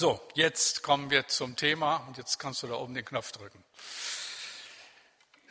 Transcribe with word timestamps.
So, 0.00 0.18
jetzt 0.32 0.82
kommen 0.82 1.10
wir 1.10 1.28
zum 1.28 1.56
Thema 1.56 1.96
und 2.08 2.16
jetzt 2.16 2.38
kannst 2.38 2.62
du 2.62 2.66
da 2.66 2.72
oben 2.76 2.94
den 2.94 3.04
Knopf 3.04 3.32
drücken. 3.32 3.62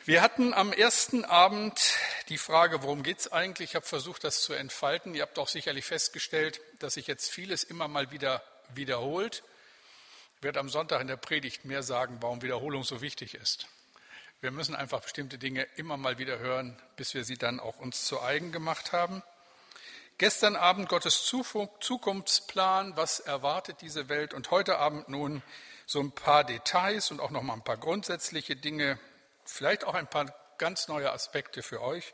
Wir 0.05 0.23
hatten 0.23 0.55
am 0.55 0.73
ersten 0.73 1.23
Abend 1.23 1.79
die 2.29 2.39
Frage, 2.39 2.81
worum 2.81 3.03
geht 3.03 3.19
es 3.19 3.31
eigentlich? 3.31 3.69
Ich 3.69 3.75
habe 3.75 3.85
versucht, 3.85 4.23
das 4.23 4.41
zu 4.41 4.53
entfalten. 4.53 5.13
Ihr 5.13 5.21
habt 5.21 5.37
auch 5.37 5.47
sicherlich 5.47 5.85
festgestellt, 5.85 6.61
dass 6.79 6.95
sich 6.95 7.05
jetzt 7.05 7.29
vieles 7.29 7.63
immer 7.63 7.87
mal 7.87 8.09
wieder 8.09 8.41
wiederholt. 8.73 9.43
Ich 10.37 10.43
werde 10.43 10.59
am 10.61 10.69
Sonntag 10.69 10.99
in 11.01 11.07
der 11.07 11.17
Predigt 11.17 11.65
mehr 11.65 11.83
sagen, 11.83 12.17
warum 12.21 12.41
Wiederholung 12.41 12.83
so 12.83 13.01
wichtig 13.01 13.35
ist. 13.35 13.67
Wir 14.41 14.49
müssen 14.49 14.75
einfach 14.75 15.01
bestimmte 15.01 15.37
Dinge 15.37 15.67
immer 15.75 15.95
mal 15.95 16.17
wieder 16.17 16.39
hören, 16.39 16.75
bis 16.95 17.13
wir 17.13 17.23
sie 17.23 17.37
dann 17.37 17.59
auch 17.59 17.77
uns 17.77 18.03
zu 18.05 18.19
eigen 18.19 18.51
gemacht 18.51 18.93
haben. 18.93 19.21
Gestern 20.19 20.57
Abend 20.57 20.89
Gottes 20.89 21.23
Zukunftsplan, 21.23 22.97
was 22.97 23.21
erwartet 23.21 23.77
diese 23.79 24.09
Welt? 24.09 24.33
Und 24.33 24.51
heute 24.51 24.77
Abend 24.77 25.07
nun 25.07 25.41
so 25.85 26.01
ein 26.01 26.11
paar 26.11 26.43
Details 26.43 27.09
und 27.11 27.21
auch 27.21 27.31
noch 27.31 27.41
mal 27.41 27.53
ein 27.53 27.63
paar 27.63 27.77
grundsätzliche 27.77 28.57
Dinge, 28.57 28.99
vielleicht 29.45 29.85
auch 29.85 29.93
ein 29.93 30.09
paar 30.09 30.25
ganz 30.57 30.89
neue 30.89 31.13
Aspekte 31.13 31.63
für 31.63 31.81
euch. 31.81 32.13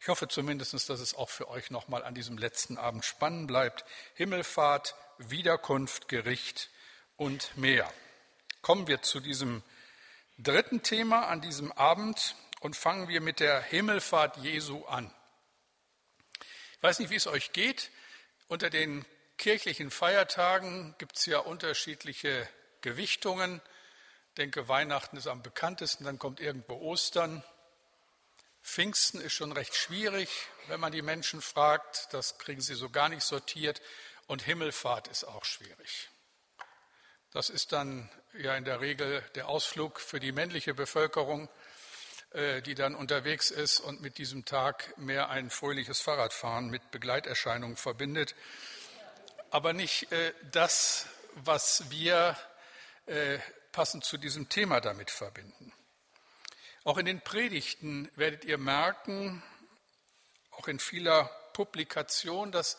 Ich 0.00 0.06
hoffe 0.06 0.28
zumindest, 0.28 0.74
dass 0.74 1.00
es 1.00 1.12
auch 1.16 1.28
für 1.28 1.48
euch 1.48 1.72
noch 1.72 1.88
mal 1.88 2.04
an 2.04 2.14
diesem 2.14 2.38
letzten 2.38 2.78
Abend 2.78 3.04
spannend 3.04 3.48
bleibt. 3.48 3.84
Himmelfahrt, 4.14 4.94
Wiederkunft, 5.18 6.06
Gericht 6.06 6.70
und 7.16 7.56
mehr. 7.56 7.92
Kommen 8.62 8.86
wir 8.86 9.02
zu 9.02 9.18
diesem 9.18 9.64
dritten 10.38 10.84
Thema 10.84 11.26
an 11.26 11.40
diesem 11.40 11.72
Abend 11.72 12.36
und 12.60 12.76
fangen 12.76 13.08
wir 13.08 13.20
mit 13.20 13.40
der 13.40 13.60
Himmelfahrt 13.60 14.36
Jesu 14.36 14.84
an. 14.84 15.12
Ich 16.80 16.82
weiß 16.82 16.98
nicht, 17.00 17.10
wie 17.10 17.16
es 17.16 17.26
euch 17.26 17.52
geht. 17.52 17.90
Unter 18.48 18.70
den 18.70 19.04
kirchlichen 19.36 19.90
Feiertagen 19.90 20.94
gibt 20.96 21.18
es 21.18 21.26
ja 21.26 21.38
unterschiedliche 21.38 22.48
Gewichtungen. 22.80 23.60
Ich 24.28 24.34
denke, 24.36 24.66
Weihnachten 24.66 25.18
ist 25.18 25.26
am 25.26 25.42
bekanntesten, 25.42 26.04
dann 26.04 26.18
kommt 26.18 26.40
irgendwo 26.40 26.76
Ostern. 26.76 27.44
Pfingsten 28.62 29.20
ist 29.20 29.34
schon 29.34 29.52
recht 29.52 29.74
schwierig, 29.74 30.30
wenn 30.68 30.80
man 30.80 30.90
die 30.90 31.02
Menschen 31.02 31.42
fragt. 31.42 32.08
Das 32.12 32.38
kriegen 32.38 32.62
sie 32.62 32.74
so 32.74 32.88
gar 32.88 33.10
nicht 33.10 33.24
sortiert. 33.24 33.82
Und 34.26 34.40
Himmelfahrt 34.40 35.06
ist 35.08 35.24
auch 35.24 35.44
schwierig. 35.44 36.08
Das 37.30 37.50
ist 37.50 37.72
dann 37.72 38.08
ja 38.32 38.56
in 38.56 38.64
der 38.64 38.80
Regel 38.80 39.22
der 39.34 39.48
Ausflug 39.48 40.00
für 40.00 40.18
die 40.18 40.32
männliche 40.32 40.72
Bevölkerung, 40.72 41.50
die 42.32 42.74
dann 42.74 42.94
unterwegs 42.94 43.50
ist 43.50 43.80
und 43.80 44.00
mit 44.02 44.18
diesem 44.18 44.44
Tag 44.44 44.96
mehr 44.96 45.30
ein 45.30 45.50
fröhliches 45.50 46.00
Fahrradfahren 46.00 46.70
mit 46.70 46.90
Begleiterscheinungen 46.92 47.76
verbindet. 47.76 48.36
Aber 49.50 49.72
nicht 49.72 50.12
äh, 50.12 50.32
das, 50.52 51.06
was 51.34 51.90
wir 51.90 52.36
äh, 53.06 53.38
passend 53.72 54.04
zu 54.04 54.16
diesem 54.16 54.48
Thema 54.48 54.80
damit 54.80 55.10
verbinden. 55.10 55.72
Auch 56.84 56.98
in 56.98 57.06
den 57.06 57.20
Predigten 57.20 58.10
werdet 58.14 58.44
ihr 58.44 58.58
merken, 58.58 59.42
auch 60.52 60.68
in 60.68 60.78
vieler 60.78 61.24
Publikation, 61.52 62.52
dass 62.52 62.78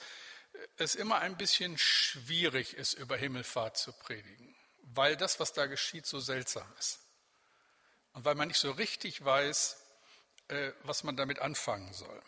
es 0.78 0.96
immer 0.96 1.20
ein 1.20 1.38
bisschen 1.38 1.78
schwierig 1.78 2.74
ist, 2.76 2.94
über 2.94 3.18
Himmelfahrt 3.18 3.78
zu 3.78 3.92
predigen, 3.92 4.56
weil 4.82 5.18
das, 5.18 5.40
was 5.40 5.54
da 5.54 5.66
geschieht, 5.66 6.06
so 6.06 6.20
seltsam 6.20 6.68
ist. 6.80 7.01
Und 8.14 8.26
weil 8.26 8.36
man 8.36 8.48
nicht 8.48 8.60
so 8.60 8.72
richtig 8.72 9.24
weiß, 9.24 9.78
äh, 10.50 10.72
was 10.84 11.04
man 11.04 11.16
damit 11.16 11.40
anfangen 11.40 11.94
soll. 11.94 12.22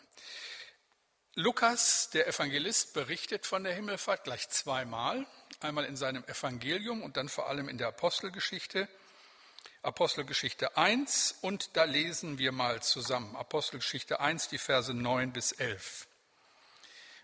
Lukas, 1.34 2.10
der 2.10 2.28
Evangelist, 2.28 2.94
berichtet 2.94 3.44
von 3.44 3.64
der 3.64 3.74
Himmelfahrt 3.74 4.24
gleich 4.24 4.48
zweimal. 4.48 5.26
Einmal 5.60 5.84
in 5.84 5.96
seinem 5.96 6.24
Evangelium 6.24 7.02
und 7.02 7.16
dann 7.16 7.28
vor 7.28 7.48
allem 7.48 7.68
in 7.68 7.76
der 7.76 7.88
Apostelgeschichte. 7.88 8.88
Apostelgeschichte 9.82 10.76
1 10.76 11.38
und 11.42 11.76
da 11.76 11.84
lesen 11.84 12.38
wir 12.38 12.52
mal 12.52 12.82
zusammen. 12.82 13.36
Apostelgeschichte 13.36 14.20
1, 14.20 14.48
die 14.48 14.58
Verse 14.58 14.94
9 14.94 15.32
bis 15.32 15.52
11. 15.52 16.06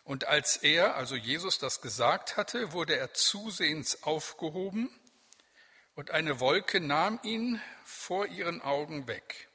Und 0.04 0.26
als 0.26 0.56
er, 0.56 0.96
also 0.96 1.16
Jesus, 1.16 1.58
das 1.58 1.80
gesagt 1.80 2.36
hatte, 2.36 2.72
wurde 2.72 2.96
er 2.96 3.14
zusehends 3.14 4.02
aufgehoben 4.02 4.90
und 6.00 6.12
eine 6.12 6.40
Wolke 6.40 6.80
nahm 6.80 7.20
ihn 7.24 7.60
vor 7.84 8.26
ihren 8.26 8.62
Augen 8.62 9.06
weg. 9.06 9.48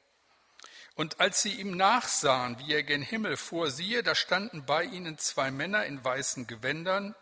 Und 0.94 1.18
als 1.18 1.42
sie 1.42 1.54
ihm 1.54 1.76
nachsahen, 1.76 2.56
wie 2.60 2.72
er 2.72 2.84
gen 2.84 3.02
Himmel 3.02 3.36
fuhr, 3.36 3.72
siehe, 3.72 4.04
da 4.04 4.14
standen 4.14 4.64
bei 4.64 4.84
ihnen 4.84 5.18
zwei 5.18 5.50
Männer 5.50 5.84
in 5.86 6.04
weißen 6.04 6.46
Gewändern, 6.46 7.16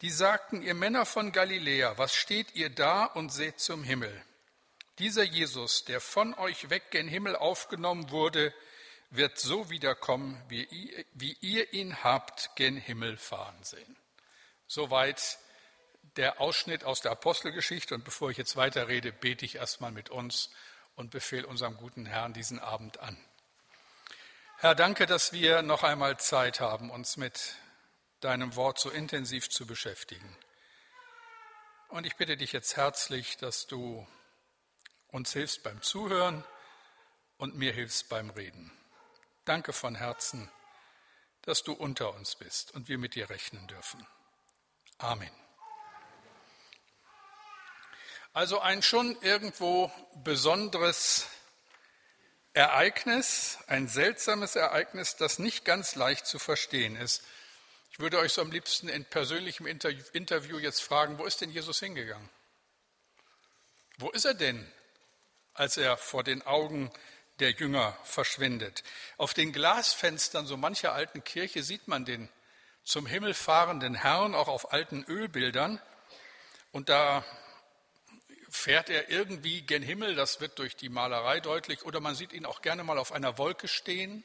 die 0.00 0.08
sagten, 0.08 0.62
ihr 0.62 0.72
Männer 0.72 1.04
von 1.04 1.32
Galiläa, 1.32 1.98
was 1.98 2.14
steht 2.14 2.54
ihr 2.54 2.70
da 2.70 3.04
und 3.04 3.30
seht 3.30 3.60
zum 3.60 3.84
Himmel? 3.84 4.24
Dieser 4.98 5.24
Jesus, 5.24 5.84
der 5.84 6.00
von 6.00 6.32
euch 6.32 6.70
weg 6.70 6.90
gen 6.90 7.08
Himmel 7.08 7.36
aufgenommen 7.36 8.10
wurde, 8.10 8.54
wird 9.10 9.38
so 9.38 9.68
wiederkommen, 9.68 10.42
wie 10.48 11.36
ihr 11.42 11.74
ihn 11.74 12.02
habt 12.02 12.56
gen 12.56 12.78
Himmel 12.78 13.18
fahren 13.18 13.62
sehen. 13.64 13.96
Soweit 14.66 15.38
der 16.16 16.40
Ausschnitt 16.40 16.84
aus 16.84 17.00
der 17.00 17.12
Apostelgeschichte. 17.12 17.94
Und 17.94 18.04
bevor 18.04 18.30
ich 18.30 18.36
jetzt 18.36 18.56
weiterrede, 18.56 19.12
bete 19.12 19.44
ich 19.44 19.56
erstmal 19.56 19.92
mit 19.92 20.10
uns 20.10 20.50
und 20.94 21.10
befehle 21.10 21.46
unserem 21.46 21.76
guten 21.76 22.06
Herrn 22.06 22.32
diesen 22.32 22.58
Abend 22.58 23.00
an. 23.00 23.16
Herr, 24.58 24.74
danke, 24.74 25.06
dass 25.06 25.32
wir 25.32 25.62
noch 25.62 25.82
einmal 25.82 26.18
Zeit 26.18 26.60
haben, 26.60 26.90
uns 26.90 27.16
mit 27.16 27.54
deinem 28.20 28.56
Wort 28.56 28.78
so 28.78 28.90
intensiv 28.90 29.48
zu 29.48 29.66
beschäftigen. 29.66 30.36
Und 31.88 32.06
ich 32.06 32.16
bitte 32.16 32.36
dich 32.36 32.52
jetzt 32.52 32.76
herzlich, 32.76 33.36
dass 33.38 33.66
du 33.66 34.06
uns 35.08 35.32
hilfst 35.32 35.62
beim 35.62 35.80
Zuhören 35.82 36.44
und 37.38 37.56
mir 37.56 37.72
hilfst 37.72 38.08
beim 38.08 38.30
Reden. 38.30 38.70
Danke 39.44 39.72
von 39.72 39.94
Herzen, 39.94 40.50
dass 41.42 41.62
du 41.62 41.72
unter 41.72 42.14
uns 42.14 42.36
bist 42.36 42.72
und 42.74 42.88
wir 42.88 42.98
mit 42.98 43.14
dir 43.14 43.30
rechnen 43.30 43.66
dürfen. 43.66 44.06
Amen. 44.98 45.32
Also 48.32 48.60
ein 48.60 48.82
schon 48.82 49.20
irgendwo 49.22 49.90
besonderes 50.22 51.26
Ereignis, 52.52 53.58
ein 53.66 53.88
seltsames 53.88 54.54
Ereignis, 54.54 55.16
das 55.16 55.38
nicht 55.38 55.64
ganz 55.64 55.96
leicht 55.96 56.26
zu 56.26 56.38
verstehen 56.38 56.94
ist. 56.94 57.24
Ich 57.90 57.98
würde 57.98 58.18
euch 58.18 58.32
so 58.32 58.42
am 58.42 58.52
liebsten 58.52 58.88
in 58.88 59.04
persönlichem 59.04 59.66
Interview 59.66 60.58
jetzt 60.58 60.80
fragen, 60.80 61.18
wo 61.18 61.24
ist 61.24 61.40
denn 61.40 61.50
Jesus 61.50 61.80
hingegangen? 61.80 62.30
Wo 63.98 64.10
ist 64.10 64.24
er 64.24 64.34
denn, 64.34 64.70
als 65.54 65.76
er 65.76 65.96
vor 65.96 66.22
den 66.22 66.42
Augen 66.46 66.92
der 67.40 67.50
Jünger 67.52 67.96
verschwindet. 68.04 68.84
Auf 69.16 69.34
den 69.34 69.52
Glasfenstern 69.52 70.46
so 70.46 70.56
mancher 70.56 70.92
alten 70.92 71.24
Kirche 71.24 71.62
sieht 71.62 71.88
man 71.88 72.04
den 72.04 72.28
zum 72.84 73.06
Himmel 73.06 73.34
fahrenden 73.34 73.94
Herrn, 73.94 74.34
auch 74.34 74.48
auf 74.48 74.72
alten 74.72 75.04
Ölbildern. 75.04 75.80
Und 76.70 76.88
da 76.88 77.24
fährt 78.50 78.90
er 78.90 79.08
irgendwie 79.08 79.62
gen 79.62 79.82
Himmel, 79.82 80.14
das 80.14 80.40
wird 80.40 80.58
durch 80.58 80.76
die 80.76 80.88
Malerei 80.88 81.40
deutlich, 81.40 81.84
oder 81.84 82.00
man 82.00 82.14
sieht 82.14 82.32
ihn 82.32 82.44
auch 82.44 82.62
gerne 82.62 82.84
mal 82.84 82.98
auf 82.98 83.12
einer 83.12 83.38
Wolke 83.38 83.68
stehen. 83.68 84.24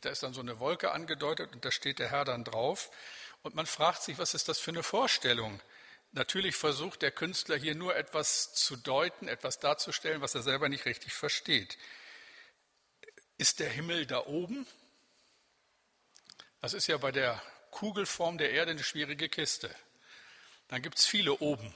Da 0.00 0.10
ist 0.10 0.22
dann 0.22 0.32
so 0.32 0.40
eine 0.40 0.58
Wolke 0.60 0.92
angedeutet 0.92 1.52
und 1.52 1.64
da 1.64 1.70
steht 1.70 1.98
der 1.98 2.10
Herr 2.10 2.24
dann 2.24 2.44
drauf. 2.44 2.90
Und 3.42 3.54
man 3.54 3.66
fragt 3.66 4.02
sich, 4.02 4.18
was 4.18 4.34
ist 4.34 4.48
das 4.48 4.58
für 4.58 4.70
eine 4.70 4.82
Vorstellung? 4.82 5.60
Natürlich 6.12 6.56
versucht 6.56 7.02
der 7.02 7.10
Künstler 7.10 7.56
hier 7.56 7.74
nur 7.74 7.94
etwas 7.96 8.54
zu 8.54 8.76
deuten, 8.76 9.28
etwas 9.28 9.58
darzustellen, 9.58 10.20
was 10.20 10.34
er 10.34 10.42
selber 10.42 10.68
nicht 10.68 10.86
richtig 10.86 11.12
versteht. 11.12 11.76
Ist 13.36 13.60
der 13.60 13.68
Himmel 13.68 14.06
da 14.06 14.24
oben? 14.24 14.66
Das 16.60 16.72
ist 16.72 16.86
ja 16.86 16.96
bei 16.96 17.12
der 17.12 17.42
Kugelform 17.70 18.38
der 18.38 18.52
Erde 18.52 18.70
eine 18.70 18.84
schwierige 18.84 19.28
Kiste. 19.28 19.74
Dann 20.68 20.80
gibt 20.80 20.98
es 20.98 21.06
viele 21.06 21.34
oben. 21.38 21.74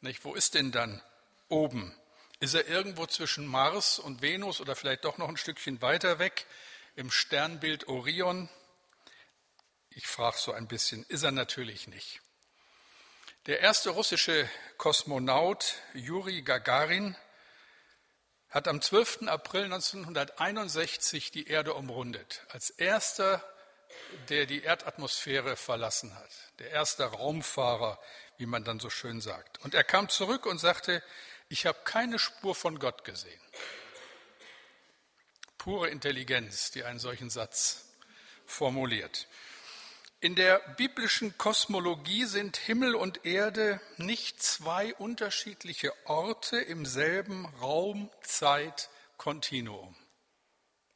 Nicht? 0.00 0.24
Wo 0.24 0.34
ist 0.34 0.54
denn 0.54 0.72
dann 0.72 1.02
oben? 1.48 1.94
Ist 2.38 2.54
er 2.54 2.66
irgendwo 2.68 3.06
zwischen 3.06 3.46
Mars 3.46 3.98
und 3.98 4.20
Venus 4.20 4.60
oder 4.60 4.76
vielleicht 4.76 5.04
doch 5.04 5.18
noch 5.18 5.28
ein 5.28 5.36
Stückchen 5.36 5.80
weiter 5.80 6.18
weg 6.18 6.46
im 6.94 7.10
Sternbild 7.10 7.88
Orion? 7.88 8.48
Ich 9.90 10.06
frage 10.06 10.36
so 10.36 10.52
ein 10.52 10.68
bisschen, 10.68 11.04
ist 11.04 11.22
er 11.22 11.30
natürlich 11.30 11.88
nicht. 11.88 12.20
Der 13.46 13.60
erste 13.60 13.90
russische 13.90 14.48
Kosmonaut 14.76 15.76
Juri 15.94 16.42
Gagarin 16.42 17.16
hat 18.50 18.68
am 18.68 18.82
12. 18.82 19.28
April 19.28 19.64
1961 19.64 21.30
die 21.30 21.46
Erde 21.46 21.74
umrundet, 21.74 22.42
als 22.48 22.70
erster, 22.70 23.42
der 24.28 24.46
die 24.46 24.62
Erdatmosphäre 24.62 25.56
verlassen 25.56 26.14
hat, 26.14 26.30
der 26.58 26.70
erste 26.70 27.04
Raumfahrer, 27.04 28.00
wie 28.38 28.46
man 28.46 28.64
dann 28.64 28.80
so 28.80 28.90
schön 28.90 29.20
sagt. 29.20 29.62
Und 29.64 29.74
er 29.74 29.84
kam 29.84 30.08
zurück 30.08 30.46
und 30.46 30.58
sagte, 30.58 31.02
ich 31.48 31.66
habe 31.66 31.78
keine 31.84 32.18
Spur 32.18 32.54
von 32.54 32.78
Gott 32.78 33.04
gesehen. 33.04 33.40
Pure 35.58 35.88
Intelligenz, 35.88 36.70
die 36.70 36.84
einen 36.84 36.98
solchen 36.98 37.30
Satz 37.30 37.86
formuliert. 38.46 39.26
In 40.20 40.34
der 40.34 40.60
biblischen 40.76 41.36
Kosmologie 41.36 42.24
sind 42.24 42.56
Himmel 42.56 42.94
und 42.94 43.26
Erde 43.26 43.80
nicht 43.96 44.42
zwei 44.42 44.94
unterschiedliche 44.94 45.92
Orte 46.06 46.58
im 46.58 46.86
selben 46.86 47.44
Raum-Zeit-Kontinuum. 47.60 49.94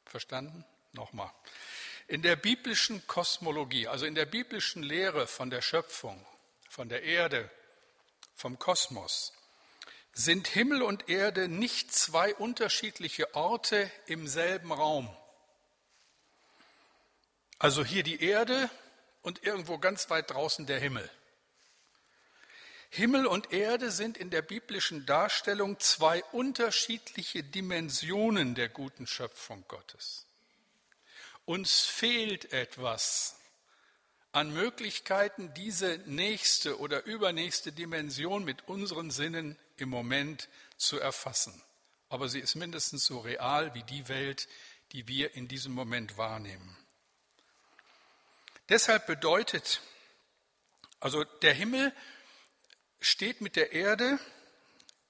Verstanden? 0.06 0.64
Nochmal. 0.92 1.30
In 2.08 2.22
der 2.22 2.34
biblischen 2.34 3.06
Kosmologie, 3.06 3.86
also 3.86 4.06
in 4.06 4.14
der 4.14 4.26
biblischen 4.26 4.82
Lehre 4.82 5.26
von 5.26 5.50
der 5.50 5.60
Schöpfung, 5.60 6.26
von 6.70 6.88
der 6.88 7.02
Erde, 7.02 7.50
vom 8.36 8.56
Kosmos, 8.60 9.32
sind 10.12 10.46
Himmel 10.46 10.82
und 10.82 11.08
Erde 11.08 11.48
nicht 11.48 11.92
zwei 11.92 12.32
unterschiedliche 12.36 13.34
Orte 13.34 13.90
im 14.06 14.28
selben 14.28 14.70
Raum. 14.70 15.14
Also 17.58 17.84
hier 17.84 18.04
die 18.04 18.22
Erde 18.22 18.70
und 19.22 19.42
irgendwo 19.42 19.78
ganz 19.78 20.10
weit 20.10 20.30
draußen 20.30 20.64
der 20.66 20.78
Himmel. 20.78 21.10
Himmel 22.88 23.26
und 23.26 23.52
Erde 23.52 23.90
sind 23.90 24.16
in 24.16 24.30
der 24.30 24.42
biblischen 24.42 25.06
Darstellung 25.06 25.80
zwei 25.80 26.22
unterschiedliche 26.26 27.42
Dimensionen 27.42 28.54
der 28.54 28.68
guten 28.68 29.08
Schöpfung 29.08 29.64
Gottes. 29.66 30.24
Uns 31.46 31.80
fehlt 31.80 32.52
etwas 32.52 33.39
an 34.32 34.52
Möglichkeiten, 34.52 35.52
diese 35.54 35.98
nächste 36.06 36.78
oder 36.78 37.04
übernächste 37.04 37.72
Dimension 37.72 38.44
mit 38.44 38.68
unseren 38.68 39.10
Sinnen 39.10 39.58
im 39.76 39.88
Moment 39.88 40.48
zu 40.76 40.98
erfassen. 40.98 41.60
Aber 42.08 42.28
sie 42.28 42.40
ist 42.40 42.54
mindestens 42.54 43.04
so 43.04 43.20
real 43.20 43.74
wie 43.74 43.82
die 43.82 44.08
Welt, 44.08 44.48
die 44.92 45.08
wir 45.08 45.34
in 45.34 45.48
diesem 45.48 45.72
Moment 45.72 46.16
wahrnehmen. 46.16 46.76
Deshalb 48.68 49.06
bedeutet, 49.06 49.80
also 51.00 51.24
der 51.24 51.54
Himmel 51.54 51.92
steht 53.00 53.40
mit 53.40 53.56
der 53.56 53.72
Erde 53.72 54.18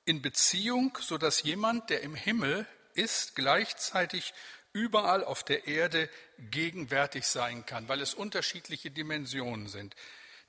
in 0.05 0.23
Beziehung, 0.23 0.97
sodass 1.01 1.43
jemand, 1.43 1.91
der 1.91 2.01
im 2.03 2.15
Himmel 2.15 2.67
ist, 2.95 3.37
gleichzeitig 3.37 4.33
überall 4.73 5.25
auf 5.25 5.45
der 5.45 5.67
Erde 5.67 6.09
gegenwärtig 6.51 7.27
sein 7.27 7.67
kann, 7.67 7.89
weil 7.89 8.01
es 8.01 8.15
unterschiedliche 8.15 8.91
Dimensionen 8.91 9.69
sind. 9.69 9.95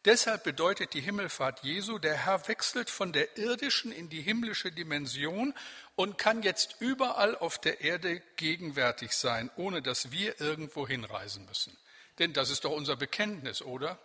Deshalb 0.06 0.44
bedeutet 0.44 0.96
die 0.96 1.02
Himmelfahrt 1.02 1.64
Jesu, 1.64 2.00
der 2.00 2.26
Herr 2.26 2.48
wechselt 2.48 2.90
von 2.90 3.14
der 3.14 3.38
irdischen 3.38 3.92
in 3.92 4.10
die 4.10 4.22
himmlische 4.22 4.72
Dimension 4.72 5.54
und 5.96 6.18
kann 6.18 6.42
jetzt 6.42 6.78
überall 6.80 7.38
auf 7.38 7.60
der 7.60 7.82
Erde 7.82 8.22
gegenwärtig 8.36 9.14
sein, 9.14 9.52
ohne 9.58 9.84
dass 9.84 10.12
wir 10.12 10.42
irgendwo 10.42 10.88
hinreisen 10.88 11.46
müssen. 11.46 11.78
Denn 12.18 12.34
das 12.34 12.50
ist 12.50 12.66
doch 12.66 12.72
unser 12.72 12.96
Bekenntnis, 12.96 13.62
oder? 13.62 14.00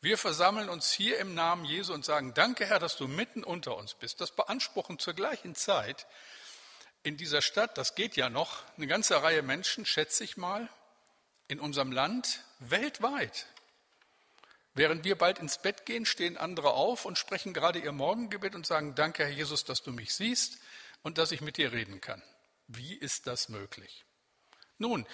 Wir 0.00 0.18
versammeln 0.18 0.68
uns 0.68 0.90
hier 0.90 1.18
im 1.18 1.34
Namen 1.34 1.64
Jesu 1.64 1.94
und 1.94 2.04
sagen, 2.04 2.34
danke 2.34 2.66
Herr, 2.66 2.80
dass 2.80 2.96
du 2.96 3.06
mitten 3.06 3.44
unter 3.44 3.76
uns 3.76 3.94
bist. 3.94 4.20
Das 4.20 4.32
beanspruchen 4.32 4.98
zur 4.98 5.14
gleichen 5.14 5.54
Zeit 5.54 6.06
in 7.06 7.16
dieser 7.16 7.40
Stadt, 7.40 7.78
das 7.78 7.94
geht 7.94 8.16
ja 8.16 8.28
noch, 8.28 8.64
eine 8.76 8.88
ganze 8.88 9.22
Reihe 9.22 9.42
Menschen, 9.42 9.86
schätze 9.86 10.24
ich 10.24 10.36
mal, 10.36 10.68
in 11.46 11.60
unserem 11.60 11.92
Land, 11.92 12.42
weltweit. 12.58 13.46
Während 14.74 15.04
wir 15.04 15.16
bald 15.16 15.38
ins 15.38 15.58
Bett 15.58 15.86
gehen, 15.86 16.04
stehen 16.04 16.36
andere 16.36 16.72
auf 16.72 17.04
und 17.04 17.16
sprechen 17.16 17.54
gerade 17.54 17.78
ihr 17.78 17.92
Morgengebet 17.92 18.56
und 18.56 18.66
sagen, 18.66 18.96
danke 18.96 19.24
Herr 19.24 19.30
Jesus, 19.30 19.64
dass 19.64 19.84
du 19.84 19.92
mich 19.92 20.14
siehst 20.14 20.58
und 21.02 21.16
dass 21.16 21.30
ich 21.30 21.40
mit 21.40 21.58
dir 21.58 21.72
reden 21.72 22.00
kann. 22.00 22.22
Wie 22.66 22.94
ist 22.94 23.28
das 23.28 23.48
möglich? 23.48 24.04
Nun, 24.78 25.06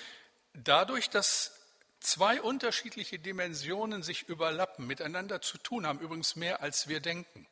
dadurch, 0.54 1.10
dass 1.10 1.52
zwei 2.00 2.40
unterschiedliche 2.40 3.18
Dimensionen 3.18 4.02
sich 4.02 4.28
überlappen, 4.30 4.86
miteinander 4.86 5.42
zu 5.42 5.58
tun 5.58 5.86
haben, 5.86 6.00
übrigens 6.00 6.36
mehr 6.36 6.62
als 6.62 6.88
wir 6.88 7.00
denken. 7.00 7.46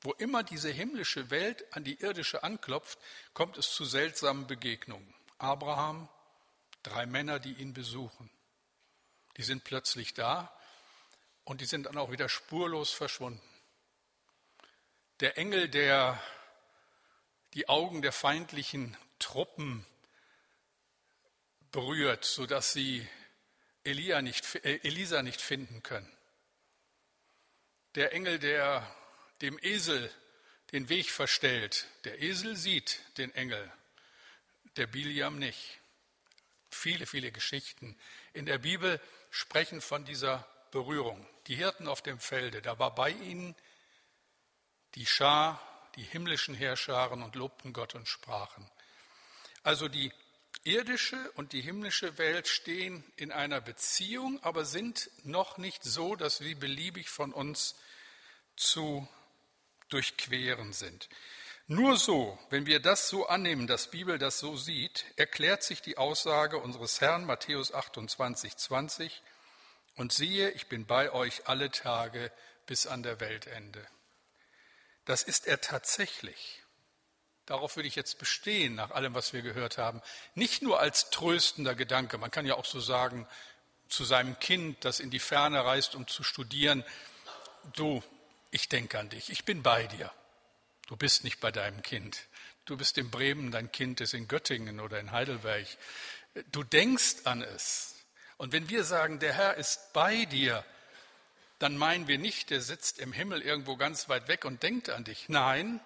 Wo 0.00 0.12
immer 0.12 0.42
diese 0.42 0.70
himmlische 0.70 1.30
Welt 1.30 1.64
an 1.74 1.84
die 1.84 2.00
irdische 2.00 2.42
anklopft, 2.42 2.98
kommt 3.34 3.58
es 3.58 3.72
zu 3.72 3.84
seltsamen 3.84 4.46
Begegnungen. 4.46 5.14
Abraham, 5.38 6.08
drei 6.82 7.06
Männer, 7.06 7.38
die 7.40 7.54
ihn 7.54 7.74
besuchen. 7.74 8.30
Die 9.36 9.42
sind 9.42 9.64
plötzlich 9.64 10.14
da 10.14 10.52
und 11.44 11.60
die 11.60 11.66
sind 11.66 11.86
dann 11.86 11.98
auch 11.98 12.10
wieder 12.10 12.28
spurlos 12.28 12.92
verschwunden. 12.92 13.42
Der 15.20 15.36
Engel, 15.36 15.68
der 15.68 16.20
die 17.54 17.68
Augen 17.68 18.02
der 18.02 18.12
feindlichen 18.12 18.96
Truppen 19.18 19.84
berührt, 21.72 22.24
sodass 22.24 22.72
sie 22.72 23.08
Elia 23.84 24.22
nicht, 24.22 24.54
äh, 24.56 24.80
Elisa 24.82 25.22
nicht 25.22 25.40
finden 25.40 25.82
können. 25.82 26.12
Der 27.94 28.12
Engel, 28.12 28.38
der 28.38 28.94
dem 29.42 29.58
Esel 29.62 30.10
den 30.72 30.88
Weg 30.88 31.10
verstellt. 31.10 31.86
Der 32.04 32.20
Esel 32.20 32.56
sieht 32.56 33.00
den 33.16 33.34
Engel, 33.34 33.72
der 34.76 34.86
Biliam 34.86 35.38
nicht. 35.38 35.80
Viele, 36.70 37.06
viele 37.06 37.32
Geschichten 37.32 37.98
in 38.32 38.46
der 38.46 38.58
Bibel 38.58 39.00
sprechen 39.30 39.80
von 39.80 40.04
dieser 40.04 40.46
Berührung. 40.70 41.26
Die 41.46 41.56
Hirten 41.56 41.88
auf 41.88 42.02
dem 42.02 42.18
Felde, 42.18 42.60
da 42.60 42.78
war 42.78 42.94
bei 42.94 43.10
ihnen 43.10 43.54
die 44.94 45.06
Schar, 45.06 45.62
die 45.96 46.02
himmlischen 46.02 46.54
Heerscharen 46.54 47.22
und 47.22 47.34
lobten 47.34 47.72
Gott 47.72 47.94
und 47.94 48.06
sprachen. 48.06 48.70
Also 49.62 49.88
die 49.88 50.12
irdische 50.64 51.30
und 51.32 51.52
die 51.52 51.60
himmlische 51.60 52.18
Welt 52.18 52.48
stehen 52.48 53.04
in 53.16 53.32
einer 53.32 53.60
Beziehung, 53.60 54.42
aber 54.42 54.64
sind 54.64 55.10
noch 55.24 55.56
nicht 55.56 55.82
so, 55.82 56.16
dass 56.16 56.38
sie 56.38 56.54
beliebig 56.54 57.08
von 57.08 57.32
uns 57.32 57.74
zu 58.56 59.08
durchqueren 59.88 60.72
sind. 60.72 61.08
Nur 61.66 61.98
so, 61.98 62.38
wenn 62.48 62.64
wir 62.64 62.80
das 62.80 63.08
so 63.08 63.26
annehmen, 63.26 63.66
dass 63.66 63.90
Bibel 63.90 64.18
das 64.18 64.38
so 64.38 64.56
sieht, 64.56 65.04
erklärt 65.16 65.62
sich 65.62 65.82
die 65.82 65.98
Aussage 65.98 66.58
unseres 66.58 67.00
Herrn 67.00 67.24
Matthäus 67.24 67.74
28, 67.74 68.56
20, 68.56 69.22
und 69.96 70.12
siehe, 70.12 70.50
ich 70.52 70.68
bin 70.68 70.86
bei 70.86 71.12
euch 71.12 71.46
alle 71.46 71.70
Tage 71.70 72.32
bis 72.66 72.86
an 72.86 73.02
der 73.02 73.20
Weltende. 73.20 73.84
Das 75.04 75.22
ist 75.22 75.46
er 75.46 75.60
tatsächlich. 75.60 76.62
Darauf 77.46 77.76
würde 77.76 77.88
ich 77.88 77.96
jetzt 77.96 78.18
bestehen, 78.18 78.74
nach 78.74 78.92
allem, 78.92 79.14
was 79.14 79.32
wir 79.32 79.42
gehört 79.42 79.76
haben. 79.76 80.00
Nicht 80.34 80.62
nur 80.62 80.80
als 80.80 81.10
tröstender 81.10 81.74
Gedanke, 81.74 82.16
man 82.16 82.30
kann 82.30 82.46
ja 82.46 82.54
auch 82.54 82.66
so 82.66 82.78
sagen, 82.78 83.26
zu 83.88 84.04
seinem 84.04 84.38
Kind, 84.38 84.84
das 84.84 85.00
in 85.00 85.10
die 85.10 85.18
Ferne 85.18 85.64
reist, 85.64 85.94
um 85.94 86.06
zu 86.06 86.22
studieren, 86.22 86.84
du, 87.74 88.02
ich 88.50 88.68
denke 88.68 88.98
an 88.98 89.08
dich, 89.08 89.30
ich 89.30 89.44
bin 89.44 89.62
bei 89.62 89.86
dir. 89.86 90.12
Du 90.86 90.96
bist 90.96 91.24
nicht 91.24 91.40
bei 91.40 91.50
deinem 91.50 91.82
Kind. 91.82 92.26
Du 92.64 92.76
bist 92.76 92.96
in 92.98 93.10
Bremen, 93.10 93.50
dein 93.50 93.70
Kind 93.72 94.00
ist 94.00 94.14
in 94.14 94.28
Göttingen 94.28 94.80
oder 94.80 95.00
in 95.00 95.12
Heidelberg. 95.12 95.66
Du 96.50 96.62
denkst 96.62 97.16
an 97.24 97.42
es. 97.42 97.94
Und 98.36 98.52
wenn 98.52 98.68
wir 98.68 98.84
sagen, 98.84 99.18
der 99.18 99.34
Herr 99.34 99.54
ist 99.56 99.92
bei 99.92 100.24
dir, 100.24 100.64
dann 101.58 101.76
meinen 101.76 102.06
wir 102.06 102.18
nicht, 102.18 102.50
der 102.50 102.60
sitzt 102.60 103.00
im 103.00 103.12
Himmel 103.12 103.42
irgendwo 103.42 103.76
ganz 103.76 104.08
weit 104.08 104.28
weg 104.28 104.44
und 104.44 104.62
denkt 104.62 104.90
an 104.90 105.04
dich. 105.04 105.28
Nein, 105.28 105.80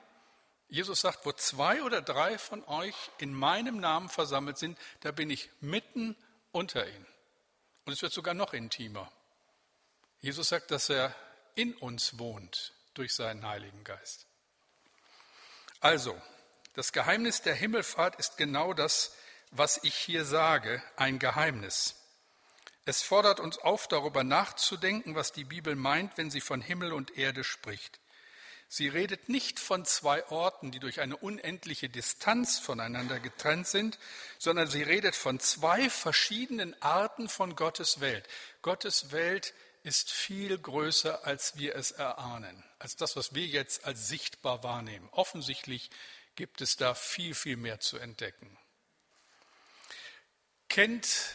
Jesus 0.68 1.00
sagt, 1.00 1.26
wo 1.26 1.32
zwei 1.32 1.82
oder 1.82 2.02
drei 2.02 2.38
von 2.38 2.64
euch 2.64 2.94
in 3.18 3.34
meinem 3.34 3.78
Namen 3.78 4.08
versammelt 4.08 4.58
sind, 4.58 4.78
da 5.00 5.12
bin 5.12 5.30
ich 5.30 5.50
mitten 5.60 6.16
unter 6.50 6.86
ihnen. 6.86 7.06
Und 7.84 7.92
es 7.92 8.02
wird 8.02 8.12
sogar 8.12 8.34
noch 8.34 8.52
intimer. 8.52 9.10
Jesus 10.20 10.48
sagt, 10.48 10.70
dass 10.70 10.88
er 10.88 11.14
in 11.54 11.74
uns 11.74 12.18
wohnt 12.18 12.72
durch 12.94 13.14
seinen 13.14 13.46
Heiligen 13.46 13.84
Geist. 13.84 14.26
Also, 15.80 16.20
das 16.74 16.92
Geheimnis 16.92 17.42
der 17.42 17.54
Himmelfahrt 17.54 18.16
ist 18.16 18.36
genau 18.36 18.72
das, 18.72 19.14
was 19.50 19.80
ich 19.82 19.94
hier 19.94 20.24
sage, 20.24 20.82
ein 20.96 21.18
Geheimnis. 21.18 21.96
Es 22.84 23.02
fordert 23.02 23.38
uns 23.38 23.58
auf, 23.58 23.86
darüber 23.86 24.24
nachzudenken, 24.24 25.14
was 25.14 25.32
die 25.32 25.44
Bibel 25.44 25.76
meint, 25.76 26.16
wenn 26.16 26.30
sie 26.30 26.40
von 26.40 26.60
Himmel 26.60 26.92
und 26.92 27.16
Erde 27.16 27.44
spricht. 27.44 28.00
Sie 28.68 28.88
redet 28.88 29.28
nicht 29.28 29.60
von 29.60 29.84
zwei 29.84 30.26
Orten, 30.30 30.70
die 30.70 30.80
durch 30.80 31.00
eine 31.00 31.18
unendliche 31.18 31.90
Distanz 31.90 32.58
voneinander 32.58 33.20
getrennt 33.20 33.66
sind, 33.66 33.98
sondern 34.38 34.66
sie 34.66 34.82
redet 34.82 35.14
von 35.14 35.38
zwei 35.38 35.90
verschiedenen 35.90 36.80
Arten 36.80 37.28
von 37.28 37.54
Gottes 37.54 38.00
Welt. 38.00 38.26
Gottes 38.62 39.12
Welt 39.12 39.52
ist 39.82 40.10
viel 40.10 40.58
größer, 40.58 41.26
als 41.26 41.58
wir 41.58 41.74
es 41.74 41.90
erahnen, 41.90 42.62
als 42.78 42.96
das, 42.96 43.16
was 43.16 43.34
wir 43.34 43.46
jetzt 43.46 43.84
als 43.84 44.08
sichtbar 44.08 44.62
wahrnehmen. 44.62 45.08
Offensichtlich 45.10 45.90
gibt 46.36 46.60
es 46.60 46.76
da 46.76 46.94
viel, 46.94 47.34
viel 47.34 47.56
mehr 47.56 47.80
zu 47.80 47.98
entdecken. 47.98 48.56
Kennt, 50.68 51.34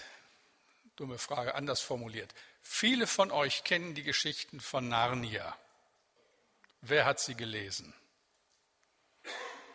dumme 0.96 1.18
Frage, 1.18 1.56
anders 1.56 1.82
formuliert, 1.82 2.34
viele 2.62 3.06
von 3.06 3.32
euch 3.32 3.63
kennen 3.63 3.96
die 3.96 4.04
Geschichten 4.04 4.60
von 4.60 4.88
Narnia. 4.88 5.58
Wer 6.82 7.06
hat 7.06 7.20
sie 7.20 7.36
gelesen? 7.36 7.94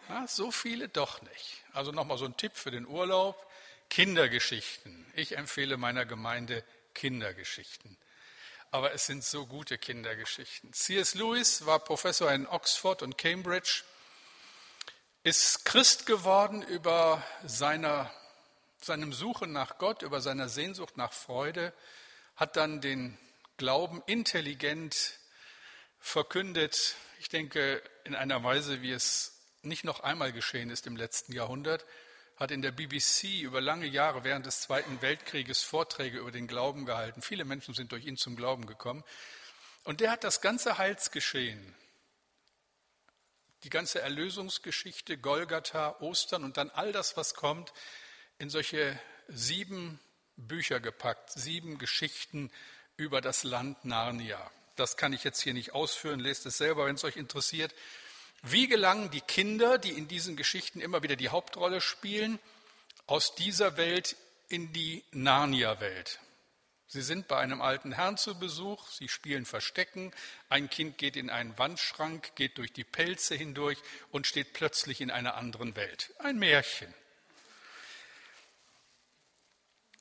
Na, 0.09 0.27
so 0.27 0.51
viele 0.51 0.89
doch 0.89 1.23
nicht. 1.23 1.65
Also 1.73 1.93
nochmal 1.93 2.19
so 2.19 2.25
ein 2.25 2.37
Tipp 2.37 2.57
für 2.57 2.71
den 2.71 2.87
Urlaub. 2.87 3.49
Kindergeschichten. 3.89 5.07
Ich 5.15 5.37
empfehle 5.37 5.77
meiner 5.77 6.07
Gemeinde 6.07 6.65
Kindergeschichten. 6.95 7.99
Aber 8.73 8.95
es 8.95 9.05
sind 9.05 9.23
so 9.23 9.47
gute 9.47 9.77
Kindergeschichten. 9.77 10.73
C.S. 10.73 11.15
Lewis 11.15 11.67
war 11.67 11.79
Professor 11.79 12.33
in 12.33 12.47
Oxford 12.47 13.03
und 13.03 13.19
Cambridge, 13.19 13.85
ist 15.25 15.67
Christ 15.67 16.07
geworden 16.07 16.63
über 16.63 17.23
seiner, 17.45 18.11
seinem 18.81 19.13
Suchen 19.13 19.53
nach 19.53 19.77
Gott, 19.77 20.01
über 20.01 20.23
seiner 20.23 20.49
Sehnsucht 20.49 20.97
nach 20.97 21.13
Freude, 21.13 21.75
hat 22.35 22.57
dann 22.57 22.81
den 22.81 23.19
Glauben 23.59 24.03
intelligent 24.07 25.19
verkündet, 26.01 26.97
ich 27.21 27.29
denke 27.29 27.83
in 28.05 28.17
einer 28.17 28.43
Weise, 28.43 28.81
wie 28.81 28.93
es 28.93 29.39
nicht 29.61 29.85
noch 29.85 30.01
einmal 30.01 30.33
geschehen 30.33 30.71
ist 30.71 30.87
im 30.87 30.97
letzten 30.97 31.35
Jahrhundert, 31.35 31.85
hat 32.43 32.51
in 32.51 32.61
der 32.61 32.73
BBC 32.73 33.43
über 33.43 33.61
lange 33.61 33.87
Jahre 33.87 34.25
während 34.25 34.47
des 34.47 34.63
Zweiten 34.63 35.01
Weltkrieges 35.01 35.63
Vorträge 35.63 36.19
über 36.19 36.33
den 36.33 36.49
Glauben 36.49 36.85
gehalten. 36.87 37.23
Viele 37.23 37.45
Menschen 37.45 37.73
sind 37.73 37.93
durch 37.93 38.05
ihn 38.05 38.17
zum 38.17 38.35
Glauben 38.35 38.67
gekommen. 38.67 39.05
Und 39.85 40.01
der 40.01 40.11
hat 40.11 40.25
das 40.25 40.41
ganze 40.41 40.77
Heilsgeschehen, 40.77 41.75
die 43.63 43.71
ganze 43.71 44.01
Erlösungsgeschichte, 44.01 45.19
Golgatha, 45.19 45.97
Ostern 46.01 46.43
und 46.43 46.57
dann 46.57 46.71
all 46.71 46.91
das, 46.91 47.17
was 47.17 47.35
kommt, 47.35 47.73
in 48.39 48.51
solche 48.51 48.99
sieben 49.29 50.01
Bücher 50.37 50.81
gepackt, 50.81 51.31
sieben 51.31 51.79
Geschichten 51.79 52.51
über 52.97 53.21
das 53.21 53.45
Land 53.45 53.85
Narnia. 53.85 54.51
Das 54.75 54.97
kann 54.97 55.13
ich 55.13 55.23
jetzt 55.23 55.41
hier 55.41 55.55
nicht 55.55 55.75
ausführen, 55.75 56.19
lest 56.19 56.45
es 56.47 56.59
selber, 56.59 56.87
wenn 56.87 56.97
es 56.97 57.05
euch 57.05 57.17
interessiert. 57.17 57.73
Wie 58.43 58.67
gelangen 58.67 59.11
die 59.11 59.21
Kinder, 59.21 59.79
die 59.79 59.93
in 59.93 60.09
diesen 60.09 60.37
Geschichten 60.37 60.81
immer 60.81 61.03
wieder 61.03 61.17
die 61.17 61.29
Hauptrolle 61.29 61.81
spielen, 61.81 62.39
aus 63.07 63.35
dieser 63.35 63.77
Welt 63.77 64.17
in 64.49 64.73
die 64.73 65.05
Narnia-Welt? 65.13 66.19
Sie 66.89 67.03
sind 67.03 67.27
bei 67.27 67.39
einem 67.39 67.63
alten 67.63 67.93
Herrn 67.93 68.19
zu 68.19 68.39
Besuch, 68.39 68.87
sie 68.91 69.09
spielen 69.09 69.47
Verstecken, 69.47 70.13
ein 70.51 70.69
Kind 70.69 70.99
geht 70.99 71.17
in 71.17 71.31
einen 71.31 71.57
Wandschrank, 71.57 72.35
geht 72.35 72.59
durch 72.59 72.71
die 72.73 72.85
Pelze 72.85 73.35
hindurch 73.35 73.79
und 74.11 74.27
steht 74.27 74.53
plötzlich 74.53 75.01
in 75.01 75.11
einer 75.11 75.37
anderen 75.37 75.75
Welt. 75.75 76.13
Ein 76.19 76.39
Märchen. 76.39 76.93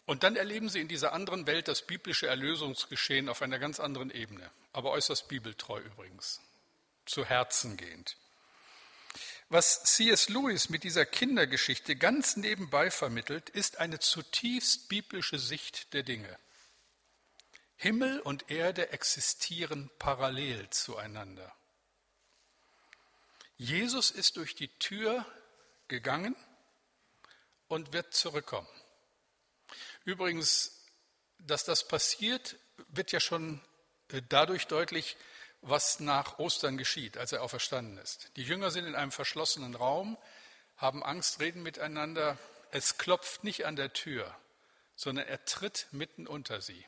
Und 0.05 0.23
dann 0.23 0.35
erleben 0.35 0.67
sie 0.67 0.81
in 0.81 0.89
dieser 0.89 1.13
anderen 1.13 1.47
Welt 1.47 1.69
das 1.69 1.83
biblische 1.83 2.27
Erlösungsgeschehen 2.27 3.29
auf 3.29 3.41
einer 3.41 3.59
ganz 3.59 3.79
anderen 3.79 4.11
Ebene, 4.11 4.51
aber 4.73 4.91
äußerst 4.91 5.29
bibeltreu 5.29 5.79
übrigens, 5.79 6.41
zu 7.05 7.23
Herzen 7.23 7.77
gehend. 7.77 8.17
Was 9.53 9.83
C.S. 9.83 10.29
Lewis 10.29 10.69
mit 10.69 10.85
dieser 10.85 11.05
Kindergeschichte 11.05 11.97
ganz 11.97 12.37
nebenbei 12.37 12.89
vermittelt, 12.89 13.49
ist 13.49 13.79
eine 13.79 13.99
zutiefst 13.99 14.87
biblische 14.87 15.39
Sicht 15.39 15.93
der 15.93 16.03
Dinge. 16.03 16.39
Himmel 17.75 18.21
und 18.21 18.49
Erde 18.49 18.93
existieren 18.93 19.91
parallel 19.99 20.69
zueinander. 20.69 21.53
Jesus 23.57 24.09
ist 24.09 24.37
durch 24.37 24.55
die 24.55 24.69
Tür 24.79 25.25
gegangen 25.89 26.37
und 27.67 27.91
wird 27.91 28.13
zurückkommen. 28.13 28.69
Übrigens, 30.05 30.85
dass 31.39 31.65
das 31.65 31.85
passiert, 31.85 32.55
wird 32.87 33.11
ja 33.11 33.19
schon 33.19 33.61
äh, 34.13 34.21
dadurch 34.29 34.67
deutlich, 34.67 35.17
was 35.61 35.99
nach 35.99 36.39
Ostern 36.39 36.77
geschieht, 36.77 37.17
als 37.17 37.31
er 37.31 37.43
auferstanden 37.43 37.97
ist. 37.97 38.31
Die 38.35 38.43
Jünger 38.43 38.71
sind 38.71 38.85
in 38.85 38.95
einem 38.95 39.11
verschlossenen 39.11 39.75
Raum, 39.75 40.17
haben 40.77 41.03
Angst, 41.03 41.39
reden 41.39 41.63
miteinander. 41.63 42.37
Es 42.71 42.97
klopft 42.97 43.43
nicht 43.43 43.65
an 43.65 43.75
der 43.75 43.93
Tür, 43.93 44.35
sondern 44.95 45.27
er 45.27 45.45
tritt 45.45 45.87
mitten 45.91 46.27
unter 46.27 46.61
sie. 46.61 46.85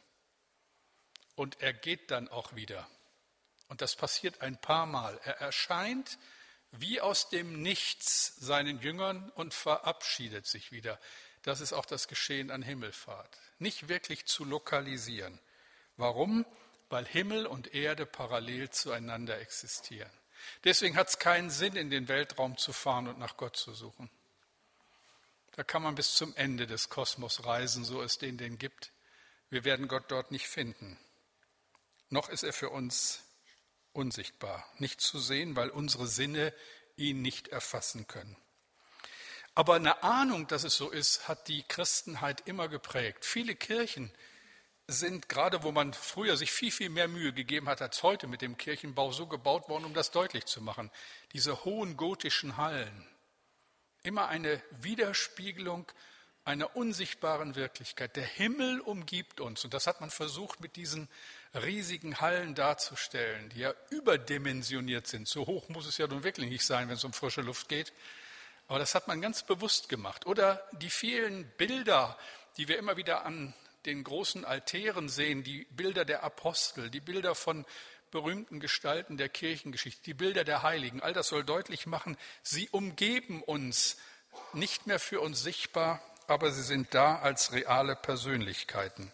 Und 1.35 1.61
er 1.61 1.73
geht 1.73 2.11
dann 2.11 2.27
auch 2.27 2.55
wieder. 2.55 2.87
Und 3.67 3.81
das 3.81 3.95
passiert 3.95 4.41
ein 4.41 4.59
paar 4.59 4.85
Mal. 4.85 5.19
Er 5.23 5.39
erscheint 5.39 6.17
wie 6.71 7.01
aus 7.01 7.29
dem 7.29 7.61
Nichts 7.61 8.35
seinen 8.37 8.79
Jüngern 8.81 9.29
und 9.31 9.53
verabschiedet 9.53 10.47
sich 10.47 10.71
wieder. 10.71 10.99
Das 11.43 11.61
ist 11.61 11.73
auch 11.73 11.85
das 11.85 12.07
Geschehen 12.07 12.49
an 12.49 12.63
Himmelfahrt. 12.63 13.37
Nicht 13.59 13.89
wirklich 13.89 14.25
zu 14.25 14.43
lokalisieren. 14.45 15.39
Warum? 15.97 16.45
Weil 16.93 17.07
Himmel 17.07 17.47
und 17.47 17.73
Erde 17.73 18.05
parallel 18.05 18.69
zueinander 18.69 19.39
existieren. 19.39 20.11
Deswegen 20.63 20.95
hat 20.95 21.09
es 21.09 21.17
keinen 21.17 21.49
Sinn, 21.49 21.75
in 21.75 21.89
den 21.89 22.07
Weltraum 22.07 22.55
zu 22.55 22.71
fahren 22.71 23.07
und 23.07 23.17
nach 23.17 23.35
Gott 23.35 23.57
zu 23.57 23.73
suchen. 23.73 24.11
Da 25.55 25.63
kann 25.63 25.81
man 25.81 25.95
bis 25.95 26.13
zum 26.13 26.35
Ende 26.35 26.67
des 26.67 26.89
Kosmos 26.89 27.45
reisen, 27.45 27.83
so 27.83 28.03
es 28.03 28.19
den 28.19 28.37
denn 28.37 28.59
gibt. 28.59 28.91
Wir 29.49 29.63
werden 29.63 29.87
Gott 29.87 30.05
dort 30.09 30.29
nicht 30.29 30.47
finden. 30.47 30.99
Noch 32.09 32.29
ist 32.29 32.43
er 32.43 32.53
für 32.53 32.69
uns 32.69 33.23
unsichtbar, 33.91 34.63
nicht 34.77 35.01
zu 35.01 35.17
sehen, 35.17 35.55
weil 35.55 35.71
unsere 35.71 36.05
Sinne 36.07 36.53
ihn 36.95 37.23
nicht 37.23 37.47
erfassen 37.47 38.07
können. 38.07 38.37
Aber 39.55 39.75
eine 39.75 40.03
Ahnung, 40.03 40.47
dass 40.47 40.63
es 40.63 40.75
so 40.75 40.91
ist, 40.91 41.27
hat 41.27 41.47
die 41.47 41.63
Christenheit 41.63 42.47
immer 42.47 42.67
geprägt. 42.67 43.25
Viele 43.25 43.55
Kirchen 43.55 44.11
sind 44.87 45.29
gerade, 45.29 45.63
wo 45.63 45.71
man 45.71 45.93
früher 45.93 46.35
sich 46.37 46.51
viel, 46.51 46.71
viel 46.71 46.89
mehr 46.89 47.07
Mühe 47.07 47.33
gegeben 47.33 47.69
hat 47.69 47.81
als 47.81 48.03
heute 48.03 48.27
mit 48.27 48.41
dem 48.41 48.57
Kirchenbau, 48.57 49.11
so 49.11 49.27
gebaut 49.27 49.69
worden, 49.69 49.85
um 49.85 49.93
das 49.93 50.11
deutlich 50.11 50.45
zu 50.45 50.61
machen. 50.61 50.91
Diese 51.31 51.63
hohen 51.63 51.95
gotischen 51.95 52.57
Hallen, 52.57 53.07
immer 54.03 54.27
eine 54.27 54.61
Widerspiegelung 54.71 55.89
einer 56.45 56.75
unsichtbaren 56.75 57.55
Wirklichkeit. 57.55 58.17
Der 58.17 58.25
Himmel 58.25 58.81
umgibt 58.81 59.39
uns 59.39 59.63
und 59.63 59.73
das 59.73 59.87
hat 59.87 60.01
man 60.01 60.09
versucht 60.09 60.59
mit 60.59 60.75
diesen 60.75 61.07
riesigen 61.53 62.19
Hallen 62.19 62.53
darzustellen, 62.53 63.49
die 63.49 63.59
ja 63.59 63.73
überdimensioniert 63.91 65.07
sind. 65.07 65.27
So 65.27 65.47
hoch 65.47 65.69
muss 65.69 65.85
es 65.85 65.97
ja 65.97 66.07
nun 66.07 66.23
wirklich 66.23 66.49
nicht 66.49 66.65
sein, 66.65 66.89
wenn 66.89 66.95
es 66.95 67.03
um 67.05 67.13
frische 67.13 67.41
Luft 67.41 67.69
geht. 67.69 67.93
Aber 68.67 68.79
das 68.79 68.95
hat 68.95 69.07
man 69.07 69.21
ganz 69.21 69.43
bewusst 69.43 69.87
gemacht. 69.87 70.25
Oder 70.25 70.61
die 70.73 70.89
vielen 70.89 71.47
Bilder, 71.57 72.17
die 72.57 72.67
wir 72.67 72.77
immer 72.77 72.97
wieder 72.97 73.25
an 73.25 73.53
den 73.85 74.03
großen 74.03 74.45
Altären 74.45 75.09
sehen, 75.09 75.43
die 75.43 75.65
Bilder 75.71 76.05
der 76.05 76.23
Apostel, 76.23 76.89
die 76.89 76.99
Bilder 77.01 77.35
von 77.35 77.65
berühmten 78.11 78.59
Gestalten 78.59 79.17
der 79.17 79.29
Kirchengeschichte, 79.29 80.03
die 80.03 80.13
Bilder 80.13 80.43
der 80.43 80.61
Heiligen, 80.61 81.01
all 81.01 81.13
das 81.13 81.27
soll 81.27 81.43
deutlich 81.43 81.87
machen, 81.87 82.17
sie 82.43 82.69
umgeben 82.69 83.41
uns, 83.41 83.97
nicht 84.53 84.87
mehr 84.87 84.99
für 84.99 85.19
uns 85.19 85.41
sichtbar, 85.41 86.01
aber 86.27 86.51
sie 86.51 86.63
sind 86.63 86.93
da 86.93 87.19
als 87.19 87.51
reale 87.51 87.95
Persönlichkeiten. 87.95 89.11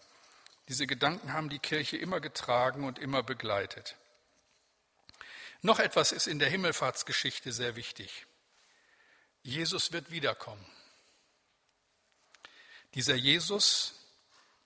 Diese 0.68 0.86
Gedanken 0.86 1.32
haben 1.32 1.48
die 1.48 1.58
Kirche 1.58 1.96
immer 1.96 2.20
getragen 2.20 2.84
und 2.84 2.98
immer 2.98 3.22
begleitet. 3.22 3.96
Noch 5.62 5.78
etwas 5.78 6.12
ist 6.12 6.26
in 6.26 6.38
der 6.38 6.48
Himmelfahrtsgeschichte 6.48 7.52
sehr 7.52 7.76
wichtig. 7.76 8.26
Jesus 9.42 9.92
wird 9.92 10.10
wiederkommen. 10.10 10.64
Dieser 12.94 13.14
Jesus 13.14 13.99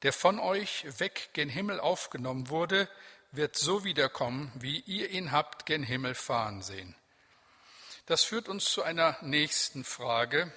der 0.04 0.12
von 0.12 0.38
euch 0.38 0.84
weg 1.00 1.30
gen 1.32 1.48
Himmel 1.48 1.80
aufgenommen 1.80 2.50
wurde, 2.50 2.88
wird 3.32 3.56
so 3.56 3.84
wiederkommen, 3.84 4.52
wie 4.54 4.80
ihr 4.80 5.08
ihn 5.10 5.32
habt 5.32 5.64
gen 5.64 5.82
Himmel 5.82 6.14
fahren 6.14 6.62
sehen. 6.62 6.94
Das 8.06 8.22
führt 8.22 8.50
uns 8.50 8.66
zu 8.66 8.82
einer 8.82 9.16
nächsten 9.22 9.82
Frage. 9.82 10.52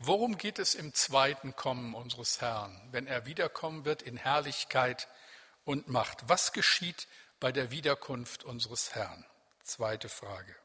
Worum 0.00 0.36
geht 0.36 0.58
es 0.58 0.74
im 0.74 0.94
zweiten 0.94 1.54
Kommen 1.54 1.94
unseres 1.94 2.40
Herrn, 2.40 2.80
wenn 2.90 3.06
er 3.06 3.24
wiederkommen 3.24 3.84
wird 3.84 4.02
in 4.02 4.16
Herrlichkeit 4.16 5.06
und 5.64 5.86
Macht? 5.86 6.28
Was 6.28 6.52
geschieht 6.52 7.06
bei 7.38 7.52
der 7.52 7.70
Wiederkunft 7.70 8.42
unseres 8.42 8.96
Herrn? 8.96 9.24
Zweite 9.62 10.08
Frage. 10.08 10.56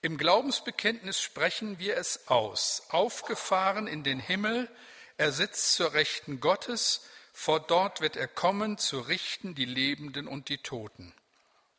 Im 0.00 0.16
Glaubensbekenntnis 0.16 1.20
sprechen 1.20 1.78
wir 1.78 1.98
es 1.98 2.26
aus, 2.28 2.84
aufgefahren 2.88 3.86
in 3.86 4.02
den 4.02 4.18
Himmel, 4.18 4.70
er 5.16 5.32
sitzt 5.32 5.74
zur 5.74 5.92
Rechten 5.92 6.40
Gottes, 6.40 7.02
vor 7.32 7.60
dort 7.60 8.00
wird 8.00 8.16
er 8.16 8.28
kommen, 8.28 8.78
zu 8.78 9.00
richten 9.00 9.54
die 9.54 9.64
Lebenden 9.64 10.28
und 10.28 10.48
die 10.48 10.58
Toten. 10.58 11.14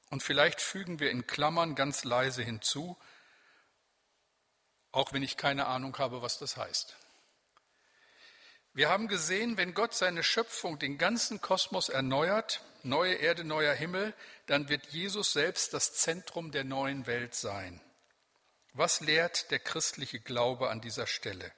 Und 0.09 0.23
vielleicht 0.23 0.61
fügen 0.61 0.99
wir 0.99 1.11
in 1.11 1.27
Klammern 1.27 1.75
ganz 1.75 2.03
leise 2.03 2.43
hinzu, 2.43 2.97
auch 4.91 5.13
wenn 5.13 5.23
ich 5.23 5.37
keine 5.37 5.67
Ahnung 5.67 5.97
habe, 5.97 6.21
was 6.21 6.37
das 6.37 6.57
heißt. 6.57 6.95
Wir 8.75 8.89
haben 8.89 9.07
gesehen, 9.07 9.57
wenn 9.57 9.75
Gott 9.75 9.93
seine 9.93 10.23
Schöpfung, 10.23 10.79
den 10.79 10.97
ganzen 10.97 11.41
Kosmos 11.41 11.89
erneuert, 11.89 12.61
neue 12.81 13.13
Erde, 13.13 13.43
neuer 13.43 13.73
Himmel, 13.73 14.13
dann 14.47 14.67
wird 14.67 14.87
Jesus 14.87 15.33
selbst 15.33 15.73
das 15.73 15.93
Zentrum 15.93 16.51
der 16.51 16.63
neuen 16.63 17.05
Welt 17.05 17.35
sein. 17.35 17.79
Was 18.73 18.99
lehrt 18.99 19.51
der 19.51 19.59
christliche 19.59 20.19
Glaube 20.19 20.69
an 20.69 20.81
dieser 20.81 21.05
Stelle? 21.05 21.51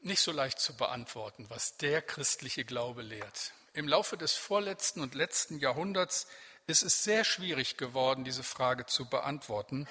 Nicht 0.00 0.20
so 0.20 0.32
leicht 0.32 0.58
zu 0.60 0.76
beantworten, 0.76 1.46
was 1.48 1.76
der 1.76 2.02
christliche 2.02 2.64
Glaube 2.64 3.02
lehrt. 3.02 3.52
Im 3.72 3.88
Laufe 3.88 4.16
des 4.16 4.34
vorletzten 4.34 5.00
und 5.00 5.14
letzten 5.14 5.58
Jahrhunderts 5.58 6.26
ist 6.66 6.82
es 6.82 7.04
sehr 7.04 7.24
schwierig 7.24 7.76
geworden, 7.76 8.24
diese 8.24 8.42
Frage 8.42 8.86
zu 8.86 9.08
beantworten, 9.08 9.88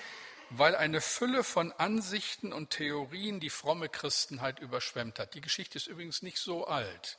weil 0.50 0.76
eine 0.76 1.02
Fülle 1.02 1.44
von 1.44 1.72
Ansichten 1.72 2.52
und 2.52 2.72
Theorien 2.72 3.40
die 3.40 3.50
fromme 3.50 3.90
Christenheit 3.90 4.60
überschwemmt 4.60 5.18
hat. 5.18 5.34
Die 5.34 5.42
Geschichte 5.42 5.78
ist 5.78 5.88
übrigens 5.88 6.22
nicht 6.22 6.38
so 6.40 6.66
alt. 6.68 7.18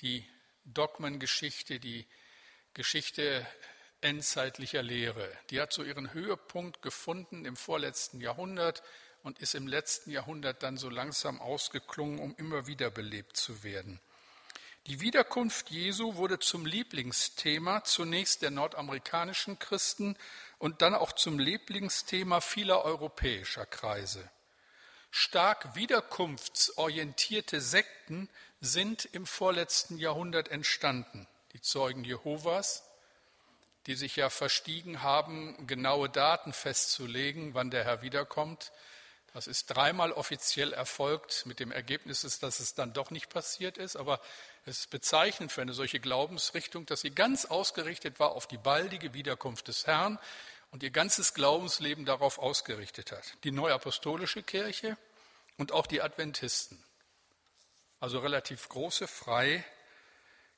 die 0.00 0.28
Dogmengeschichte, 0.64 1.80
die 1.80 2.06
Geschichte 2.74 3.46
endzeitlicher 4.00 4.82
Lehre. 4.82 5.30
Die 5.50 5.60
hat 5.60 5.72
so 5.72 5.82
ihren 5.82 6.12
Höhepunkt 6.12 6.82
gefunden 6.82 7.44
im 7.44 7.56
vorletzten 7.56 8.20
Jahrhundert 8.20 8.82
und 9.22 9.38
ist 9.38 9.54
im 9.54 9.66
letzten 9.66 10.10
Jahrhundert 10.10 10.62
dann 10.62 10.76
so 10.76 10.88
langsam 10.90 11.40
ausgeklungen, 11.40 12.18
um 12.18 12.34
immer 12.36 12.66
wieder 12.66 12.90
belebt 12.90 13.36
zu 13.36 13.62
werden. 13.62 14.00
Die 14.86 15.00
Wiederkunft 15.00 15.68
Jesu 15.70 16.16
wurde 16.16 16.38
zum 16.38 16.64
Lieblingsthema 16.64 17.84
zunächst 17.84 18.40
der 18.40 18.50
nordamerikanischen 18.50 19.58
Christen 19.58 20.16
und 20.58 20.80
dann 20.80 20.94
auch 20.94 21.12
zum 21.12 21.38
Lieblingsthema 21.38 22.40
vieler 22.40 22.84
europäischer 22.84 23.66
Kreise. 23.66 24.30
Stark 25.10 25.74
wiederkunftsorientierte 25.74 27.60
Sekten 27.60 28.28
sind 28.60 29.04
im 29.04 29.26
vorletzten 29.26 29.98
Jahrhundert 29.98 30.48
entstanden. 30.48 31.26
Die 31.52 31.60
Zeugen 31.60 32.04
Jehovas, 32.04 32.88
die 33.86 33.94
sich 33.94 34.16
ja 34.16 34.30
verstiegen 34.30 35.02
haben, 35.02 35.66
genaue 35.66 36.08
Daten 36.08 36.52
festzulegen, 36.52 37.54
wann 37.54 37.70
der 37.70 37.84
Herr 37.84 38.02
wiederkommt. 38.02 38.72
Das 39.38 39.46
ist 39.46 39.66
dreimal 39.66 40.10
offiziell 40.10 40.72
erfolgt, 40.72 41.46
mit 41.46 41.60
dem 41.60 41.70
Ergebnis, 41.70 42.22
dass 42.40 42.58
es 42.58 42.74
dann 42.74 42.92
doch 42.92 43.12
nicht 43.12 43.30
passiert 43.30 43.78
ist. 43.78 43.94
Aber 43.94 44.20
es 44.66 44.80
ist 44.80 44.90
bezeichnend 44.90 45.52
für 45.52 45.62
eine 45.62 45.74
solche 45.74 46.00
Glaubensrichtung, 46.00 46.86
dass 46.86 47.02
sie 47.02 47.12
ganz 47.12 47.44
ausgerichtet 47.44 48.18
war 48.18 48.32
auf 48.32 48.48
die 48.48 48.56
baldige 48.56 49.14
Wiederkunft 49.14 49.68
des 49.68 49.86
Herrn 49.86 50.18
und 50.72 50.82
ihr 50.82 50.90
ganzes 50.90 51.34
Glaubensleben 51.34 52.04
darauf 52.04 52.40
ausgerichtet 52.40 53.12
hat. 53.12 53.22
Die 53.44 53.52
neuapostolische 53.52 54.42
Kirche 54.42 54.98
und 55.56 55.70
auch 55.70 55.86
die 55.86 56.02
Adventisten. 56.02 56.82
Also 58.00 58.18
relativ 58.18 58.68
große 58.68 59.06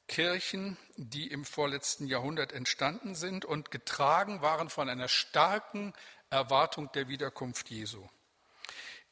Freikirchen, 0.09 0.79
die 0.97 1.27
im 1.27 1.45
vorletzten 1.45 2.07
Jahrhundert 2.07 2.53
entstanden 2.53 3.15
sind 3.15 3.45
und 3.45 3.71
getragen 3.71 4.41
waren 4.41 4.71
von 4.71 4.89
einer 4.89 5.09
starken 5.09 5.93
Erwartung 6.31 6.91
der 6.93 7.09
Wiederkunft 7.09 7.69
Jesu. 7.69 8.09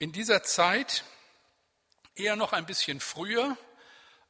In 0.01 0.13
dieser 0.13 0.45
Zeit, 0.45 1.03
eher 2.15 2.37
noch 2.37 2.53
ein 2.53 2.67
bisschen 2.67 3.01
früher, 3.01 3.57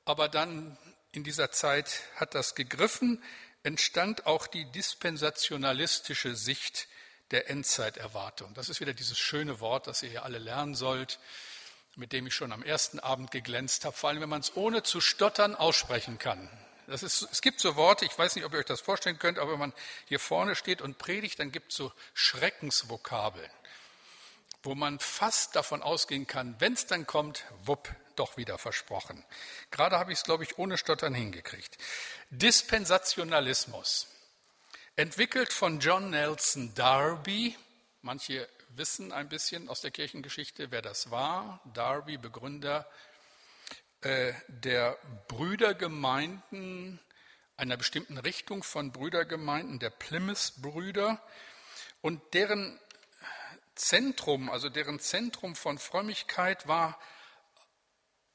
aber 0.06 0.30
dann 0.30 0.78
in 1.12 1.24
dieser 1.24 1.50
Zeit 1.50 2.02
hat 2.16 2.34
das 2.34 2.54
gegriffen, 2.54 3.22
entstand 3.62 4.24
auch 4.24 4.46
die 4.46 4.64
dispensationalistische 4.72 6.34
Sicht 6.36 6.88
der 7.32 7.50
Endzeiterwartung. 7.50 8.54
Das 8.54 8.70
ist 8.70 8.80
wieder 8.80 8.94
dieses 8.94 9.18
schöne 9.18 9.60
Wort, 9.60 9.86
das 9.86 10.02
ihr 10.02 10.08
hier 10.08 10.24
alle 10.24 10.38
lernen 10.38 10.74
sollt, 10.74 11.18
mit 11.96 12.12
dem 12.12 12.26
ich 12.26 12.34
schon 12.34 12.52
am 12.52 12.62
ersten 12.62 12.98
Abend 12.98 13.30
geglänzt 13.30 13.84
habe, 13.84 13.94
vor 13.94 14.08
allem 14.08 14.22
wenn 14.22 14.28
man 14.30 14.40
es 14.40 14.56
ohne 14.56 14.82
zu 14.84 15.02
stottern 15.02 15.54
aussprechen 15.54 16.18
kann. 16.18 16.48
Das 16.86 17.02
ist, 17.02 17.28
es 17.30 17.42
gibt 17.42 17.60
so 17.60 17.76
Worte, 17.76 18.06
ich 18.06 18.18
weiß 18.18 18.36
nicht, 18.36 18.46
ob 18.46 18.54
ihr 18.54 18.60
euch 18.60 18.64
das 18.64 18.80
vorstellen 18.80 19.18
könnt, 19.18 19.38
aber 19.38 19.52
wenn 19.52 19.58
man 19.58 19.74
hier 20.06 20.18
vorne 20.18 20.54
steht 20.54 20.80
und 20.80 20.96
predigt, 20.96 21.38
dann 21.38 21.52
gibt 21.52 21.72
es 21.72 21.76
so 21.76 21.92
Schreckensvokabeln, 22.14 23.50
wo 24.68 24.74
man 24.74 24.98
fast 24.98 25.56
davon 25.56 25.80
ausgehen 25.80 26.26
kann, 26.26 26.54
wenn 26.58 26.74
es 26.74 26.84
dann 26.84 27.06
kommt, 27.06 27.46
wupp, 27.64 27.88
doch 28.16 28.36
wieder 28.36 28.58
versprochen. 28.58 29.24
Gerade 29.70 29.98
habe 29.98 30.12
ich 30.12 30.18
es, 30.18 30.24
glaube 30.24 30.44
ich, 30.44 30.58
ohne 30.58 30.76
Stottern 30.76 31.14
hingekriegt. 31.14 31.78
Dispensationalismus, 32.28 34.08
entwickelt 34.94 35.54
von 35.54 35.80
John 35.80 36.10
Nelson 36.10 36.74
Darby. 36.74 37.56
Manche 38.02 38.46
wissen 38.68 39.10
ein 39.10 39.30
bisschen 39.30 39.70
aus 39.70 39.80
der 39.80 39.90
Kirchengeschichte, 39.90 40.70
wer 40.70 40.82
das 40.82 41.10
war. 41.10 41.62
Darby, 41.72 42.18
Begründer 42.18 42.86
äh, 44.02 44.34
der 44.48 44.98
Brüdergemeinden, 45.28 47.00
einer 47.56 47.78
bestimmten 47.78 48.18
Richtung 48.18 48.62
von 48.62 48.92
Brüdergemeinden, 48.92 49.78
der 49.78 49.90
Plymouth-Brüder. 49.90 51.22
Und 52.02 52.34
deren 52.34 52.78
Zentrum, 53.78 54.50
also 54.50 54.68
deren 54.68 54.98
Zentrum 54.98 55.54
von 55.54 55.78
Frömmigkeit 55.78 56.66
war 56.66 57.00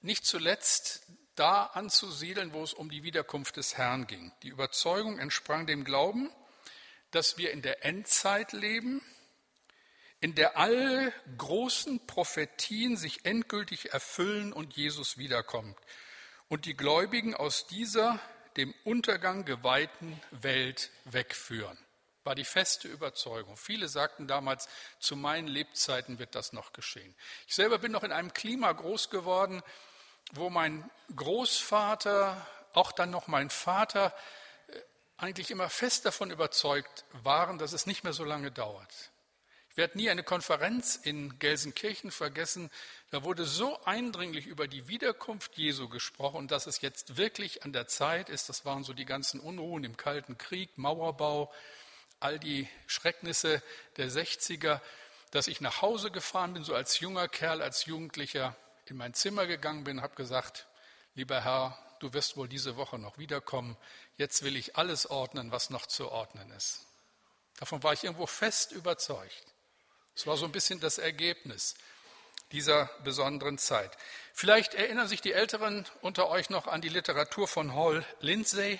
nicht 0.02 0.26
zuletzt 0.26 1.06
da 1.36 1.66
anzusiedeln, 1.66 2.54
wo 2.54 2.64
es 2.64 2.74
um 2.74 2.90
die 2.90 3.04
Wiederkunft 3.04 3.58
des 3.58 3.78
Herrn 3.78 4.08
ging. 4.08 4.32
Die 4.44 4.50
Überzeugung 4.50 5.20
entsprang 5.20 5.68
dem 5.68 5.84
Glauben, 5.84 6.32
dass 7.12 7.38
wir 7.38 7.52
in 7.52 7.62
der 7.62 7.86
Endzeit 7.86 8.54
leben, 8.54 9.02
in 10.20 10.36
der 10.36 10.58
alle 10.58 11.14
großen 11.38 12.08
Prophetien 12.08 12.96
sich 12.96 13.26
endgültig 13.26 13.94
erfüllen 13.94 14.54
und 14.54 14.76
Jesus 14.76 15.18
wiederkommt 15.18 15.78
und 16.48 16.66
die 16.66 16.78
Gläubigen 16.78 17.36
aus 17.36 17.68
dieser 17.68 18.20
dem 18.56 18.74
Untergang 18.84 19.44
geweihten 19.44 20.22
Welt 20.32 20.92
wegführen. 21.06 21.78
War 22.24 22.36
die 22.36 22.46
feste 22.46 22.88
Überzeugung. 22.88 23.58
Viele 23.58 23.88
sagten 23.88 24.28
damals, 24.28 24.70
zu 25.00 25.16
meinen 25.16 25.48
Lebzeiten 25.48 26.20
wird 26.20 26.36
das 26.36 26.54
noch 26.54 26.72
geschehen. 26.72 27.14
Ich 27.48 27.56
selber 27.56 27.80
bin 27.80 27.92
noch 27.92 28.04
in 28.04 28.12
einem 28.12 28.34
Klima 28.34 28.72
groß 28.72 29.10
geworden, 29.10 29.62
wo 30.32 30.50
mein 30.50 30.90
Großvater, 31.16 32.48
auch 32.74 32.92
dann 32.92 33.12
noch 33.12 33.28
mein 33.28 33.50
Vater, 33.50 34.14
äh, 34.68 34.80
eigentlich 35.18 35.52
immer 35.52 35.70
fest 35.70 36.06
davon 36.06 36.32
überzeugt 36.32 37.06
waren, 37.12 37.58
dass 37.58 37.74
es 37.74 37.86
nicht 37.86 38.04
mehr 38.04 38.14
so 38.14 38.24
lange 38.24 38.52
dauert. 38.52 39.12
Ich 39.74 39.78
werde 39.78 39.98
nie 39.98 40.12
eine 40.12 40.22
Konferenz 40.22 40.98
in 40.98 41.40
Gelsenkirchen 41.40 42.12
vergessen. 42.12 42.70
Da 43.10 43.24
wurde 43.24 43.44
so 43.44 43.84
eindringlich 43.86 44.46
über 44.46 44.68
die 44.68 44.88
Wiederkunft 44.88 45.58
Jesu 45.58 45.90
gesprochen, 45.90 46.48
dass 46.48 46.68
es 46.68 46.82
jetzt 46.82 47.18
wirklich 47.18 47.64
an 47.64 47.74
der 47.74 47.88
Zeit 47.88 48.30
ist. 48.30 48.50
Das 48.50 48.66
waren 48.66 48.84
so 48.84 48.94
die 48.94 49.06
ganzen 49.06 49.40
Unruhen 49.40 49.84
im 49.84 49.98
Kalten 49.98 50.38
Krieg, 50.38 50.78
Mauerbau, 50.78 51.52
all 52.24 52.40
die 52.40 52.68
Schrecknisse 52.88 53.62
der 53.98 54.10
60er, 54.10 54.80
dass 55.32 55.48
ich 55.48 55.62
nach 55.62 55.82
Hause 55.82 56.12
gefahren 56.12 56.54
bin, 56.54 56.64
so 56.64 56.76
als 56.76 57.00
junger 57.00 57.28
Kerl, 57.28 57.62
als 57.62 57.86
Jugendlicher 57.86 58.56
in 58.86 58.98
mein 58.98 59.14
Zimmer 59.14 59.46
gegangen 59.46 59.84
bin, 59.84 60.02
habe 60.02 60.16
gesagt, 60.16 60.68
lieber 61.16 61.44
Herr, 61.44 61.78
du 62.00 62.14
wirst 62.14 62.38
wohl 62.38 62.48
diese 62.48 62.76
Woche 62.76 63.00
noch 63.00 63.18
wiederkommen. 63.18 63.78
Jetzt 64.18 64.44
will 64.44 64.56
ich 64.56 64.76
alles 64.76 65.10
ordnen, 65.10 65.52
was 65.52 65.70
noch 65.70 65.86
zu 65.86 66.12
ordnen 66.12 66.52
ist. 66.52 66.86
Davon 67.58 67.82
war 67.84 67.94
ich 67.94 68.04
irgendwo 68.04 68.26
fest 68.26 68.72
überzeugt. 68.72 69.44
Es 70.16 70.28
war 70.28 70.38
so 70.38 70.46
ein 70.46 70.52
bisschen 70.52 70.80
das 70.80 70.98
Ergebnis 70.98 71.76
dieser 72.52 72.86
besonderen 73.04 73.58
Zeit. 73.58 73.98
Vielleicht 74.34 74.76
erinnern 74.76 75.08
sich 75.08 75.22
die 75.22 75.34
Älteren 75.34 75.86
unter 76.02 76.30
euch 76.30 76.50
noch 76.50 76.68
an 76.68 76.82
die 76.82 76.90
Literatur 76.90 77.48
von 77.48 77.74
Hall 77.74 78.06
Lindsay, 78.20 78.80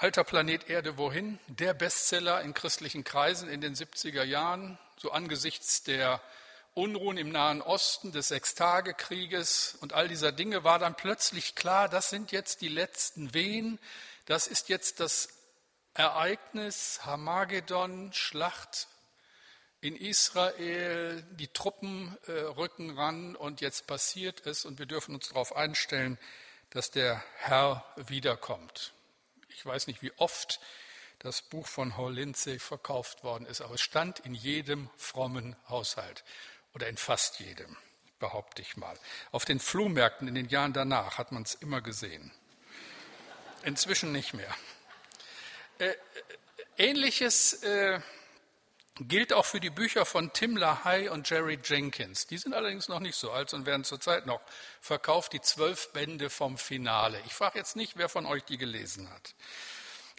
Alter 0.00 0.22
Planet 0.22 0.70
Erde 0.70 0.96
wohin? 0.96 1.40
Der 1.48 1.74
Bestseller 1.74 2.40
in 2.42 2.54
christlichen 2.54 3.02
Kreisen 3.02 3.48
in 3.48 3.60
den 3.60 3.74
70er 3.74 4.22
Jahren, 4.22 4.78
so 4.96 5.10
angesichts 5.10 5.82
der 5.82 6.22
Unruhen 6.74 7.16
im 7.16 7.30
Nahen 7.30 7.60
Osten, 7.60 8.12
des 8.12 8.28
Sechstagekrieges 8.28 9.76
und 9.80 9.94
all 9.94 10.06
dieser 10.06 10.30
Dinge 10.30 10.62
war 10.62 10.78
dann 10.78 10.94
plötzlich 10.94 11.56
klar, 11.56 11.88
das 11.88 12.10
sind 12.10 12.30
jetzt 12.30 12.60
die 12.60 12.68
letzten 12.68 13.34
Wehen, 13.34 13.80
das 14.26 14.46
ist 14.46 14.68
jetzt 14.68 15.00
das 15.00 15.30
Ereignis 15.94 17.00
Hamagedon, 17.04 18.12
Schlacht 18.12 18.86
in 19.80 19.96
Israel, 19.96 21.24
die 21.32 21.48
Truppen 21.48 22.16
äh, 22.28 22.30
rücken 22.30 22.96
ran 22.96 23.34
und 23.34 23.60
jetzt 23.60 23.88
passiert 23.88 24.46
es 24.46 24.64
und 24.64 24.78
wir 24.78 24.86
dürfen 24.86 25.16
uns 25.16 25.30
darauf 25.30 25.56
einstellen, 25.56 26.18
dass 26.70 26.92
der 26.92 27.20
Herr 27.38 27.84
wiederkommt. 27.96 28.92
Ich 29.58 29.66
weiß 29.66 29.88
nicht, 29.88 30.02
wie 30.02 30.12
oft 30.18 30.60
das 31.18 31.42
Buch 31.42 31.66
von 31.66 31.96
Hall 31.96 32.14
Lindsay 32.14 32.60
verkauft 32.60 33.24
worden 33.24 33.44
ist, 33.44 33.60
aber 33.60 33.74
es 33.74 33.80
stand 33.80 34.20
in 34.20 34.32
jedem 34.32 34.88
frommen 34.96 35.56
Haushalt 35.68 36.22
oder 36.74 36.88
in 36.88 36.96
fast 36.96 37.40
jedem, 37.40 37.76
behaupte 38.20 38.62
ich 38.62 38.76
mal. 38.76 38.96
Auf 39.32 39.44
den 39.44 39.58
Flohmärkten 39.58 40.28
in 40.28 40.36
den 40.36 40.48
Jahren 40.48 40.72
danach 40.72 41.18
hat 41.18 41.32
man 41.32 41.42
es 41.42 41.56
immer 41.56 41.80
gesehen. 41.80 42.30
Inzwischen 43.64 44.12
nicht 44.12 44.32
mehr. 44.32 44.54
Äh, 45.78 45.92
Ähnliches 46.76 47.64
äh, 47.64 48.00
gilt 49.00 49.32
auch 49.32 49.44
für 49.44 49.60
die 49.60 49.70
Bücher 49.70 50.04
von 50.04 50.32
Tim 50.32 50.56
LaHaye 50.56 51.08
und 51.08 51.28
Jerry 51.28 51.58
Jenkins. 51.62 52.26
Die 52.26 52.38
sind 52.38 52.54
allerdings 52.54 52.88
noch 52.88 53.00
nicht 53.00 53.16
so 53.16 53.30
alt 53.30 53.54
und 53.54 53.66
werden 53.66 53.84
zurzeit 53.84 54.26
noch 54.26 54.40
verkauft, 54.80 55.32
die 55.32 55.40
zwölf 55.40 55.92
Bände 55.92 56.30
vom 56.30 56.58
Finale. 56.58 57.20
Ich 57.26 57.34
frage 57.34 57.58
jetzt 57.58 57.76
nicht, 57.76 57.96
wer 57.96 58.08
von 58.08 58.26
euch 58.26 58.44
die 58.44 58.58
gelesen 58.58 59.08
hat. 59.10 59.34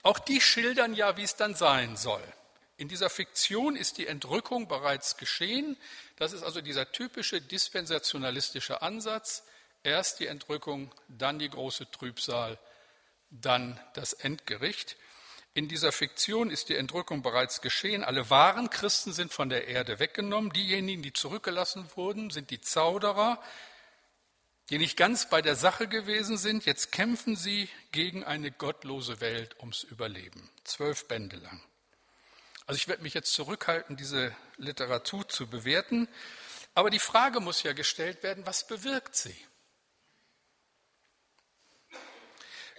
Auch 0.04 0.20
die 0.20 0.40
schildern 0.40 0.94
ja, 0.94 1.18
wie 1.18 1.24
es 1.24 1.36
dann 1.36 1.56
sein 1.56 1.98
soll. 1.98 2.24
In 2.78 2.88
dieser 2.88 3.10
Fiktion 3.10 3.76
ist 3.76 3.98
die 3.98 4.08
Entrückung 4.08 4.70
bereits 4.70 5.18
geschehen. 5.18 5.76
Das 6.16 6.32
ist 6.32 6.44
also 6.44 6.62
dieser 6.62 6.92
typische 6.94 7.42
dispensationalistische 7.42 8.82
Ansatz. 8.82 9.44
Erst 9.84 10.22
die 10.22 10.28
Entrückung, 10.28 10.94
dann 11.10 11.40
die 11.40 11.50
große 11.50 11.92
Trübsal, 11.92 12.58
dann 13.30 13.78
das 13.94 14.14
Endgericht. 14.14 14.96
In 15.54 15.68
dieser 15.68 15.92
Fiktion 15.92 16.52
ist 16.52 16.70
die 16.70 16.76
Entrückung 16.76 17.22
bereits 17.22 17.62
geschehen. 17.62 18.04
Alle 18.04 18.30
wahren 18.30 18.70
Christen 18.70 19.14
sind 19.14 19.34
von 19.34 19.50
der 19.50 19.68
Erde 19.68 20.00
weggenommen. 20.00 20.54
Diejenigen, 20.54 21.02
die 21.02 21.14
zurückgelassen 21.14 21.90
wurden, 21.96 22.30
sind 22.30 22.52
die 22.52 22.62
Zauderer, 22.62 23.42
die 24.70 24.78
nicht 24.78 24.96
ganz 24.96 25.30
bei 25.30 25.42
der 25.42 25.56
Sache 25.56 25.88
gewesen 25.88 26.38
sind. 26.38 26.66
Jetzt 26.66 26.92
kämpfen 26.92 27.36
sie 27.36 27.68
gegen 27.92 28.24
eine 28.24 28.52
gottlose 28.52 29.20
Welt 29.22 29.56
ums 29.60 29.84
Überleben. 29.84 30.50
Zwölf 30.64 31.08
Bände 31.08 31.38
lang. 31.38 31.62
Also 32.68 32.78
ich 32.78 32.88
werde 32.88 33.02
mich 33.02 33.16
jetzt 33.16 33.34
zurückhalten, 33.34 33.98
diese 33.98 34.36
Literatur 34.58 35.28
zu 35.28 35.48
bewerten. 35.48 36.08
Aber 36.76 36.92
die 36.92 37.00
Frage 37.00 37.40
muss 37.40 37.64
ja 37.64 37.74
gestellt 37.74 38.22
werden, 38.22 38.46
was 38.46 38.68
bewirkt 38.68 39.16
sie? 39.16 39.36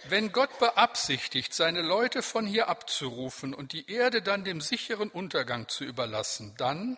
Wenn 0.05 0.31
Gott 0.31 0.57
beabsichtigt, 0.59 1.53
seine 1.53 1.81
Leute 1.81 2.23
von 2.23 2.45
hier 2.47 2.69
abzurufen 2.69 3.53
und 3.53 3.71
die 3.71 3.91
Erde 3.91 4.21
dann 4.21 4.43
dem 4.43 4.59
sicheren 4.59 5.09
Untergang 5.09 5.67
zu 5.67 5.83
überlassen, 5.83 6.55
dann, 6.57 6.97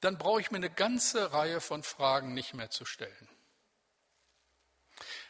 dann 0.00 0.18
brauche 0.18 0.40
ich 0.40 0.50
mir 0.50 0.58
eine 0.58 0.70
ganze 0.70 1.32
Reihe 1.32 1.60
von 1.60 1.82
Fragen 1.82 2.34
nicht 2.34 2.54
mehr 2.54 2.70
zu 2.70 2.84
stellen. 2.84 3.28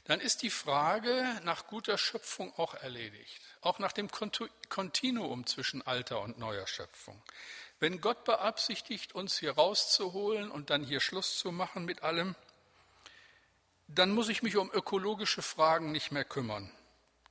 Dann 0.04 0.20
ist 0.20 0.42
die 0.42 0.50
Frage 0.50 1.40
nach 1.44 1.66
guter 1.66 1.98
Schöpfung 1.98 2.52
auch 2.56 2.74
erledigt, 2.74 3.40
auch 3.60 3.78
nach 3.78 3.92
dem 3.92 4.08
Kontinuum 4.10 5.46
zwischen 5.46 5.86
alter 5.86 6.22
und 6.22 6.38
neuer 6.38 6.66
Schöpfung. 6.66 7.22
Wenn 7.78 8.00
Gott 8.00 8.24
beabsichtigt, 8.24 9.14
uns 9.14 9.38
hier 9.38 9.52
rauszuholen 9.52 10.50
und 10.50 10.70
dann 10.70 10.82
hier 10.82 11.00
Schluss 11.00 11.38
zu 11.38 11.52
machen 11.52 11.84
mit 11.84 12.02
allem, 12.02 12.34
dann 13.88 14.10
muss 14.10 14.28
ich 14.28 14.42
mich 14.42 14.56
um 14.56 14.70
ökologische 14.70 15.42
Fragen 15.42 15.92
nicht 15.92 16.12
mehr 16.12 16.24
kümmern. 16.24 16.70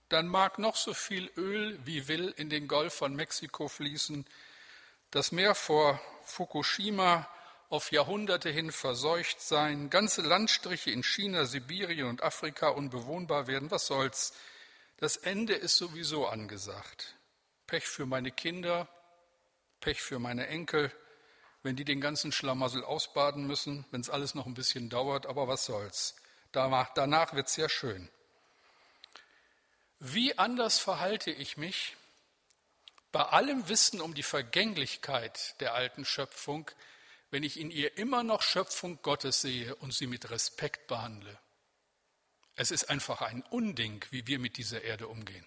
Dann 0.09 0.27
mag 0.27 0.57
noch 0.57 0.75
so 0.75 0.93
viel 0.93 1.31
Öl 1.37 1.79
wie 1.85 2.07
will 2.07 2.33
in 2.35 2.49
den 2.49 2.67
Golf 2.67 2.93
von 2.95 3.15
Mexiko 3.15 3.67
fließen. 3.67 4.25
Das 5.11 5.31
Meer 5.31 5.53
vor 5.53 6.01
Fukushima 6.23 7.29
auf 7.69 7.91
Jahrhunderte 7.91 8.49
hin 8.49 8.71
verseucht 8.71 9.41
sein, 9.41 9.89
ganze 9.89 10.21
Landstriche 10.21 10.91
in 10.91 11.03
China, 11.03 11.45
Sibirien 11.45 12.07
und 12.07 12.23
Afrika 12.23 12.69
unbewohnbar 12.69 13.47
werden. 13.47 13.69
Was 13.69 13.87
soll's? 13.87 14.33
Das 14.97 15.17
Ende 15.17 15.53
ist 15.53 15.77
sowieso 15.77 16.27
angesagt. 16.27 17.15
Pech 17.67 17.85
für 17.85 18.05
meine 18.05 18.31
Kinder, 18.31 18.87
Pech 19.79 20.01
für 20.01 20.17
meine 20.17 20.47
Enkel, 20.47 20.91
wenn 21.61 21.75
die 21.75 21.85
den 21.85 22.01
ganzen 22.01 22.31
Schlamassel 22.31 22.83
ausbaden 22.83 23.45
müssen, 23.45 23.85
wenn 23.91 24.01
es 24.01 24.09
alles 24.09 24.33
noch 24.33 24.45
ein 24.45 24.53
bisschen 24.53 24.89
dauert, 24.89 25.25
aber 25.25 25.47
was 25.47 25.65
soll's? 25.65 26.15
Danach, 26.57 27.35
wird 27.35 27.47
es 27.47 27.55
ja 27.55 27.69
schön. 27.69 28.09
Wie 29.99 30.35
anders 30.39 30.79
verhalte 30.79 31.29
ich 31.29 31.55
mich 31.55 31.95
bei 33.11 33.21
allem 33.21 33.69
Wissen 33.69 34.01
um 34.01 34.15
die 34.15 34.23
Vergänglichkeit 34.23 35.59
der 35.59 35.75
alten 35.75 36.03
Schöpfung, 36.03 36.69
wenn 37.29 37.43
ich 37.43 37.59
in 37.59 37.69
ihr 37.69 37.95
immer 37.99 38.23
noch 38.23 38.41
Schöpfung 38.41 38.99
Gottes 39.03 39.41
sehe 39.41 39.75
und 39.75 39.93
sie 39.93 40.07
mit 40.07 40.31
Respekt 40.31 40.87
behandle? 40.87 41.37
Es 42.55 42.71
ist 42.71 42.89
einfach 42.89 43.21
ein 43.21 43.43
Unding, 43.43 44.03
wie 44.09 44.25
wir 44.25 44.39
mit 44.39 44.57
dieser 44.57 44.81
Erde 44.81 45.07
umgehen. 45.07 45.45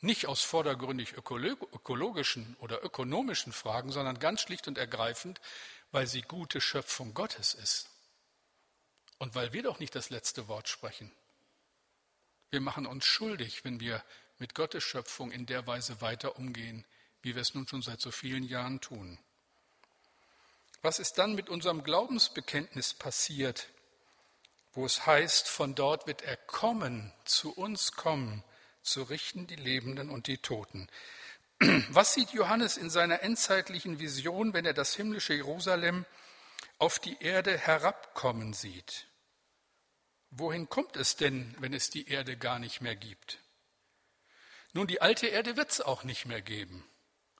Nicht 0.00 0.26
aus 0.26 0.42
vordergründig 0.42 1.12
ökologischen 1.12 2.56
oder 2.58 2.82
ökonomischen 2.82 3.52
Fragen, 3.52 3.92
sondern 3.92 4.18
ganz 4.18 4.40
schlicht 4.40 4.66
und 4.66 4.76
ergreifend, 4.76 5.40
weil 5.92 6.08
sie 6.08 6.22
gute 6.22 6.60
Schöpfung 6.60 7.14
Gottes 7.14 7.54
ist. 7.54 7.93
Und 9.18 9.34
weil 9.34 9.52
wir 9.52 9.62
doch 9.62 9.78
nicht 9.78 9.94
das 9.94 10.10
letzte 10.10 10.48
Wort 10.48 10.68
sprechen. 10.68 11.10
Wir 12.50 12.60
machen 12.60 12.86
uns 12.86 13.04
schuldig, 13.04 13.64
wenn 13.64 13.80
wir 13.80 14.02
mit 14.38 14.54
Gottes 14.54 14.84
Schöpfung 14.84 15.30
in 15.30 15.46
der 15.46 15.66
Weise 15.66 16.00
weiter 16.00 16.36
umgehen, 16.36 16.84
wie 17.22 17.34
wir 17.34 17.42
es 17.42 17.54
nun 17.54 17.66
schon 17.66 17.82
seit 17.82 18.00
so 18.00 18.10
vielen 18.10 18.44
Jahren 18.44 18.80
tun. 18.80 19.18
Was 20.82 20.98
ist 20.98 21.14
dann 21.14 21.34
mit 21.34 21.48
unserem 21.48 21.82
Glaubensbekenntnis 21.82 22.92
passiert, 22.94 23.68
wo 24.74 24.84
es 24.84 25.06
heißt, 25.06 25.48
von 25.48 25.74
dort 25.74 26.06
wird 26.06 26.22
er 26.22 26.36
kommen, 26.36 27.12
zu 27.24 27.52
uns 27.54 27.92
kommen, 27.92 28.44
zu 28.82 29.02
richten 29.02 29.46
die 29.46 29.56
Lebenden 29.56 30.10
und 30.10 30.26
die 30.26 30.38
Toten. 30.38 30.88
Was 31.90 32.14
sieht 32.14 32.30
Johannes 32.30 32.76
in 32.76 32.90
seiner 32.90 33.22
endzeitlichen 33.22 33.98
Vision, 33.98 34.52
wenn 34.52 34.66
er 34.66 34.74
das 34.74 34.94
himmlische 34.94 35.34
Jerusalem 35.34 36.04
auf 36.84 36.98
die 36.98 37.16
Erde 37.22 37.56
herabkommen 37.56 38.52
sieht. 38.52 39.06
Wohin 40.28 40.68
kommt 40.68 40.96
es 40.96 41.16
denn, 41.16 41.56
wenn 41.58 41.72
es 41.72 41.88
die 41.88 42.08
Erde 42.08 42.36
gar 42.36 42.58
nicht 42.58 42.82
mehr 42.82 42.94
gibt? 42.94 43.38
Nun, 44.74 44.86
die 44.86 45.00
alte 45.00 45.28
Erde 45.28 45.56
wird 45.56 45.70
es 45.70 45.80
auch 45.80 46.04
nicht 46.04 46.26
mehr 46.26 46.42
geben. 46.42 46.86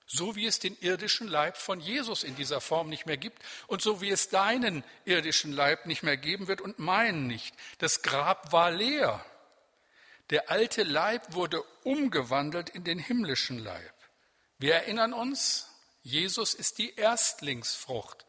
So 0.06 0.34
wie 0.34 0.46
es 0.46 0.60
den 0.60 0.78
irdischen 0.80 1.28
Leib 1.28 1.58
von 1.58 1.78
Jesus 1.78 2.24
in 2.24 2.34
dieser 2.36 2.62
Form 2.62 2.88
nicht 2.88 3.04
mehr 3.04 3.18
gibt 3.18 3.42
und 3.66 3.82
so 3.82 4.00
wie 4.00 4.08
es 4.08 4.30
deinen 4.30 4.82
irdischen 5.04 5.52
Leib 5.52 5.84
nicht 5.84 6.02
mehr 6.02 6.16
geben 6.16 6.48
wird 6.48 6.62
und 6.62 6.78
meinen 6.78 7.26
nicht. 7.26 7.54
Das 7.76 8.00
Grab 8.00 8.50
war 8.50 8.70
leer. 8.70 9.22
Der 10.30 10.50
alte 10.50 10.84
Leib 10.84 11.34
wurde 11.34 11.62
umgewandelt 11.82 12.70
in 12.70 12.82
den 12.82 12.98
himmlischen 12.98 13.58
Leib. 13.58 13.92
Wir 14.56 14.76
erinnern 14.76 15.12
uns, 15.12 15.68
Jesus 16.02 16.54
ist 16.54 16.78
die 16.78 16.94
Erstlingsfrucht 16.94 18.23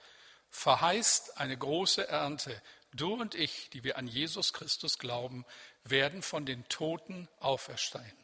verheißt 0.55 1.37
eine 1.37 1.57
große 1.57 2.07
Ernte. 2.07 2.61
Du 2.93 3.13
und 3.13 3.35
ich, 3.35 3.69
die 3.71 3.83
wir 3.83 3.97
an 3.97 4.07
Jesus 4.07 4.53
Christus 4.53 4.97
glauben, 4.97 5.45
werden 5.83 6.21
von 6.21 6.45
den 6.45 6.67
Toten 6.69 7.27
auferstehen 7.39 8.17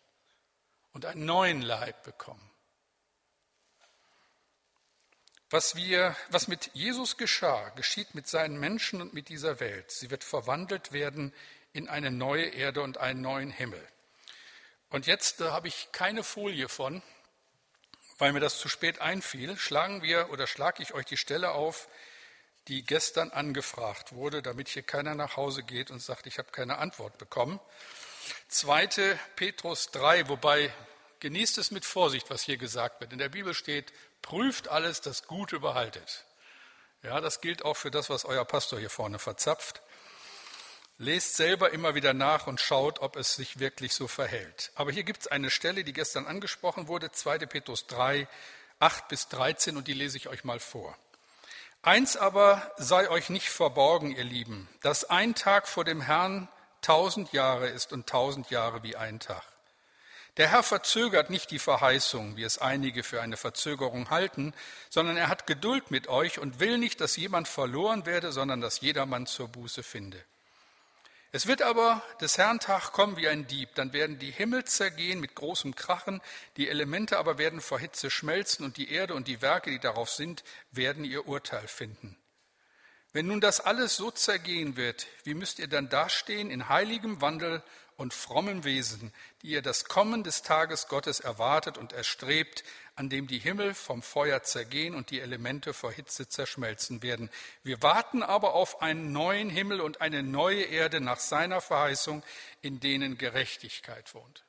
und 0.93 1.05
einen 1.05 1.25
neuen 1.25 1.61
Leib 1.61 2.03
bekommen. 2.03 2.49
Was, 5.49 5.75
wir, 5.75 6.15
was 6.29 6.47
mit 6.47 6.71
Jesus 6.73 7.17
geschah, 7.17 7.69
geschieht 7.71 8.15
mit 8.15 8.27
seinen 8.27 8.57
Menschen 8.57 9.01
und 9.01 9.13
mit 9.13 9.27
dieser 9.27 9.59
Welt. 9.59 9.91
Sie 9.91 10.09
wird 10.09 10.23
verwandelt 10.23 10.93
werden 10.93 11.33
in 11.73 11.89
eine 11.89 12.09
neue 12.09 12.45
Erde 12.45 12.81
und 12.81 12.97
einen 12.97 13.21
neuen 13.21 13.51
Himmel. 13.51 13.85
Und 14.89 15.05
jetzt 15.07 15.41
da 15.41 15.51
habe 15.51 15.67
ich 15.67 15.89
keine 15.91 16.23
Folie 16.23 16.69
von, 16.69 17.03
weil 18.17 18.31
mir 18.31 18.39
das 18.39 18.59
zu 18.59 18.69
spät 18.69 19.01
einfiel. 19.01 19.57
Schlagen 19.57 20.01
wir 20.01 20.29
oder 20.29 20.47
schlage 20.47 20.81
ich 20.81 20.93
euch 20.93 21.05
die 21.05 21.17
Stelle 21.17 21.51
auf, 21.51 21.89
die 22.67 22.83
gestern 22.83 23.31
angefragt 23.31 24.13
wurde, 24.13 24.41
damit 24.41 24.69
hier 24.69 24.83
keiner 24.83 25.15
nach 25.15 25.37
Hause 25.37 25.63
geht 25.63 25.91
und 25.91 26.01
sagt, 26.01 26.27
ich 26.27 26.37
habe 26.37 26.51
keine 26.51 26.77
Antwort 26.77 27.17
bekommen. 27.17 27.59
Zweite 28.47 29.17
Petrus 29.35 29.91
3, 29.91 30.29
wobei 30.29 30.71
genießt 31.19 31.57
es 31.57 31.71
mit 31.71 31.85
Vorsicht, 31.85 32.29
was 32.29 32.43
hier 32.43 32.57
gesagt 32.57 33.01
wird. 33.01 33.13
In 33.13 33.19
der 33.19 33.29
Bibel 33.29 33.53
steht, 33.53 33.91
prüft 34.21 34.67
alles, 34.67 35.01
das 35.01 35.27
Gute 35.27 35.59
behaltet. 35.59 36.25
Ja, 37.03 37.19
das 37.19 37.41
gilt 37.41 37.65
auch 37.65 37.77
für 37.77 37.89
das, 37.89 38.09
was 38.09 38.25
euer 38.25 38.45
Pastor 38.45 38.79
hier 38.79 38.89
vorne 38.89 39.17
verzapft. 39.17 39.81
Lest 40.99 41.35
selber 41.35 41.71
immer 41.71 41.95
wieder 41.95 42.13
nach 42.13 42.45
und 42.45 42.61
schaut, 42.61 42.99
ob 42.99 43.15
es 43.15 43.35
sich 43.35 43.57
wirklich 43.57 43.93
so 43.93 44.07
verhält. 44.07 44.71
Aber 44.75 44.91
hier 44.91 45.03
gibt 45.03 45.21
es 45.21 45.27
eine 45.27 45.49
Stelle, 45.49 45.83
die 45.83 45.93
gestern 45.93 46.27
angesprochen 46.27 46.87
wurde, 46.87 47.11
2. 47.11 47.39
Petrus 47.39 47.87
3, 47.87 48.27
8 48.77 49.07
bis 49.07 49.27
13, 49.29 49.77
und 49.77 49.87
die 49.87 49.93
lese 49.93 50.17
ich 50.17 50.27
euch 50.27 50.43
mal 50.43 50.59
vor. 50.59 50.95
Eins 51.83 52.15
aber 52.15 52.71
sei 52.77 53.09
euch 53.09 53.31
nicht 53.31 53.49
verborgen, 53.49 54.15
ihr 54.15 54.23
Lieben, 54.23 54.69
dass 54.81 55.03
ein 55.03 55.33
Tag 55.33 55.67
vor 55.67 55.83
dem 55.83 55.99
Herrn 55.99 56.47
tausend 56.83 57.33
Jahre 57.33 57.69
ist 57.69 57.91
und 57.91 58.05
tausend 58.05 58.51
Jahre 58.51 58.83
wie 58.83 58.95
ein 58.95 59.19
Tag. 59.19 59.43
Der 60.37 60.47
Herr 60.47 60.61
verzögert 60.61 61.31
nicht 61.31 61.49
die 61.49 61.57
Verheißung, 61.57 62.37
wie 62.37 62.43
es 62.43 62.59
einige 62.59 63.01
für 63.01 63.19
eine 63.19 63.35
Verzögerung 63.35 64.11
halten, 64.11 64.53
sondern 64.91 65.17
er 65.17 65.27
hat 65.27 65.47
Geduld 65.47 65.89
mit 65.89 66.07
euch 66.07 66.37
und 66.37 66.59
will 66.59 66.77
nicht, 66.77 67.01
dass 67.01 67.17
jemand 67.17 67.47
verloren 67.47 68.05
werde, 68.05 68.31
sondern 68.31 68.61
dass 68.61 68.81
jedermann 68.81 69.25
zur 69.25 69.47
Buße 69.47 69.81
finde. 69.81 70.23
Es 71.33 71.47
wird 71.47 71.61
aber 71.61 72.03
des 72.19 72.37
Herrn 72.37 72.59
Tag 72.59 72.91
kommen 72.91 73.15
wie 73.15 73.29
ein 73.29 73.47
Dieb, 73.47 73.73
dann 73.75 73.93
werden 73.93 74.19
die 74.19 74.31
Himmel 74.31 74.65
zergehen 74.65 75.21
mit 75.21 75.33
großem 75.33 75.75
Krachen, 75.75 76.21
die 76.57 76.67
Elemente 76.67 77.17
aber 77.17 77.37
werden 77.37 77.61
vor 77.61 77.79
Hitze 77.79 78.09
schmelzen 78.09 78.65
und 78.65 78.75
die 78.75 78.91
Erde 78.91 79.13
und 79.13 79.29
die 79.29 79.41
Werke, 79.41 79.71
die 79.71 79.79
darauf 79.79 80.09
sind, 80.09 80.43
werden 80.71 81.05
ihr 81.05 81.27
Urteil 81.27 81.67
finden. 81.69 82.17
Wenn 83.13 83.27
nun 83.27 83.39
das 83.39 83.61
alles 83.61 83.95
so 83.95 84.11
zergehen 84.11 84.75
wird, 84.75 85.07
wie 85.23 85.33
müsst 85.33 85.59
ihr 85.59 85.67
dann 85.67 85.89
dastehen 85.89 86.51
in 86.51 86.67
heiligem 86.67 87.21
Wandel 87.21 87.63
und 88.01 88.15
frommem 88.15 88.63
Wesen, 88.63 89.13
die 89.41 89.49
ihr 89.49 89.61
das 89.61 89.85
Kommen 89.85 90.23
des 90.23 90.41
Tages 90.41 90.87
Gottes 90.87 91.19
erwartet 91.19 91.77
und 91.77 91.93
erstrebt, 91.93 92.63
an 92.95 93.09
dem 93.09 93.27
die 93.27 93.37
Himmel 93.37 93.75
vom 93.75 94.01
Feuer 94.01 94.41
zergehen 94.41 94.95
und 94.95 95.11
die 95.11 95.19
Elemente 95.19 95.73
vor 95.73 95.91
Hitze 95.91 96.27
zerschmelzen 96.27 97.03
werden. 97.03 97.29
Wir 97.63 97.81
warten 97.83 98.23
aber 98.23 98.53
auf 98.55 98.81
einen 98.81 99.11
neuen 99.11 99.49
Himmel 99.49 99.81
und 99.81 100.01
eine 100.01 100.23
neue 100.23 100.63
Erde 100.63 100.99
nach 100.99 101.19
seiner 101.19 101.61
Verheißung, 101.61 102.23
in 102.61 102.79
denen 102.79 103.19
Gerechtigkeit 103.19 104.13
wohnt. 104.15 104.43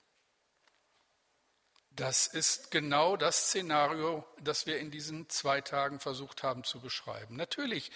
Das 1.91 2.27
ist 2.27 2.71
genau 2.71 3.19
das 3.19 3.49
Szenario, 3.49 4.27
das 4.41 4.67
wir 4.67 4.79
in 4.79 4.91
diesen 4.91 5.29
zwei 5.29 5.61
Tagen 5.61 6.01
versucht 6.01 6.43
haben 6.43 6.65
zu 6.65 6.81
beschreiben. 6.81 7.37
Natürlich 7.37 7.93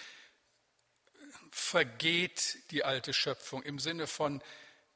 vergeht 1.51 2.59
die 2.69 2.83
alte 2.83 3.11
Schöpfung 3.11 3.63
im 3.63 3.79
Sinne 3.79 4.05
von, 4.05 4.43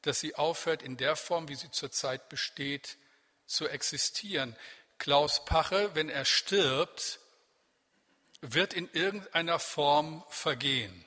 dass 0.01 0.19
sie 0.19 0.35
aufhört 0.35 0.81
in 0.81 0.97
der 0.97 1.15
Form, 1.15 1.47
wie 1.47 1.55
sie 1.55 1.71
zurzeit 1.71 2.29
besteht, 2.29 2.97
zu 3.45 3.67
existieren. 3.67 4.55
Klaus 4.97 5.45
Pache, 5.45 5.93
wenn 5.93 6.09
er 6.09 6.25
stirbt, 6.25 7.19
wird 8.41 8.73
in 8.73 8.89
irgendeiner 8.93 9.59
Form 9.59 10.23
vergehen. 10.29 11.05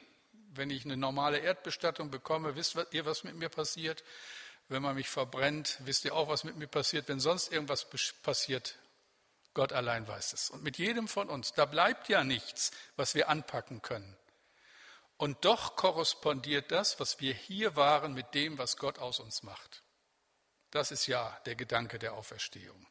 Wenn 0.53 0.71
ich 0.71 0.85
eine 0.85 0.97
normale 0.97 1.39
Erdbestattung 1.39 2.11
bekomme, 2.11 2.55
wisst 2.55 2.77
ihr, 2.93 3.07
was 3.07 3.25
mit 3.25 3.35
mir 3.35 3.49
passiert? 3.49 4.05
Wenn 4.69 4.83
man 4.83 4.95
mich 4.95 5.09
verbrennt, 5.09 5.79
wisst 5.81 6.05
ihr 6.05 6.15
auch, 6.15 6.29
was 6.29 6.45
mit 6.45 6.57
mir 6.57 6.69
passiert? 6.69 7.09
Wenn 7.09 7.21
sonst 7.21 7.53
irgendwas 7.53 7.87
passiert, 8.23 8.79
Gott 9.53 9.73
allein 9.73 10.07
weiß 10.07 10.33
es. 10.33 10.51
Und 10.51 10.63
mit 10.63 10.79
jedem 10.79 11.09
von 11.09 11.29
uns, 11.29 11.53
da 11.53 11.65
bleibt 11.65 12.09
ja 12.09 12.25
nichts, 12.25 12.71
was 12.97 13.15
wir 13.15 13.29
anpacken 13.29 13.83
können. 13.83 14.17
Und 15.25 15.47
doch 15.47 15.75
korrespondiert 15.75 16.71
das, 16.71 17.01
was 17.01 17.19
wir 17.19 17.33
hier 17.33 17.77
waren, 17.77 18.13
mit 18.13 18.35
dem, 18.35 18.59
was 18.59 18.77
Gott 18.77 18.99
aus 18.99 19.21
uns 19.21 19.43
macht. 19.43 19.83
Das 20.71 20.91
ist 20.91 21.07
ja 21.07 21.41
der 21.47 21.55
Gedanke 21.55 21.99
der 21.99 22.13
Auferstehung. 22.13 22.87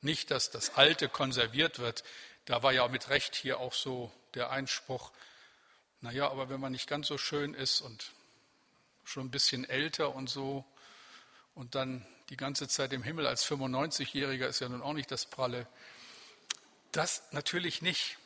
Nicht, 0.00 0.30
dass 0.30 0.50
das 0.50 0.76
Alte 0.76 1.10
konserviert 1.10 1.78
wird. 1.78 2.04
Da 2.46 2.62
war 2.62 2.72
ja 2.72 2.88
mit 2.88 3.10
Recht 3.10 3.34
hier 3.34 3.60
auch 3.60 3.74
so 3.74 4.10
der 4.32 4.48
Einspruch, 4.48 5.12
naja, 6.00 6.30
aber 6.30 6.48
wenn 6.48 6.58
man 6.58 6.72
nicht 6.72 6.88
ganz 6.88 7.06
so 7.06 7.18
schön 7.18 7.52
ist 7.52 7.82
und 7.82 8.12
schon 9.04 9.26
ein 9.26 9.30
bisschen 9.30 9.68
älter 9.68 10.14
und 10.14 10.30
so 10.30 10.64
und 11.54 11.74
dann 11.74 12.06
die 12.30 12.38
ganze 12.38 12.66
Zeit 12.68 12.94
im 12.94 13.02
Himmel 13.02 13.26
als 13.26 13.44
95-Jähriger 13.46 14.46
ist 14.46 14.60
ja 14.60 14.70
nun 14.70 14.80
auch 14.80 14.94
nicht 14.94 15.10
das 15.10 15.26
Pralle. 15.26 15.68
Das 16.92 17.24
natürlich 17.32 17.82
nicht. 17.82 18.16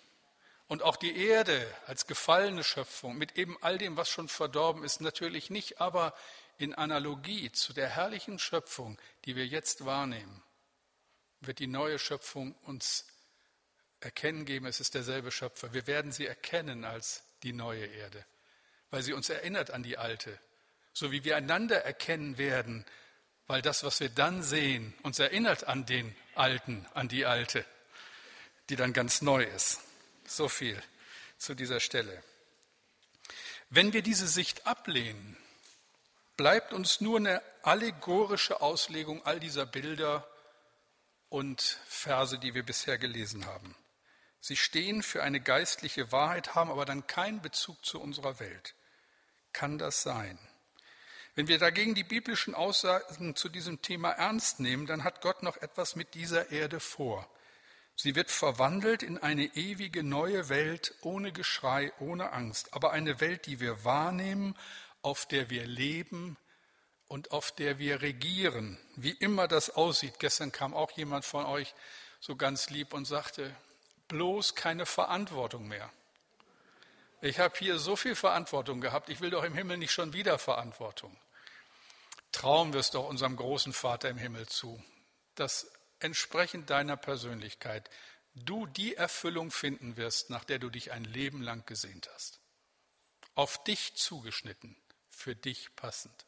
Und 0.73 0.83
auch 0.83 0.97
die 0.97 1.15
Erde 1.15 1.71
als 1.87 2.07
gefallene 2.07 2.65
Schöpfung 2.65 3.19
mit 3.19 3.37
eben 3.37 3.59
all 3.61 3.77
dem, 3.77 3.99
was 3.99 4.09
schon 4.09 4.27
verdorben 4.27 4.85
ist, 4.85 5.03
natürlich 5.03 5.51
nicht, 5.51 5.83
aber 5.83 6.15
in 6.57 6.75
Analogie 6.75 7.53
zu 7.53 7.75
der 7.75 7.91
herrlichen 7.91 8.39
Schöpfung, 8.39 8.99
die 9.27 9.37
wir 9.37 9.47
jetzt 9.47 9.85
wahrnehmen, 9.85 10.43
wird 11.43 11.59
die 11.59 11.67
neue 11.67 11.99
Schöpfung 11.99 12.55
uns 12.63 13.05
erkennen 14.01 14.47
geben, 14.47 14.65
es 14.65 14.81
ist 14.81 14.95
derselbe 14.95 15.31
Schöpfer. 15.31 15.75
Wir 15.75 15.87
werden 15.87 16.11
sie 16.11 16.25
erkennen 16.25 16.87
als 16.87 17.23
die 17.43 17.53
neue 17.53 17.85
Erde, 17.85 18.25
weil 18.89 19.03
sie 19.03 19.13
uns 19.13 19.29
erinnert 19.29 19.73
an 19.73 19.83
die 19.83 19.99
alte, 19.99 20.39
so 20.95 21.13
wie 21.13 21.23
wir 21.23 21.37
einander 21.37 21.85
erkennen 21.85 22.39
werden, 22.39 22.87
weil 23.47 23.61
das, 23.61 23.85
was 23.85 24.01
wir 24.01 24.09
dann 24.09 24.43
sehen, 24.43 24.95
uns 25.03 25.19
erinnert 25.19 25.65
an 25.65 25.85
den 25.85 26.17
alten, 26.35 26.87
an 26.95 27.09
die 27.09 27.27
alte, 27.27 27.63
die 28.71 28.77
dann 28.77 28.95
ganz 28.95 29.21
neu 29.21 29.43
ist. 29.43 29.79
So 30.27 30.49
viel 30.49 30.83
zu 31.39 31.55
dieser 31.55 31.81
Stelle. 31.81 32.23
Wenn 33.71 33.93
wir 33.93 34.03
diese 34.03 34.29
Sicht 34.29 34.67
ablehnen, 34.67 35.37
bleibt 36.37 36.73
uns 36.73 37.01
nur 37.01 37.19
eine 37.19 37.43
allegorische 37.63 38.61
Auslegung 38.61 39.25
all 39.25 39.41
dieser 39.41 39.67
Bilder 39.67 40.29
und 41.29 41.79
Verse, 41.89 42.39
die 42.39 42.55
wir 42.55 42.63
bisher 42.63 42.99
gelesen 42.99 43.47
haben. 43.47 43.75
Sie 44.41 44.57
stehen 44.57 45.03
für 45.03 45.23
eine 45.23 45.41
geistliche 45.41 46.13
Wahrheit, 46.13 46.55
haben 46.55 46.71
aber 46.71 46.85
dann 46.85 47.07
keinen 47.07 47.41
Bezug 47.41 47.85
zu 47.85 48.01
unserer 48.01 48.41
Welt. 48.41 48.75
Kann 49.53 49.79
das 49.79 50.03
sein? 50.03 50.39
Wenn 51.35 51.49
wir 51.49 51.59
dagegen 51.59 51.95
die 51.95 52.05
biblischen 52.05 52.55
Aussagen 52.55 53.35
zu 53.37 53.49
diesem 53.49 53.81
Thema 53.81 54.11
ernst 54.11 54.61
nehmen, 54.61 54.87
dann 54.87 55.05
hat 55.05 55.23
Gott 55.23 55.43
noch 55.43 55.57
etwas 55.59 55.97
mit 55.97 56.15
dieser 56.15 56.51
Erde 56.51 56.81
vor. 56.81 57.27
Sie 57.97 58.15
wird 58.15 58.31
verwandelt 58.31 59.03
in 59.03 59.19
eine 59.19 59.45
ewige 59.55 60.03
neue 60.03 60.49
Welt 60.49 60.95
ohne 61.03 61.33
Geschrei, 61.33 61.93
ohne 62.01 62.33
Angst, 62.33 62.75
aber 62.75 62.93
eine 62.93 63.21
Welt, 63.21 63.47
die 63.47 63.61
wir 63.61 63.85
wahrnehmen, 63.85 64.57
auf 65.03 65.27
der 65.27 65.51
wir 65.51 65.67
leben 65.67 66.37
und 67.09 67.33
auf 67.33 67.53
der 67.53 67.79
wir 67.79 68.01
regieren, 68.01 68.79
wie 68.97 69.11
immer 69.11 69.47
das 69.47 69.71
aussieht. 69.71 70.19
Gestern 70.19 70.53
kam 70.53 70.75
auch 70.75 70.93
jemand 70.93 71.25
von 71.25 71.45
euch 71.45 71.75
so 72.21 72.37
ganz 72.37 72.71
lieb 72.71 72.95
und 72.95 73.05
sagte, 73.05 73.55
bloß 74.09 74.55
keine 74.55 74.87
Verantwortung 74.87 75.69
mehr. 75.69 75.91
Ich 77.21 77.39
habe 77.39 77.55
hier 77.59 77.79
so 77.79 77.97
viel 77.97 78.17
Verantwortung 78.17 78.81
gehabt, 78.81 79.09
ich 79.09 79.21
will 79.21 79.31
doch 79.31 79.45
im 79.45 79.55
Himmel 79.55 79.77
nicht 79.77 79.93
schon 79.93 80.13
wieder 80.13 80.39
Verantwortung. 80.39 81.17
Trauen 82.33 82.73
wir 82.73 82.81
es 82.81 82.91
doch 82.91 83.09
unserem 83.09 83.37
großen 83.37 83.73
Vater 83.73 84.09
im 84.09 84.17
Himmel 84.17 84.49
zu, 84.49 84.83
dass 85.35 85.71
entsprechend 86.03 86.71
deiner 86.71 86.97
Persönlichkeit 86.97 87.88
du 88.35 88.67
die 88.67 88.95
Erfüllung 88.95 89.51
finden 89.51 89.97
wirst, 89.97 90.31
nach 90.31 90.45
der 90.45 90.59
du 90.59 90.71
dich 90.71 90.93
ein 90.93 91.05
Leben 91.05 91.43
lang 91.43 91.65
gesehnt 91.67 92.09
hast. 92.15 92.41
Auf 93.35 93.62
dich 93.65 93.95
zugeschnitten, 93.95 94.77
für 95.09 95.35
dich 95.35 95.75
passend. 95.77 96.27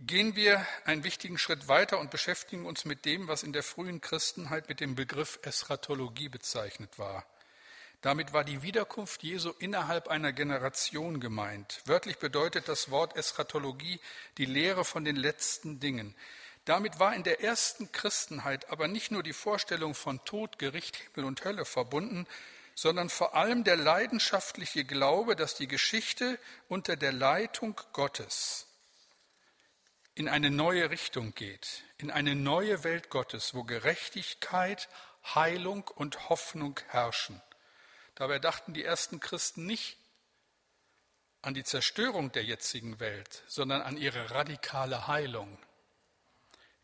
Gehen 0.00 0.36
wir 0.36 0.64
einen 0.84 1.02
wichtigen 1.02 1.38
Schritt 1.38 1.66
weiter 1.66 1.98
und 1.98 2.10
beschäftigen 2.10 2.66
uns 2.66 2.84
mit 2.84 3.04
dem, 3.04 3.26
was 3.26 3.42
in 3.42 3.52
der 3.52 3.64
frühen 3.64 4.00
Christenheit 4.00 4.68
mit 4.68 4.80
dem 4.80 4.94
Begriff 4.94 5.40
Eschatologie 5.42 6.28
bezeichnet 6.28 6.98
war. 6.98 7.26
Damit 8.00 8.32
war 8.32 8.44
die 8.44 8.62
Wiederkunft 8.62 9.24
Jesu 9.24 9.52
innerhalb 9.58 10.06
einer 10.06 10.32
Generation 10.32 11.18
gemeint. 11.18 11.82
Wörtlich 11.84 12.18
bedeutet 12.18 12.68
das 12.68 12.92
Wort 12.92 13.16
Eschatologie 13.16 13.98
die 14.36 14.44
Lehre 14.44 14.84
von 14.84 15.04
den 15.04 15.16
letzten 15.16 15.80
Dingen. 15.80 16.14
Damit 16.68 16.98
war 16.98 17.14
in 17.14 17.22
der 17.22 17.40
ersten 17.40 17.92
Christenheit 17.92 18.68
aber 18.68 18.88
nicht 18.88 19.10
nur 19.10 19.22
die 19.22 19.32
Vorstellung 19.32 19.94
von 19.94 20.22
Tod, 20.26 20.58
Gericht, 20.58 20.96
Himmel 20.96 21.24
und 21.24 21.42
Hölle 21.42 21.64
verbunden, 21.64 22.26
sondern 22.74 23.08
vor 23.08 23.34
allem 23.34 23.64
der 23.64 23.76
leidenschaftliche 23.76 24.84
Glaube, 24.84 25.34
dass 25.34 25.54
die 25.54 25.66
Geschichte 25.66 26.38
unter 26.68 26.96
der 26.96 27.12
Leitung 27.12 27.80
Gottes 27.94 28.66
in 30.14 30.28
eine 30.28 30.50
neue 30.50 30.90
Richtung 30.90 31.34
geht, 31.34 31.84
in 31.96 32.10
eine 32.10 32.34
neue 32.34 32.84
Welt 32.84 33.08
Gottes, 33.08 33.54
wo 33.54 33.64
Gerechtigkeit, 33.64 34.90
Heilung 35.34 35.88
und 35.88 36.28
Hoffnung 36.28 36.78
herrschen. 36.88 37.40
Dabei 38.14 38.38
dachten 38.38 38.74
die 38.74 38.84
ersten 38.84 39.20
Christen 39.20 39.64
nicht 39.64 39.96
an 41.40 41.54
die 41.54 41.64
Zerstörung 41.64 42.30
der 42.30 42.44
jetzigen 42.44 43.00
Welt, 43.00 43.42
sondern 43.46 43.80
an 43.80 43.96
ihre 43.96 44.32
radikale 44.32 45.06
Heilung. 45.06 45.58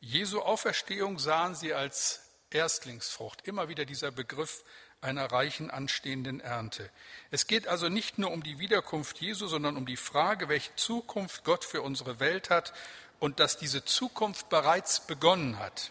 Jesu 0.05 0.41
Auferstehung 0.41 1.19
sahen 1.19 1.55
sie 1.55 1.73
als 1.73 2.21
Erstlingsfrucht, 2.51 3.49
immer 3.49 3.71
wieder 3.71 3.87
dieser 3.87 4.11
Begriff 4.11 4.63
einer 5.01 5.33
reichen 5.33 5.71
anstehenden 5.71 6.41
Ernte. 6.41 6.91
Es 7.31 7.47
geht 7.47 7.67
also 7.67 7.89
nicht 7.89 8.19
nur 8.19 8.31
um 8.31 8.43
die 8.43 8.59
Wiederkunft 8.59 9.19
Jesu, 9.23 9.47
sondern 9.47 9.79
um 9.79 9.87
die 9.87 9.97
Frage, 9.97 10.51
welche 10.51 10.77
Zukunft 10.77 11.45
Gott 11.45 11.65
für 11.65 11.81
unsere 11.81 12.21
Welt 12.21 12.51
hat 12.51 12.75
und 13.19 13.41
dass 13.41 13.57
diese 13.57 13.85
Zukunft 13.87 14.51
bereits 14.51 15.07
begonnen 15.07 15.59
hat. 15.59 15.91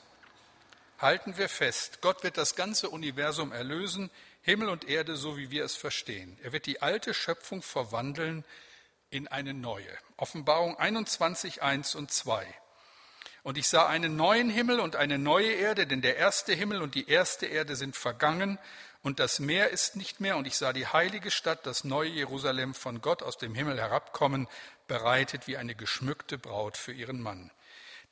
Halten 0.99 1.37
wir 1.37 1.49
fest, 1.49 1.99
Gott 2.01 2.23
wird 2.23 2.37
das 2.37 2.55
ganze 2.55 2.91
Universum 2.91 3.51
erlösen, 3.51 4.11
Himmel 4.43 4.69
und 4.69 4.87
Erde, 4.87 5.17
so 5.17 5.37
wie 5.37 5.49
wir 5.49 5.65
es 5.65 5.75
verstehen. 5.75 6.37
Er 6.43 6.53
wird 6.53 6.67
die 6.67 6.83
alte 6.83 7.15
Schöpfung 7.15 7.63
verwandeln 7.63 8.45
in 9.09 9.27
eine 9.27 9.55
neue. 9.55 9.97
Offenbarung 10.17 10.77
21, 10.77 11.63
1 11.63 11.95
und 11.95 12.11
2. 12.11 12.45
Und 13.43 13.57
ich 13.57 13.67
sah 13.67 13.87
einen 13.87 14.15
neuen 14.15 14.49
Himmel 14.49 14.79
und 14.79 14.95
eine 14.95 15.19
neue 15.19 15.51
Erde, 15.51 15.85
denn 15.85 16.01
der 16.01 16.15
erste 16.15 16.53
Himmel 16.53 16.81
und 16.81 16.95
die 16.95 17.09
erste 17.09 17.45
Erde 17.45 17.75
sind 17.75 17.97
vergangen 17.97 18.57
und 19.01 19.19
das 19.19 19.39
Meer 19.39 19.69
ist 19.69 19.97
nicht 19.97 20.21
mehr. 20.21 20.37
Und 20.37 20.47
ich 20.47 20.55
sah 20.55 20.71
die 20.71 20.87
heilige 20.87 21.29
Stadt, 21.29 21.65
das 21.65 21.83
neue 21.83 22.09
Jerusalem, 22.09 22.73
von 22.73 23.01
Gott 23.01 23.21
aus 23.21 23.37
dem 23.37 23.53
Himmel 23.53 23.77
herabkommen, 23.77 24.47
bereitet 24.87 25.45
wie 25.45 25.57
eine 25.57 25.75
geschmückte 25.75 26.37
Braut 26.37 26.77
für 26.77 26.93
ihren 26.93 27.21
Mann. 27.21 27.51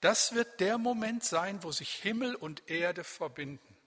Das 0.01 0.35
wird 0.35 0.59
der 0.59 0.77
Moment 0.77 1.23
sein, 1.23 1.63
wo 1.63 1.71
sich 1.71 1.93
Himmel 1.93 2.35
und 2.35 2.69
Erde 2.69 3.05
verbinden, 3.05 3.77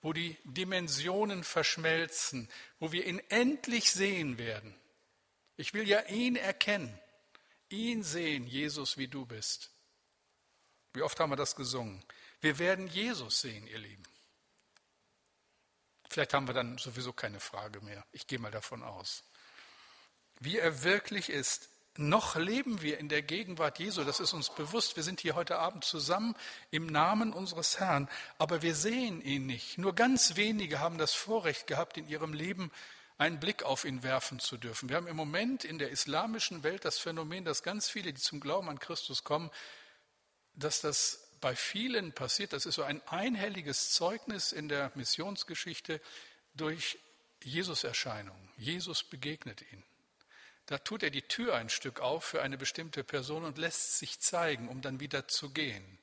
wo 0.00 0.14
die 0.14 0.38
Dimensionen 0.44 1.44
verschmelzen, 1.44 2.48
wo 2.78 2.90
wir 2.90 3.06
ihn 3.06 3.20
endlich 3.28 3.92
sehen 3.92 4.38
werden. 4.38 4.74
Ich 5.56 5.74
will 5.74 5.86
ja 5.86 6.00
ihn 6.06 6.36
erkennen, 6.36 6.98
ihn 7.68 8.02
sehen, 8.02 8.46
Jesus, 8.46 8.96
wie 8.96 9.08
du 9.08 9.26
bist. 9.26 9.73
Wie 10.94 11.02
oft 11.02 11.20
haben 11.20 11.30
wir 11.30 11.36
das 11.36 11.54
gesungen? 11.54 12.02
Wir 12.40 12.58
werden 12.58 12.86
Jesus 12.86 13.42
sehen, 13.42 13.66
ihr 13.66 13.78
Lieben. 13.78 14.04
Vielleicht 16.08 16.32
haben 16.32 16.46
wir 16.46 16.54
dann 16.54 16.78
sowieso 16.78 17.12
keine 17.12 17.40
Frage 17.40 17.80
mehr. 17.82 18.04
Ich 18.12 18.26
gehe 18.26 18.38
mal 18.38 18.50
davon 18.50 18.82
aus 18.82 19.24
wie 20.40 20.58
er 20.58 20.82
wirklich 20.82 21.30
ist. 21.30 21.68
Noch 21.96 22.34
leben 22.34 22.82
wir 22.82 22.98
in 22.98 23.08
der 23.08 23.22
Gegenwart 23.22 23.78
Jesu, 23.78 24.02
das 24.02 24.18
ist 24.18 24.32
uns 24.32 24.50
bewusst. 24.50 24.96
Wir 24.96 25.04
sind 25.04 25.20
hier 25.20 25.36
heute 25.36 25.58
Abend 25.58 25.84
zusammen 25.84 26.34
im 26.72 26.86
Namen 26.86 27.32
unseres 27.32 27.78
Herrn, 27.78 28.08
aber 28.36 28.62
wir 28.62 28.74
sehen 28.74 29.20
ihn 29.22 29.46
nicht. 29.46 29.78
Nur 29.78 29.94
ganz 29.94 30.34
wenige 30.34 30.80
haben 30.80 30.98
das 30.98 31.14
Vorrecht 31.14 31.68
gehabt, 31.68 31.96
in 31.96 32.08
ihrem 32.08 32.32
Leben 32.32 32.72
einen 33.16 33.38
Blick 33.38 33.62
auf 33.62 33.84
ihn 33.84 34.02
werfen 34.02 34.40
zu 34.40 34.56
dürfen. 34.56 34.88
Wir 34.88 34.96
haben 34.96 35.06
im 35.06 35.14
Moment 35.14 35.64
in 35.64 35.78
der 35.78 35.90
islamischen 35.90 36.64
Welt 36.64 36.84
das 36.84 36.98
Phänomen, 36.98 37.44
dass 37.44 37.62
ganz 37.62 37.88
viele, 37.88 38.12
die 38.12 38.20
zum 38.20 38.40
Glauben 38.40 38.68
an 38.68 38.80
Christus 38.80 39.22
kommen, 39.22 39.52
dass 40.54 40.80
das 40.80 41.28
bei 41.40 41.54
vielen 41.54 42.12
passiert. 42.12 42.52
Das 42.52 42.66
ist 42.66 42.76
so 42.76 42.82
ein 42.82 43.06
einhelliges 43.08 43.90
Zeugnis 43.90 44.52
in 44.52 44.68
der 44.68 44.90
Missionsgeschichte 44.94 46.00
durch 46.54 46.98
Jesus-Erscheinung. 47.42 48.36
Jesus 48.56 49.02
begegnet 49.02 49.62
ihnen. 49.70 49.84
Da 50.66 50.78
tut 50.78 51.02
er 51.02 51.10
die 51.10 51.22
Tür 51.22 51.56
ein 51.56 51.68
Stück 51.68 52.00
auf 52.00 52.24
für 52.24 52.42
eine 52.42 52.56
bestimmte 52.56 53.04
Person 53.04 53.44
und 53.44 53.58
lässt 53.58 53.98
sich 53.98 54.20
zeigen, 54.20 54.68
um 54.68 54.80
dann 54.80 55.00
wieder 55.00 55.28
zu 55.28 55.50
gehen. 55.50 55.98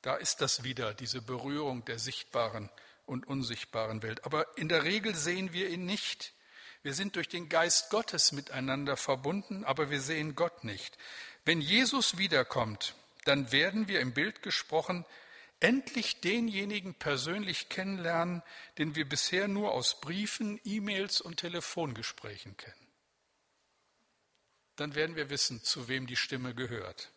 Da 0.00 0.16
ist 0.16 0.40
das 0.40 0.62
wieder, 0.62 0.94
diese 0.94 1.20
Berührung 1.20 1.84
der 1.84 1.98
sichtbaren 1.98 2.70
und 3.04 3.26
unsichtbaren 3.26 4.02
Welt. 4.02 4.24
Aber 4.24 4.56
in 4.56 4.68
der 4.68 4.84
Regel 4.84 5.14
sehen 5.14 5.52
wir 5.52 5.68
ihn 5.68 5.84
nicht. 5.84 6.32
Wir 6.82 6.94
sind 6.94 7.16
durch 7.16 7.28
den 7.28 7.48
Geist 7.48 7.90
Gottes 7.90 8.32
miteinander 8.32 8.96
verbunden, 8.96 9.64
aber 9.64 9.90
wir 9.90 10.00
sehen 10.00 10.34
Gott 10.34 10.64
nicht. 10.64 10.96
Wenn 11.44 11.60
Jesus 11.60 12.16
wiederkommt, 12.16 12.94
dann 13.24 13.52
werden 13.52 13.88
wir 13.88 14.00
im 14.00 14.12
Bild 14.12 14.42
gesprochen 14.42 15.04
endlich 15.60 16.20
denjenigen 16.20 16.94
persönlich 16.94 17.68
kennenlernen, 17.68 18.42
den 18.78 18.94
wir 18.94 19.08
bisher 19.08 19.48
nur 19.48 19.72
aus 19.72 20.00
Briefen, 20.00 20.60
E-Mails 20.64 21.20
und 21.20 21.38
Telefongesprächen 21.38 22.56
kennen. 22.56 22.86
Dann 24.76 24.94
werden 24.94 25.16
wir 25.16 25.30
wissen, 25.30 25.64
zu 25.64 25.88
wem 25.88 26.06
die 26.06 26.16
Stimme 26.16 26.54
gehört. 26.54 27.10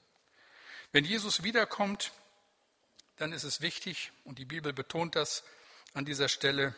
Wenn 0.92 1.06
Jesus 1.06 1.44
wiederkommt, 1.44 2.12
dann 3.18 3.34
ist 3.34 3.44
es 3.44 3.62
wichtig, 3.62 4.12
und 4.24 4.40
die 4.40 4.46
Bibel 4.46 4.74
betont 4.74 5.16
das 5.16 5.44
an 5.94 6.06
dieser 6.06 6.28
Stelle, 6.28 6.76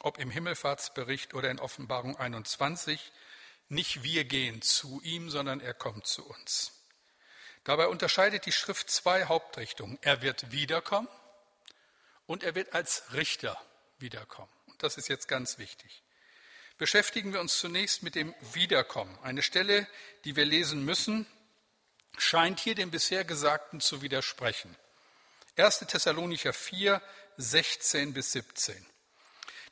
ob 0.00 0.18
im 0.18 0.30
Himmelfahrtsbericht 0.30 1.34
oder 1.34 1.50
in 1.50 1.60
Offenbarung 1.60 2.16
21, 2.16 3.12
nicht 3.68 4.02
wir 4.02 4.24
gehen 4.24 4.60
zu 4.60 5.00
ihm, 5.02 5.30
sondern 5.30 5.60
er 5.60 5.74
kommt 5.74 6.06
zu 6.06 6.26
uns. 6.26 6.73
Dabei 7.64 7.88
unterscheidet 7.88 8.46
die 8.46 8.52
Schrift 8.52 8.90
zwei 8.90 9.24
Hauptrichtungen. 9.24 9.98
Er 10.02 10.22
wird 10.22 10.52
wiederkommen 10.52 11.08
und 12.26 12.42
er 12.42 12.54
wird 12.54 12.74
als 12.74 13.04
Richter 13.14 13.60
wiederkommen. 13.98 14.52
Und 14.66 14.82
das 14.82 14.96
ist 14.98 15.08
jetzt 15.08 15.28
ganz 15.28 15.58
wichtig. 15.58 16.02
Beschäftigen 16.76 17.32
wir 17.32 17.40
uns 17.40 17.58
zunächst 17.58 18.02
mit 18.02 18.14
dem 18.14 18.34
Wiederkommen. 18.52 19.16
Eine 19.22 19.42
Stelle, 19.42 19.86
die 20.24 20.36
wir 20.36 20.44
lesen 20.44 20.84
müssen, 20.84 21.26
scheint 22.18 22.60
hier 22.60 22.74
dem 22.74 22.90
bisher 22.90 23.24
Gesagten 23.24 23.80
zu 23.80 24.02
widersprechen. 24.02 24.76
1. 25.56 25.80
Thessalonicher 25.80 26.52
4, 26.52 27.00
16 27.36 28.12
bis 28.12 28.32
17. 28.32 28.86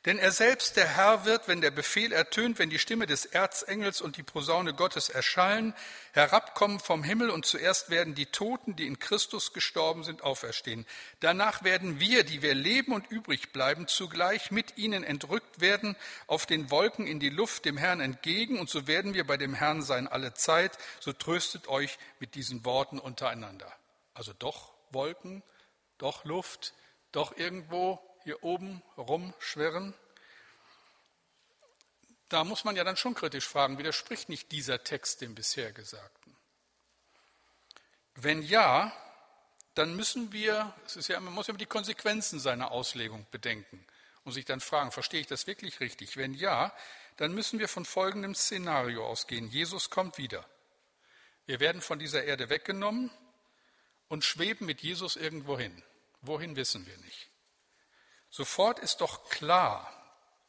Denn 0.05 0.19
er 0.19 0.31
selbst, 0.31 0.75
der 0.75 0.87
Herr, 0.87 1.23
wird, 1.23 1.47
wenn 1.47 1.61
der 1.61 1.71
Befehl 1.71 2.11
ertönt, 2.11 2.59
wenn 2.59 2.69
die 2.69 2.79
Stimme 2.79 3.05
des 3.05 3.25
Erzengels 3.25 4.01
und 4.01 4.17
die 4.17 4.23
Posaune 4.23 4.73
Gottes 4.73 5.07
erschallen, 5.07 5.73
herabkommen 6.11 6.81
vom 6.81 7.03
Himmel 7.03 7.29
und 7.29 7.45
zuerst 7.45 7.89
werden 7.89 8.13
die 8.13 8.25
Toten, 8.25 8.75
die 8.75 8.85
in 8.85 8.99
Christus 8.99 9.53
gestorben 9.53 10.03
sind, 10.03 10.21
auferstehen. 10.21 10.85
Danach 11.21 11.63
werden 11.63 12.01
wir, 12.01 12.25
die 12.25 12.41
wir 12.41 12.53
leben 12.53 12.91
und 12.91 13.09
übrig 13.09 13.53
bleiben, 13.53 13.87
zugleich 13.87 14.51
mit 14.51 14.77
ihnen 14.77 15.05
entrückt 15.05 15.61
werden 15.61 15.95
auf 16.27 16.45
den 16.45 16.69
Wolken 16.69 17.07
in 17.07 17.21
die 17.21 17.29
Luft 17.29 17.63
dem 17.63 17.77
Herrn 17.77 18.01
entgegen 18.01 18.59
und 18.59 18.69
so 18.69 18.87
werden 18.87 19.13
wir 19.13 19.25
bei 19.25 19.37
dem 19.37 19.53
Herrn 19.53 19.81
sein 19.81 20.09
alle 20.09 20.33
Zeit. 20.33 20.77
So 20.99 21.13
tröstet 21.13 21.69
euch 21.69 21.97
mit 22.19 22.35
diesen 22.35 22.65
Worten 22.65 22.99
untereinander. 22.99 23.71
Also 24.13 24.33
doch 24.37 24.73
Wolken, 24.91 25.43
doch 25.97 26.25
Luft, 26.25 26.73
doch 27.13 27.37
irgendwo 27.37 28.01
hier 28.23 28.43
oben 28.43 28.81
rumschwirren? 28.97 29.93
Da 32.29 32.43
muss 32.43 32.63
man 32.63 32.75
ja 32.75 32.83
dann 32.83 32.97
schon 32.97 33.13
kritisch 33.13 33.47
fragen, 33.47 33.77
widerspricht 33.77 34.29
nicht 34.29 34.51
dieser 34.51 34.83
Text 34.83 35.21
dem 35.21 35.35
bisher 35.35 35.71
Gesagten? 35.71 36.35
Wenn 38.15 38.41
ja, 38.41 38.91
dann 39.75 39.95
müssen 39.95 40.31
wir, 40.31 40.73
es 40.85 40.95
ist 40.95 41.07
ja, 41.07 41.19
man 41.19 41.33
muss 41.33 41.47
ja 41.47 41.53
die 41.53 41.65
Konsequenzen 41.65 42.39
seiner 42.39 42.71
Auslegung 42.71 43.25
bedenken 43.31 43.85
und 44.23 44.31
sich 44.31 44.45
dann 44.45 44.61
fragen, 44.61 44.91
verstehe 44.91 45.21
ich 45.21 45.27
das 45.27 45.47
wirklich 45.47 45.79
richtig? 45.79 46.17
Wenn 46.17 46.33
ja, 46.33 46.73
dann 47.17 47.33
müssen 47.33 47.59
wir 47.59 47.67
von 47.67 47.85
folgendem 47.85 48.35
Szenario 48.35 49.05
ausgehen. 49.05 49.47
Jesus 49.47 49.89
kommt 49.89 50.17
wieder. 50.17 50.45
Wir 51.45 51.59
werden 51.59 51.81
von 51.81 51.99
dieser 51.99 52.23
Erde 52.23 52.49
weggenommen 52.49 53.11
und 54.07 54.23
schweben 54.23 54.65
mit 54.65 54.81
Jesus 54.81 55.15
irgendwo 55.15 55.57
hin. 55.57 55.83
Wohin 56.21 56.55
wissen 56.55 56.85
wir 56.85 56.97
nicht. 56.97 57.29
Sofort 58.33 58.79
ist 58.79 59.01
doch 59.01 59.29
klar, 59.29 59.87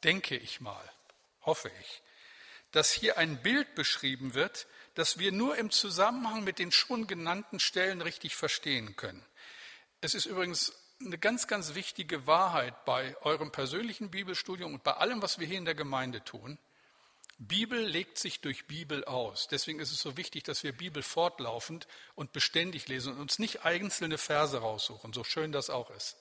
denke 0.05 0.39
ich 0.39 0.63
mal, 0.63 0.91
hoffe 1.43 1.71
ich, 1.83 2.03
dass 2.71 2.91
hier 2.91 3.19
ein 3.19 3.43
Bild 3.43 3.75
beschrieben 3.75 4.33
wird, 4.33 4.67
das 4.95 5.19
wir 5.19 5.33
nur 5.33 5.59
im 5.59 5.71
Zusammenhang 5.71 6.45
mit 6.45 6.59
den 6.59 6.73
schon 6.73 7.07
genannten 7.07 7.61
Stellen 7.61 8.01
richtig 8.01 8.37
verstehen 8.37 8.97
können. 8.97 9.23
Es 10.01 10.15
ist 10.15 10.25
übrigens 10.25 10.73
eine 11.05 11.19
ganz, 11.19 11.47
ganz 11.47 11.75
wichtige 11.75 12.27
Wahrheit 12.27 12.87
bei 12.87 13.19
eurem 13.21 13.53
persönlichen 13.53 14.11
Bibelstudium 14.11 14.73
und 14.73 14.83
bei 14.83 14.95
allem, 14.95 15.21
was 15.21 15.39
wir 15.39 15.47
hier 15.47 15.59
in 15.59 15.67
der 15.67 15.75
Gemeinde 15.75 16.25
tun. 16.25 16.59
Bibel 17.37 17.85
legt 17.85 18.17
sich 18.17 18.41
durch 18.41 18.67
Bibel 18.67 19.05
aus. 19.05 19.47
Deswegen 19.49 19.79
ist 19.79 19.93
es 19.93 20.01
so 20.01 20.17
wichtig, 20.17 20.45
dass 20.45 20.63
wir 20.63 20.73
Bibel 20.73 21.03
fortlaufend 21.03 21.87
und 22.15 22.33
beständig 22.33 22.89
lesen 22.89 23.13
und 23.13 23.21
uns 23.21 23.39
nicht 23.39 23.67
einzelne 23.67 24.17
Verse 24.17 24.57
raussuchen, 24.57 25.13
so 25.13 25.23
schön 25.23 25.53
das 25.53 25.69
auch 25.69 25.91
ist. 25.91 26.17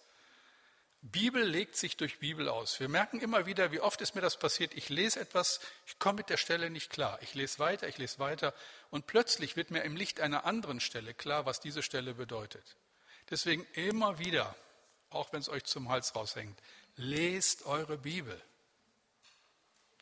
Bibel 1.05 1.43
legt 1.43 1.75
sich 1.75 1.97
durch 1.97 2.19
Bibel 2.19 2.47
aus. 2.47 2.79
Wir 2.79 2.87
merken 2.87 3.19
immer 3.19 3.45
wieder, 3.45 3.73
wie 3.73 3.81
oft 3.81 3.99
ist 3.99 4.15
mir 4.15 4.21
das 4.21 4.37
passiert. 4.37 4.73
Ich 4.73 4.87
lese 4.87 5.19
etwas, 5.19 5.59
ich 5.85 5.99
komme 5.99 6.19
mit 6.19 6.29
der 6.29 6.37
Stelle 6.37 6.69
nicht 6.69 6.89
klar. 6.89 7.19
Ich 7.21 7.33
lese 7.33 7.59
weiter, 7.59 7.89
ich 7.89 7.97
lese 7.97 8.19
weiter 8.19 8.53
und 8.89 9.05
plötzlich 9.05 9.57
wird 9.57 9.69
mir 9.69 9.83
im 9.83 9.97
Licht 9.97 10.21
einer 10.21 10.45
anderen 10.45 10.79
Stelle 10.79 11.13
klar, 11.13 11.45
was 11.45 11.59
diese 11.59 11.83
Stelle 11.83 12.13
bedeutet. 12.13 12.77
Deswegen 13.29 13.67
immer 13.73 14.17
wieder, 14.17 14.55
auch 15.09 15.33
wenn 15.33 15.41
es 15.41 15.49
euch 15.49 15.65
zum 15.65 15.89
Hals 15.89 16.15
raushängt, 16.15 16.57
lest 16.95 17.65
eure 17.65 17.97
Bibel. 17.97 18.41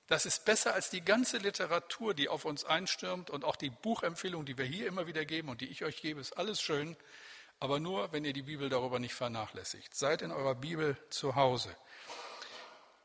Das 0.06 0.28
ist 0.28 0.46
besser 0.46 0.76
als 0.76 0.92
die 0.92 1.02
ganze 1.02 1.40
Literatur, 1.40 2.14
die 2.14 2.30
auf 2.30 2.46
uns 2.46 2.64
einstürmt 2.64 3.32
und 3.32 3.44
auch 3.44 3.56
die 3.56 3.72
Buchempfehlungen, 3.72 4.46
die 4.46 4.58
wir 4.58 4.66
hier 4.66 4.86
immer 4.86 5.08
wieder 5.08 5.26
geben 5.26 5.50
und 5.50 5.62
die 5.62 5.70
ich 5.70 5.84
euch 5.84 6.00
gebe, 6.00 6.22
ist 6.22 6.38
alles 6.38 6.62
schön 6.62 6.96
aber 7.62 7.80
nur, 7.80 8.12
wenn 8.12 8.26
ihr 8.26 8.34
die 8.34 8.42
Bibel 8.42 8.70
darüber 8.70 8.98
nicht 8.98 9.14
vernachlässigt. 9.14 9.96
Seid 9.96 10.24
in 10.24 10.32
eurer 10.32 10.56
Bibel 10.56 10.98
zu 11.12 11.36
Hause. 11.36 11.74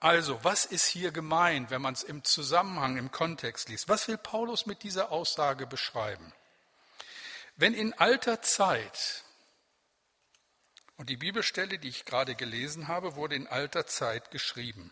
Also, 0.01 0.42
was 0.45 0.64
ist 0.64 0.87
hier 0.87 1.12
gemeint, 1.12 1.71
wenn 1.71 1.83
man 1.83 1.92
es 1.92 2.03
im 2.03 2.25
Zusammenhang, 2.25 2.97
im 2.97 3.12
Kontext 3.12 3.69
liest? 3.69 3.90
Was 3.90 4.09
will 4.09 4.16
Paulus 4.16 4.64
mit 4.64 4.83
dieser 4.83 5.12
Aussage 5.12 5.66
beschreiben? 5.66 6.33
Wenn 7.57 7.75
in 7.75 7.92
alter 7.95 8.40
Zeit, 8.40 9.25
und 10.97 11.11
die 11.11 11.19
Bibelstelle, 11.19 11.79
die 11.79 11.88
ich 11.88 12.07
gerade 12.07 12.35
gelesen 12.35 12.88
habe, 12.88 13.14
wurde 13.14 13.35
in 13.35 13.47
alter 13.47 13.87
Zeit 13.87 14.31
geschrieben, 14.31 14.90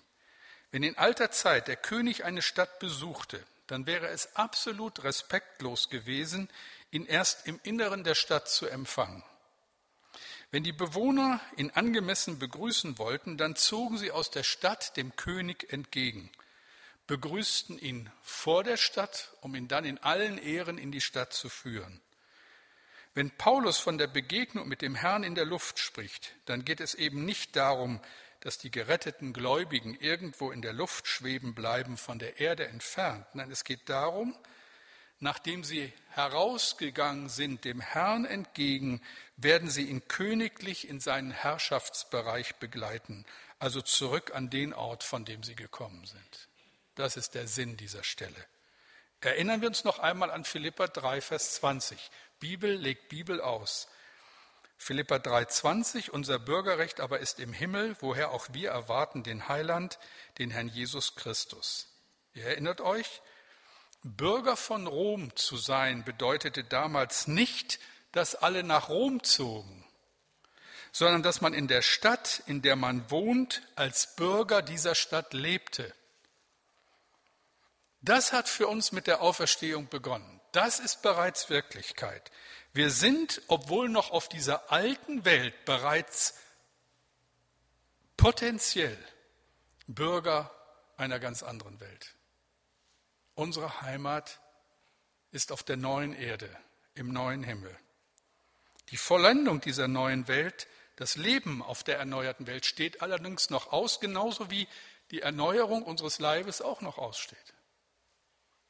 wenn 0.73 0.83
in 0.83 0.99
alter 0.99 1.31
Zeit 1.31 1.69
der 1.69 1.77
König 1.77 2.25
eine 2.25 2.43
Stadt 2.43 2.81
besuchte, 2.81 3.43
dann 3.67 3.87
wäre 3.87 4.09
es 4.09 4.37
absolut 4.37 5.05
respektlos 5.05 5.89
gewesen, 5.89 6.51
ihn 6.91 7.07
erst 7.07 7.47
im 7.47 7.59
Inneren 7.63 8.05
der 8.05 8.15
Stadt 8.15 8.51
zu 8.51 8.67
empfangen. 8.67 9.25
Wenn 10.55 10.63
die 10.63 10.71
Bewohner 10.71 11.41
ihn 11.57 11.73
angemessen 11.73 12.39
begrüßen 12.39 12.97
wollten, 12.97 13.37
dann 13.37 13.57
zogen 13.57 13.99
sie 13.99 14.13
aus 14.13 14.31
der 14.31 14.45
Stadt 14.45 14.97
dem 14.97 15.17
König 15.17 15.73
entgegen, 15.73 16.31
begrüßten 17.09 17.77
ihn 17.77 18.09
vor 18.23 18.63
der 18.63 18.77
Stadt, 18.77 19.33
um 19.41 19.57
ihn 19.57 19.67
dann 19.67 19.85
in 19.85 19.99
allen 19.99 20.39
Ehren 20.39 20.79
in 20.79 20.93
die 20.93 21.01
Stadt 21.01 21.33
zu 21.33 21.49
führen. 21.49 22.01
Wenn 23.15 23.33
Paulus 23.33 23.79
von 23.81 23.99
der 23.99 24.07
Begegnung 24.07 24.69
mit 24.69 24.81
dem 24.81 24.95
Herrn 24.95 25.25
in 25.25 25.35
der 25.35 25.45
Luft 25.45 25.81
spricht, 25.81 26.37
dann 26.45 26.65
geht 26.65 26.79
es 26.79 26.95
eben 26.95 27.25
nicht 27.25 27.57
darum, 27.57 27.99
dass 28.39 28.57
die 28.57 28.71
geretteten 28.71 29.33
Gläubigen 29.33 29.97
irgendwo 29.97 30.53
in 30.53 30.63
der 30.63 30.73
Luft 30.73 31.09
schweben 31.09 31.57
bleiben, 31.57 31.97
von 31.97 32.21
der 32.21 32.39
Erde 32.39 32.69
entfernt. 32.69 33.27
Nein, 33.35 33.51
es 33.51 33.65
geht 33.65 33.89
darum, 33.89 34.39
nachdem 35.21 35.65
sie 35.65 35.93
herausgegangen 36.11 37.29
sind 37.29 37.65
dem 37.65 37.81
Herrn 37.81 38.25
entgegen, 38.25 39.03
werden 39.37 39.71
sie 39.71 39.85
ihn 39.85 40.07
königlich 40.09 40.89
in 40.89 41.01
seinen 41.01 41.31
Herrschaftsbereich 41.31 42.57
begleiten, 42.57 43.25
also 43.59 43.81
zurück 43.81 44.35
an 44.35 44.51
den 44.51 44.73
Ort, 44.73 45.03
von 45.03 45.25
dem 45.25 45.43
sie 45.43 45.57
gekommen 45.57 46.05
sind. 46.07 46.49
Das 46.95 47.17
ist 47.17 47.35
der 47.35 47.49
Sinn 47.49 47.77
dieser 47.77 48.05
Stelle. 48.05 48.47
Erinnern 49.21 49.63
wir 49.63 49.69
uns 49.69 49.85
noch 49.85 49.99
einmal 50.01 50.31
an 50.31 50.45
Philippa 50.45 50.87
3, 50.87 51.21
Vers 51.23 51.55
20. 51.55 52.11
Bibel 52.41 52.75
legt 52.75 53.09
Bibel 53.09 53.41
aus. 53.41 53.89
Philippa 54.77 55.17
3,20, 55.17 56.11
unser 56.11 56.39
Bürgerrecht 56.39 57.01
aber 57.01 57.21
ist 57.21 57.41
im 57.41 57.55
Himmel, 57.55 57.97
woher 58.01 58.33
auch 58.33 58.49
wir 58.53 58.71
erwarten 58.71 59.23
den 59.23 59.49
Heiland, 59.49 59.99
den 60.39 60.51
Herrn 60.51 60.69
Jesus 60.69 61.15
Christus. 61.15 61.89
Ihr 62.35 62.45
erinnert 62.45 62.83
euch, 62.83 63.23
Bürger 64.05 64.57
von 64.57 64.87
Rom 64.87 65.35
zu 65.35 65.57
sein 65.57 66.05
bedeutete 66.05 66.63
damals 66.63 67.27
nicht, 67.27 67.81
dass 68.13 68.35
alle 68.35 68.63
nach 68.63 68.91
Rom 68.91 69.25
zogen, 69.25 69.85
sondern 70.93 71.23
dass 71.23 71.41
man 71.41 71.55
in 71.55 71.69
der 71.69 71.81
Stadt, 71.81 72.43
in 72.47 72.61
der 72.61 72.77
man 72.77 73.11
wohnt, 73.11 73.63
als 73.77 74.15
Bürger 74.15 74.61
dieser 74.61 74.95
Stadt 74.95 75.33
lebte. 75.33 75.93
Das 78.03 78.35
hat 78.35 78.47
für 78.47 78.69
uns 78.69 78.93
mit 78.93 79.07
der 79.07 79.23
Auferstehung 79.23 79.89
begonnen. 79.89 80.41
Das 80.53 80.81
ist 80.81 81.01
bereits 81.01 81.49
Wirklichkeit. 81.49 82.31
Wir 82.75 82.91
sind, 82.91 83.41
obwohl 83.49 83.89
noch 83.89 84.11
auf 84.11 84.29
dieser 84.29 84.71
alten 84.71 85.25
Welt, 85.25 85.65
bereits 85.65 86.35
potenziell 88.19 88.99
Bürger 89.87 90.51
einer 90.99 91.19
ganz 91.19 91.43
anderen 91.43 91.81
Welt. 91.81 92.14
Unsere 93.35 93.83
Heimat 93.83 94.41
ist 95.33 95.51
auf 95.51 95.63
der 95.63 95.77
neuen 95.77 96.15
Erde, 96.15 96.49
im 96.95 97.13
neuen 97.13 97.43
Himmel. 97.43 97.77
Die 98.91 98.97
Vollendung 98.97 99.61
dieser 99.61 99.89
neuen 99.89 100.29
Welt 100.29 100.69
Das 100.97 101.17
Leben 101.17 101.61
auf 101.61 101.83
der 101.83 101.99
erneuerten 101.99 102.47
Welt 102.47 102.67
steht 102.67 103.03
allerdings 103.03 103.51
noch 103.51 103.73
aus, 103.73 103.99
genauso 103.99 104.49
wie 104.53 104.69
die 105.11 105.23
Erneuerung 105.23 105.83
unseres 105.83 106.21
Leibes 106.21 106.63
auch 106.63 106.83
noch 106.83 106.99
aussteht. 106.99 107.55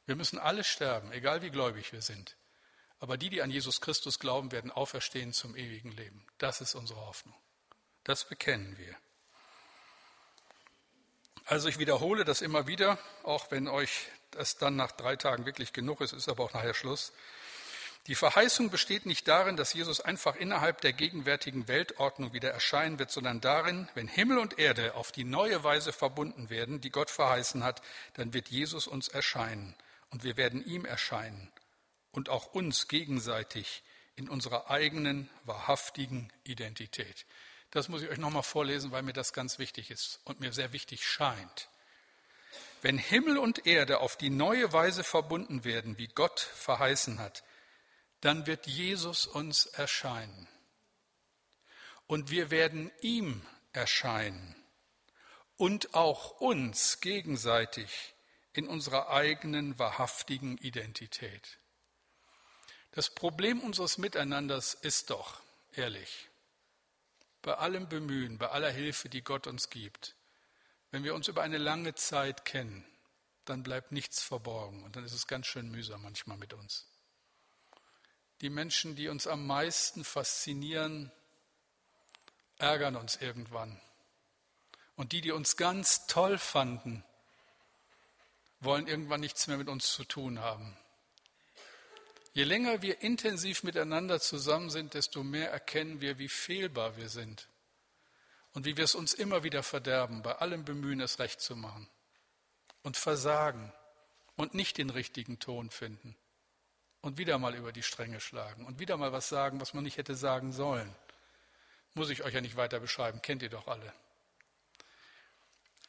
Wir 0.07 0.15
müssen 0.15 0.39
alle 0.39 0.63
sterben, 0.63 1.11
egal 1.11 1.43
wie 1.43 1.51
gläubig 1.51 1.91
wir 1.91 2.01
sind. 2.01 2.35
Aber 2.99 3.17
die, 3.17 3.29
die 3.29 3.43
an 3.43 3.51
Jesus 3.51 3.79
Christus 3.79 4.17
glauben, 4.17 4.51
werden 4.51 4.71
auferstehen 4.71 5.33
zum 5.33 5.55
ewigen 5.55 5.91
Leben. 5.91 6.25
Das 6.39 6.61
ist 6.61 6.73
unsere 6.73 7.05
Hoffnung. 7.05 7.35
Das 8.03 8.27
bekennen 8.27 8.75
wir. 8.77 8.95
Also 11.45 11.69
ich 11.69 11.77
wiederhole 11.77 12.25
das 12.25 12.41
immer 12.41 12.65
wieder, 12.65 12.97
auch 13.21 13.51
wenn 13.51 13.67
euch 13.67 14.07
das 14.35 14.57
dann 14.57 14.75
nach 14.75 14.91
drei 14.91 15.15
Tagen 15.15 15.45
wirklich 15.45 15.73
genug 15.73 16.01
ist, 16.01 16.13
ist 16.13 16.29
aber 16.29 16.43
auch 16.43 16.53
nachher 16.53 16.73
Schluss. 16.73 17.11
Die 18.07 18.15
Verheißung 18.15 18.69
besteht 18.69 19.07
nicht 19.07 19.27
darin, 19.27 19.57
dass 19.57 19.73
Jesus 19.73 19.99
einfach 19.99 20.35
innerhalb 20.35 20.79
der 20.81 20.93
gegenwärtigen 20.93 21.67
Weltordnung 21.67 22.33
wieder 22.33 22.51
erscheinen 22.51 22.99
wird, 22.99 23.09
sondern 23.09 23.41
darin, 23.41 23.89
wenn 23.95 24.07
Himmel 24.07 24.37
und 24.37 24.59
Erde 24.59 24.93
auf 24.93 25.11
die 25.11 25.23
neue 25.23 25.63
Weise 25.63 25.91
verbunden 25.91 26.51
werden, 26.51 26.81
die 26.81 26.91
Gott 26.91 27.09
verheißen 27.09 27.63
hat, 27.63 27.81
dann 28.13 28.33
wird 28.33 28.49
Jesus 28.49 28.85
uns 28.85 29.07
erscheinen 29.07 29.75
und 30.11 30.23
wir 30.23 30.37
werden 30.37 30.63
ihm 30.63 30.85
erscheinen 30.85 31.51
und 32.11 32.29
auch 32.29 32.53
uns 32.53 32.87
gegenseitig 32.87 33.81
in 34.15 34.29
unserer 34.29 34.69
eigenen 34.69 35.27
wahrhaftigen 35.43 36.31
Identität. 36.43 37.25
Das 37.71 37.89
muss 37.89 38.03
ich 38.03 38.09
euch 38.09 38.19
nochmal 38.19 38.43
vorlesen, 38.43 38.91
weil 38.91 39.01
mir 39.01 39.13
das 39.13 39.33
ganz 39.33 39.57
wichtig 39.57 39.89
ist 39.89 40.21
und 40.25 40.39
mir 40.39 40.53
sehr 40.53 40.73
wichtig 40.73 41.05
scheint. 41.05 41.69
Wenn 42.85 42.99
Himmel 42.99 43.39
und 43.39 43.65
Erde 43.65 43.99
auf 43.99 44.15
die 44.15 44.29
neue 44.29 44.71
Weise 44.71 45.03
verbunden 45.03 45.63
werden, 45.63 45.97
wie 45.97 46.07
Gott 46.07 46.39
verheißen 46.39 47.17
hat, 47.17 47.43
dann 48.21 48.45
wird 48.45 48.67
Jesus 48.67 49.25
uns 49.25 49.65
erscheinen. 49.65 50.47
Und 52.05 52.29
wir 52.29 52.51
werden 52.51 52.91
ihm 53.01 53.43
erscheinen 53.73 54.55
und 55.57 55.95
auch 55.95 56.39
uns 56.39 57.01
gegenseitig 57.01 58.13
in 58.53 58.67
unserer 58.67 59.09
eigenen 59.09 59.79
wahrhaftigen 59.79 60.59
Identität. 60.59 61.57
Das 62.91 63.09
Problem 63.09 63.61
unseres 63.61 63.97
Miteinanders 63.97 64.75
ist 64.75 65.09
doch, 65.09 65.41
ehrlich, 65.73 66.29
bei 67.41 67.55
allem 67.55 67.89
Bemühen, 67.89 68.37
bei 68.37 68.49
aller 68.49 68.69
Hilfe, 68.69 69.09
die 69.09 69.23
Gott 69.23 69.47
uns 69.47 69.71
gibt, 69.71 70.15
wenn 70.95 71.03
wir 71.03 71.13
uns 71.13 71.27
über 71.27 71.43
eine 71.43 71.57
lange 71.57 71.93
Zeit 71.93 72.45
kennen, 72.45 72.85
dann 73.43 73.63
bleibt 73.63 73.91
nichts 73.91 74.23
verborgen 74.23 74.81
und 74.85 74.95
dann 74.95 75.03
ist 75.03 75.11
es 75.11 75.27
ganz 75.27 75.45
schön 75.45 75.69
mühsam 75.69 76.01
manchmal 76.01 76.37
mit 76.37 76.53
uns. 76.53 76.87
Die 78.39 78.49
Menschen, 78.49 78.95
die 78.95 79.09
uns 79.09 79.27
am 79.27 79.45
meisten 79.45 80.05
faszinieren, 80.05 81.11
ärgern 82.59 82.95
uns 82.95 83.17
irgendwann. 83.17 83.77
Und 84.95 85.11
die, 85.11 85.19
die 85.19 85.33
uns 85.33 85.57
ganz 85.57 86.07
toll 86.07 86.37
fanden, 86.37 87.03
wollen 88.61 88.87
irgendwann 88.87 89.19
nichts 89.19 89.47
mehr 89.47 89.57
mit 89.57 89.67
uns 89.67 89.91
zu 89.91 90.05
tun 90.05 90.39
haben. 90.39 90.77
Je 92.31 92.45
länger 92.45 92.81
wir 92.81 93.01
intensiv 93.01 93.63
miteinander 93.63 94.21
zusammen 94.21 94.69
sind, 94.69 94.93
desto 94.93 95.25
mehr 95.25 95.51
erkennen 95.51 95.99
wir, 95.99 96.19
wie 96.19 96.29
fehlbar 96.29 96.95
wir 96.95 97.09
sind 97.09 97.49
und 98.55 98.65
wie 98.65 98.77
wir 98.77 98.85
es 98.85 98.95
uns 98.95 99.13
immer 99.13 99.43
wieder 99.43 99.63
verderben, 99.63 100.21
bei 100.23 100.31
allem 100.37 100.63
Bemühen, 100.63 101.01
es 101.01 101.19
recht 101.19 101.41
zu 101.41 101.57
machen 101.57 101.89
und 102.83 102.95
versagen 102.95 103.71
und 104.37 104.53
nicht 104.53 104.77
den 104.77 104.89
richtigen 104.89 105.39
Ton 105.39 105.69
finden 105.69 106.15
und 107.01 107.17
wieder 107.17 107.37
mal 107.37 107.53
über 107.53 107.73
die 107.73 107.83
Stränge 107.83 108.21
schlagen 108.21 108.65
und 108.65 108.79
wieder 108.79 108.95
mal 108.95 109.11
was 109.11 109.27
sagen, 109.27 109.59
was 109.59 109.73
man 109.73 109.83
nicht 109.83 109.97
hätte 109.97 110.15
sagen 110.15 110.53
sollen. 110.53 110.95
Muss 111.95 112.09
ich 112.09 112.23
euch 112.23 112.33
ja 112.33 112.39
nicht 112.41 112.55
weiter 112.55 112.79
beschreiben, 112.79 113.21
kennt 113.21 113.43
ihr 113.43 113.49
doch 113.49 113.67
alle. 113.67 113.93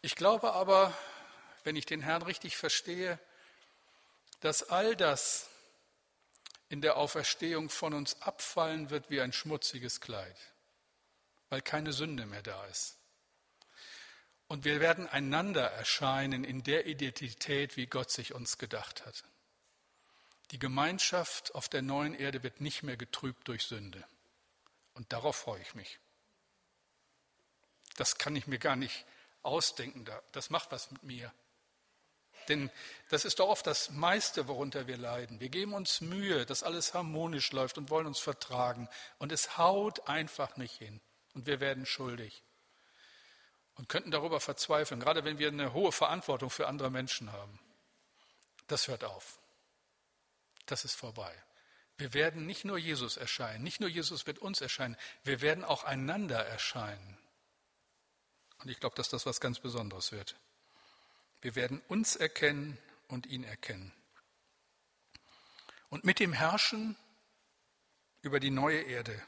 Ich 0.02 0.16
glaube 0.16 0.52
aber, 0.52 0.92
wenn 1.62 1.76
ich 1.76 1.86
den 1.86 2.00
Herrn 2.00 2.22
richtig 2.22 2.56
verstehe, 2.56 3.18
dass 4.40 4.68
all 4.70 4.96
das, 4.96 5.48
in 6.68 6.80
der 6.80 6.96
Auferstehung 6.96 7.70
von 7.70 7.94
uns 7.94 8.20
abfallen 8.22 8.90
wird 8.90 9.08
wie 9.08 9.20
ein 9.20 9.32
schmutziges 9.32 10.00
Kleid, 10.00 10.36
weil 11.48 11.62
keine 11.62 11.92
Sünde 11.92 12.26
mehr 12.26 12.42
da 12.42 12.64
ist. 12.66 12.98
Und 14.48 14.64
wir 14.64 14.80
werden 14.80 15.08
einander 15.08 15.70
erscheinen 15.72 16.44
in 16.44 16.62
der 16.62 16.86
Identität, 16.86 17.76
wie 17.76 17.86
Gott 17.86 18.10
sich 18.10 18.32
uns 18.32 18.58
gedacht 18.58 19.04
hat. 19.04 19.24
Die 20.52 20.58
Gemeinschaft 20.60 21.54
auf 21.54 21.68
der 21.68 21.82
neuen 21.82 22.14
Erde 22.14 22.42
wird 22.44 22.60
nicht 22.60 22.84
mehr 22.84 22.96
getrübt 22.96 23.48
durch 23.48 23.64
Sünde. 23.64 24.04
Und 24.94 25.12
darauf 25.12 25.36
freue 25.36 25.60
ich 25.60 25.74
mich. 25.74 25.98
Das 27.96 28.18
kann 28.18 28.36
ich 28.36 28.46
mir 28.46 28.58
gar 28.58 28.76
nicht 28.76 29.04
ausdenken. 29.42 30.04
Das 30.32 30.50
macht 30.50 30.70
was 30.70 30.90
mit 30.92 31.02
mir. 31.02 31.32
Denn 32.48 32.70
das 33.08 33.24
ist 33.24 33.40
doch 33.40 33.48
oft 33.48 33.66
das 33.66 33.90
meiste, 33.90 34.46
worunter 34.46 34.86
wir 34.86 34.96
leiden. 34.96 35.40
Wir 35.40 35.48
geben 35.48 35.74
uns 35.74 36.00
Mühe, 36.00 36.46
dass 36.46 36.62
alles 36.62 36.94
harmonisch 36.94 37.50
läuft 37.50 37.78
und 37.78 37.90
wollen 37.90 38.06
uns 38.06 38.20
vertragen. 38.20 38.88
Und 39.18 39.32
es 39.32 39.58
haut 39.58 40.08
einfach 40.08 40.56
nicht 40.56 40.76
hin. 40.76 41.00
Und 41.36 41.46
wir 41.46 41.60
werden 41.60 41.84
schuldig. 41.84 42.42
Und 43.74 43.90
könnten 43.90 44.10
darüber 44.10 44.40
verzweifeln, 44.40 45.00
gerade 45.00 45.22
wenn 45.22 45.38
wir 45.38 45.48
eine 45.48 45.74
hohe 45.74 45.92
Verantwortung 45.92 46.48
für 46.48 46.66
andere 46.66 46.90
Menschen 46.90 47.30
haben. 47.30 47.60
Das 48.68 48.88
hört 48.88 49.04
auf. 49.04 49.38
Das 50.64 50.86
ist 50.86 50.94
vorbei. 50.94 51.30
Wir 51.98 52.14
werden 52.14 52.46
nicht 52.46 52.64
nur 52.64 52.78
Jesus 52.78 53.18
erscheinen, 53.18 53.62
nicht 53.62 53.80
nur 53.80 53.90
Jesus 53.90 54.26
wird 54.26 54.38
uns 54.38 54.62
erscheinen, 54.62 54.96
wir 55.24 55.42
werden 55.42 55.62
auch 55.62 55.84
einander 55.84 56.42
erscheinen. 56.42 57.18
Und 58.62 58.70
ich 58.70 58.80
glaube, 58.80 58.96
dass 58.96 59.10
das 59.10 59.26
was 59.26 59.38
ganz 59.38 59.60
Besonderes 59.60 60.12
wird. 60.12 60.36
Wir 61.42 61.54
werden 61.54 61.82
uns 61.88 62.16
erkennen 62.16 62.78
und 63.08 63.26
ihn 63.26 63.44
erkennen. 63.44 63.92
Und 65.90 66.04
mit 66.04 66.18
dem 66.18 66.32
Herrschen 66.32 66.96
über 68.22 68.40
die 68.40 68.50
neue 68.50 68.80
Erde 68.80 69.22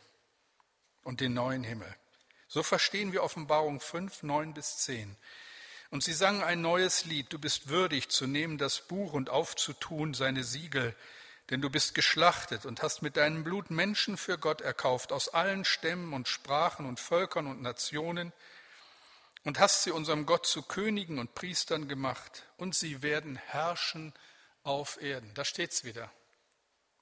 und 1.08 1.22
den 1.22 1.32
neuen 1.32 1.64
Himmel. 1.64 1.88
So 2.48 2.62
verstehen 2.62 3.14
wir 3.14 3.22
Offenbarung 3.22 3.80
5, 3.80 4.24
9 4.24 4.52
bis 4.52 4.76
10. 4.80 5.16
Und 5.90 6.04
sie 6.04 6.12
sangen 6.12 6.42
ein 6.42 6.60
neues 6.60 7.06
Lied. 7.06 7.32
Du 7.32 7.38
bist 7.38 7.70
würdig 7.70 8.10
zu 8.10 8.26
nehmen 8.26 8.58
das 8.58 8.86
Buch 8.86 9.14
und 9.14 9.30
aufzutun 9.30 10.12
seine 10.12 10.44
Siegel, 10.44 10.94
denn 11.48 11.62
du 11.62 11.70
bist 11.70 11.94
geschlachtet 11.94 12.66
und 12.66 12.82
hast 12.82 13.00
mit 13.00 13.16
deinem 13.16 13.42
Blut 13.42 13.70
Menschen 13.70 14.18
für 14.18 14.36
Gott 14.36 14.60
erkauft 14.60 15.10
aus 15.10 15.30
allen 15.30 15.64
Stämmen 15.64 16.12
und 16.12 16.28
Sprachen 16.28 16.84
und 16.84 17.00
Völkern 17.00 17.46
und 17.46 17.62
Nationen 17.62 18.34
und 19.44 19.58
hast 19.58 19.84
sie 19.84 19.92
unserem 19.92 20.26
Gott 20.26 20.44
zu 20.44 20.60
Königen 20.60 21.18
und 21.18 21.34
Priestern 21.34 21.88
gemacht 21.88 22.44
und 22.58 22.74
sie 22.74 23.00
werden 23.00 23.36
herrschen 23.36 24.12
auf 24.62 25.00
Erden. 25.00 25.32
Da 25.32 25.46
steht's 25.46 25.84
wieder. 25.84 26.12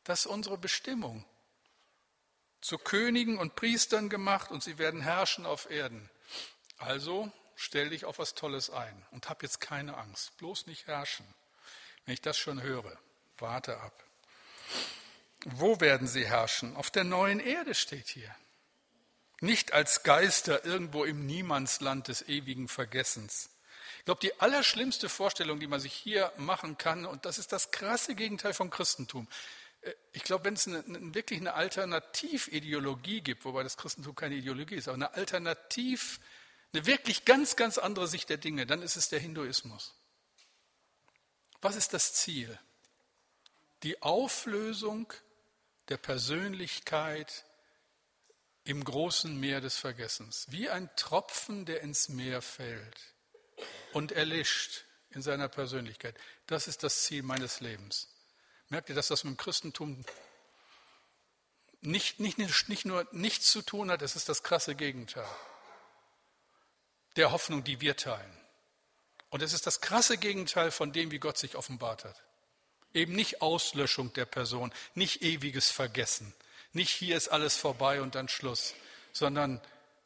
Das 0.05 0.21
ist 0.21 0.27
unsere 0.27 0.59
Bestimmung. 0.59 1.25
Zu 2.67 2.79
Königen 2.79 3.39
und 3.39 3.55
Priestern 3.55 4.09
gemacht 4.09 4.51
und 4.51 4.61
sie 4.61 4.77
werden 4.77 5.01
herrschen 5.01 5.47
auf 5.47 5.71
Erden. 5.71 6.11
Also 6.79 7.31
stell 7.55 7.91
dich 7.91 8.05
auf 8.05 8.19
was 8.19 8.35
Tolles 8.35 8.71
ein 8.71 9.07
und 9.13 9.29
hab 9.29 9.45
jetzt 9.45 9.61
keine 9.61 9.97
Angst. 9.97 10.37
Bloß 10.39 10.67
nicht 10.67 10.89
herrschen. 10.89 11.25
Wenn 12.05 12.15
ich 12.15 12.23
das 12.23 12.37
schon 12.37 12.61
höre, 12.61 12.99
warte 13.39 13.79
ab. 13.79 13.93
Wo 15.45 15.81
werden 15.81 16.09
sie 16.09 16.27
herrschen? 16.27 16.75
Auf 16.75 16.91
der 16.91 17.05
neuen 17.05 17.39
Erde 17.39 17.73
steht 17.73 18.09
hier. 18.09 18.35
Nicht 19.41 19.73
als 19.73 20.03
Geister 20.03 20.65
irgendwo 20.65 21.05
im 21.05 21.25
Niemandsland 21.25 22.09
des 22.09 22.23
ewigen 22.23 22.67
Vergessens. 22.67 23.49
Ich 24.01 24.05
glaube, 24.07 24.21
die 24.23 24.41
allerschlimmste 24.41 25.09
Vorstellung, 25.09 25.61
die 25.61 25.69
man 25.69 25.79
sich 25.79 25.93
hier 25.93 26.33
machen 26.37 26.79
kann, 26.79 27.07
und 27.07 27.27
das 27.27 27.39
ist 27.39 27.53
das 27.53 27.71
krasse 27.71 28.17
Gegenteil 28.17 28.55
vom 28.55 28.71
Christentum. 28.71 29.29
Äh, 29.87 29.95
ich 30.13 30.25
glaube, 30.25 30.45
wenn 30.45 30.55
es 30.55 30.67
eine, 30.67 30.85
wirklich 31.15 31.41
eine 31.41 31.55
Alternativideologie 31.55 33.21
gibt, 33.21 33.45
wobei 33.45 33.63
das 33.63 33.77
Christentum 33.77 34.15
keine 34.15 34.35
Ideologie 34.35 34.77
ist, 34.77 34.89
aber 34.89 34.97
eine 34.97 35.15
Alternativ, 35.15 36.21
eine 36.73 36.87
wirklich 36.87 37.25
ganz, 37.25 37.57
ganz 37.57 37.79
andere 37.79 38.09
Sicht 38.09 38.29
der 38.29 38.37
Dinge, 38.37 38.67
dann 38.67 38.83
ist 38.83 38.97
es 38.97 39.09
der 39.09 39.21
Hinduismus. 39.21 39.95
Was 41.61 41.77
ist 41.77 41.95
das 41.95 42.15
Ziel? 42.15 42.59
Die 43.83 44.03
Auflösung 44.03 45.13
der 45.89 45.97
Persönlichkeit 45.97 47.45
im 48.65 48.83
großen 48.83 49.39
Meer 49.39 49.61
des 49.61 49.79
Vergessens, 49.79 50.47
wie 50.51 50.69
ein 50.69 50.91
Tropfen, 50.97 51.67
der 51.67 51.83
ins 51.83 52.09
Meer 52.09 52.43
fällt 52.43 53.15
und 53.93 54.13
erlischt 54.13 54.85
in 55.11 55.23
seiner 55.23 55.49
Persönlichkeit. 55.49 56.17
Das 56.47 56.67
ist 56.67 56.83
das 56.83 57.05
Ziel 57.05 57.23
meines 57.23 57.61
Lebens. 57.61 58.16
Merkt 58.69 58.89
ihr, 58.89 58.95
dass 58.95 59.09
das 59.09 59.25
mit 59.25 59.35
dem 59.35 59.37
Christentum 59.37 60.05
nicht, 61.81 62.19
nicht, 62.21 62.39
nicht 62.39 62.85
nur 62.85 63.07
nichts 63.13 63.51
zu 63.51 63.63
tun 63.63 63.91
hat, 63.91 64.03
es 64.03 64.17
ist 64.17 64.29
das 64.29 64.43
krasse 64.43 64.75
Gegenteil 64.75 65.29
der 67.17 67.33
Hoffnung, 67.33 67.65
die 67.65 67.81
wir 67.81 67.97
teilen. 67.97 68.37
Und 69.31 69.43
es 69.43 69.53
ist 69.53 69.67
das 69.67 69.81
krasse 69.81 70.19
Gegenteil 70.19 70.71
von 70.71 70.93
dem, 70.93 71.11
wie 71.11 71.19
Gott 71.19 71.39
sich 71.39 71.57
offenbart 71.57 72.05
hat. 72.05 72.23
Eben 72.95 73.15
nicht 73.15 73.43
Auslöschung 73.43 74.13
der 74.13 74.25
Person, 74.25 74.73
nicht 74.95 75.23
ewiges 75.23 75.71
Vergessen, 75.71 76.33
nicht 76.73 76.91
hier 76.91 77.17
ist 77.17 77.29
alles 77.29 77.57
vorbei 77.57 78.01
und 78.01 78.15
dann 78.15 78.29
Schluss, 78.29 78.75
sondern 79.13 79.61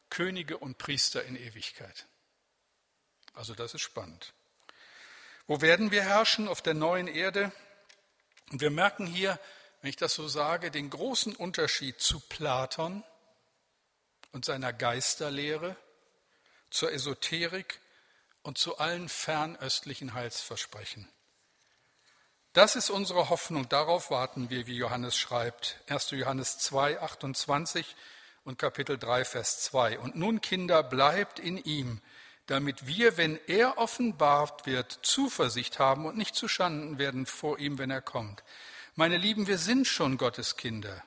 Könige 0.09 0.57
und 0.57 0.77
Priester 0.77 1.23
in 1.23 1.35
Ewigkeit. 1.35 2.07
Also 3.33 3.53
das 3.53 3.73
ist 3.73 3.81
spannend. 3.81 4.33
Wo 5.47 5.61
werden 5.61 5.91
wir 5.91 6.03
herrschen? 6.03 6.47
Auf 6.47 6.61
der 6.61 6.73
neuen 6.73 7.07
Erde. 7.07 7.51
Und 8.51 8.61
wir 8.61 8.69
merken 8.69 9.05
hier, 9.05 9.39
wenn 9.81 9.89
ich 9.89 9.95
das 9.95 10.13
so 10.13 10.27
sage, 10.27 10.71
den 10.71 10.89
großen 10.89 11.35
Unterschied 11.35 11.99
zu 11.99 12.19
Platon 12.19 13.03
und 14.33 14.45
seiner 14.45 14.73
Geisterlehre, 14.73 15.75
zur 16.69 16.91
Esoterik 16.91 17.79
und 18.43 18.57
zu 18.57 18.77
allen 18.77 19.09
fernöstlichen 19.09 20.13
Heilsversprechen. 20.13 21.07
Das 22.53 22.75
ist 22.75 22.89
unsere 22.89 23.29
Hoffnung, 23.29 23.69
darauf 23.69 24.11
warten 24.11 24.49
wir, 24.49 24.67
wie 24.67 24.75
Johannes 24.75 25.17
schreibt. 25.17 25.79
1. 25.87 26.11
Johannes 26.11 26.57
2, 26.59 27.01
28 27.01 27.95
und 28.43 28.57
Kapitel 28.59 28.97
3, 28.97 29.23
Vers 29.23 29.61
2. 29.63 29.99
Und 29.99 30.15
nun, 30.15 30.41
Kinder, 30.41 30.83
bleibt 30.83 31.39
in 31.39 31.57
ihm, 31.57 32.01
damit 32.51 32.85
wir, 32.85 33.17
wenn 33.17 33.39
er 33.47 33.77
offenbart 33.77 34.65
wird, 34.65 34.99
Zuversicht 35.03 35.79
haben 35.79 36.05
und 36.05 36.17
nicht 36.17 36.35
zuschanden 36.35 36.97
werden 36.97 37.25
vor 37.25 37.59
ihm, 37.59 37.77
wenn 37.77 37.89
er 37.89 38.01
kommt. 38.01 38.43
Meine 38.95 39.17
Lieben, 39.17 39.47
wir 39.47 39.57
sind 39.57 39.87
schon 39.87 40.17
Gottes 40.17 40.57
Kinder. 40.57 41.01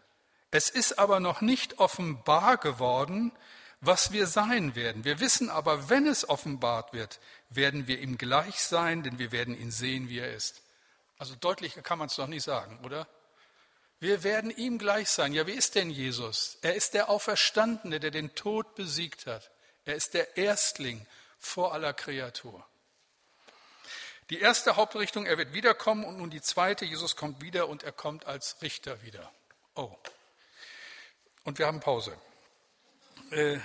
Es 0.51 0.71
ist 0.71 0.99
aber 0.99 1.21
noch 1.21 1.43
nicht 1.43 1.79
offenbar 1.79 2.57
geworden, 2.57 3.31
was 3.81 4.11
wir 4.11 4.27
sein 4.27 4.75
werden. 4.75 5.05
Wir 5.05 5.21
wissen 5.21 5.51
aber, 5.51 5.91
wenn 5.91 6.07
es 6.07 6.27
offenbart 6.27 6.95
wird, 6.95 7.21
werden 7.51 7.87
wir 7.87 8.01
ihm 8.01 8.17
gleich 8.17 8.61
sein, 8.61 9.03
denn 9.03 9.19
wir 9.19 9.31
werden 9.31 9.59
ihn 9.59 9.71
sehen, 9.71 10.09
wie 10.09 10.21
er 10.21 10.33
ist. 10.33 10.63
Also 11.19 11.35
deutlicher 11.35 11.83
kann 11.83 11.99
man 11.99 12.09
es 12.09 12.17
doch 12.17 12.27
nicht 12.27 12.45
sagen, 12.45 12.79
oder? 12.85 13.07
Wir 14.01 14.23
werden 14.23 14.51
ihm 14.51 14.79
gleich 14.79 15.11
sein. 15.11 15.35
Ja, 15.35 15.47
wie 15.47 15.53
ist 15.53 15.75
denn 15.75 15.91
Jesus? 15.91 16.59
Er 16.63 16.75
ist 16.75 16.95
der 16.95 17.11
Auferstandene, 17.11 18.01
der 18.01 18.11
den 18.11 18.35
Tod 18.35 18.75
besiegt 18.75 19.27
hat. 19.27 19.51
Er 19.85 19.95
ist 19.95 20.15
der 20.15 20.39
Erstling 20.39 21.07
vor 21.45 21.73
aller 21.73 21.93
Kreatur. 21.93 22.65
Die 24.31 24.41
erste 24.41 24.77
Hauptrichtung, 24.77 25.27
er 25.27 25.37
wird 25.37 25.53
wiederkommen 25.53 26.05
und 26.05 26.19
nun 26.19 26.31
die 26.31 26.41
zweite, 26.41 26.85
Jesus 26.85 27.17
kommt 27.17 27.43
wieder 27.43 27.69
und 27.69 27.83
er 27.83 27.93
kommt 27.93 28.27
als 28.27 28.57
Richter 28.63 29.03
wieder. 29.03 29.31
Oh. 29.75 29.95
Und 31.45 31.59
wir 31.59 31.67
haben 31.67 31.81
Pause. 31.81 32.17
Äh, 33.31 33.59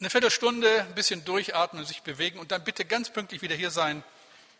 eine 0.00 0.10
Viertelstunde, 0.10 0.82
ein 0.82 0.94
bisschen 0.94 1.24
durchatmen, 1.24 1.84
sich 1.84 2.02
bewegen 2.02 2.38
und 2.38 2.50
dann 2.50 2.64
bitte 2.64 2.84
ganz 2.84 3.10
pünktlich 3.10 3.42
wieder 3.42 3.54
hier 3.54 3.70
sein, 3.70 4.02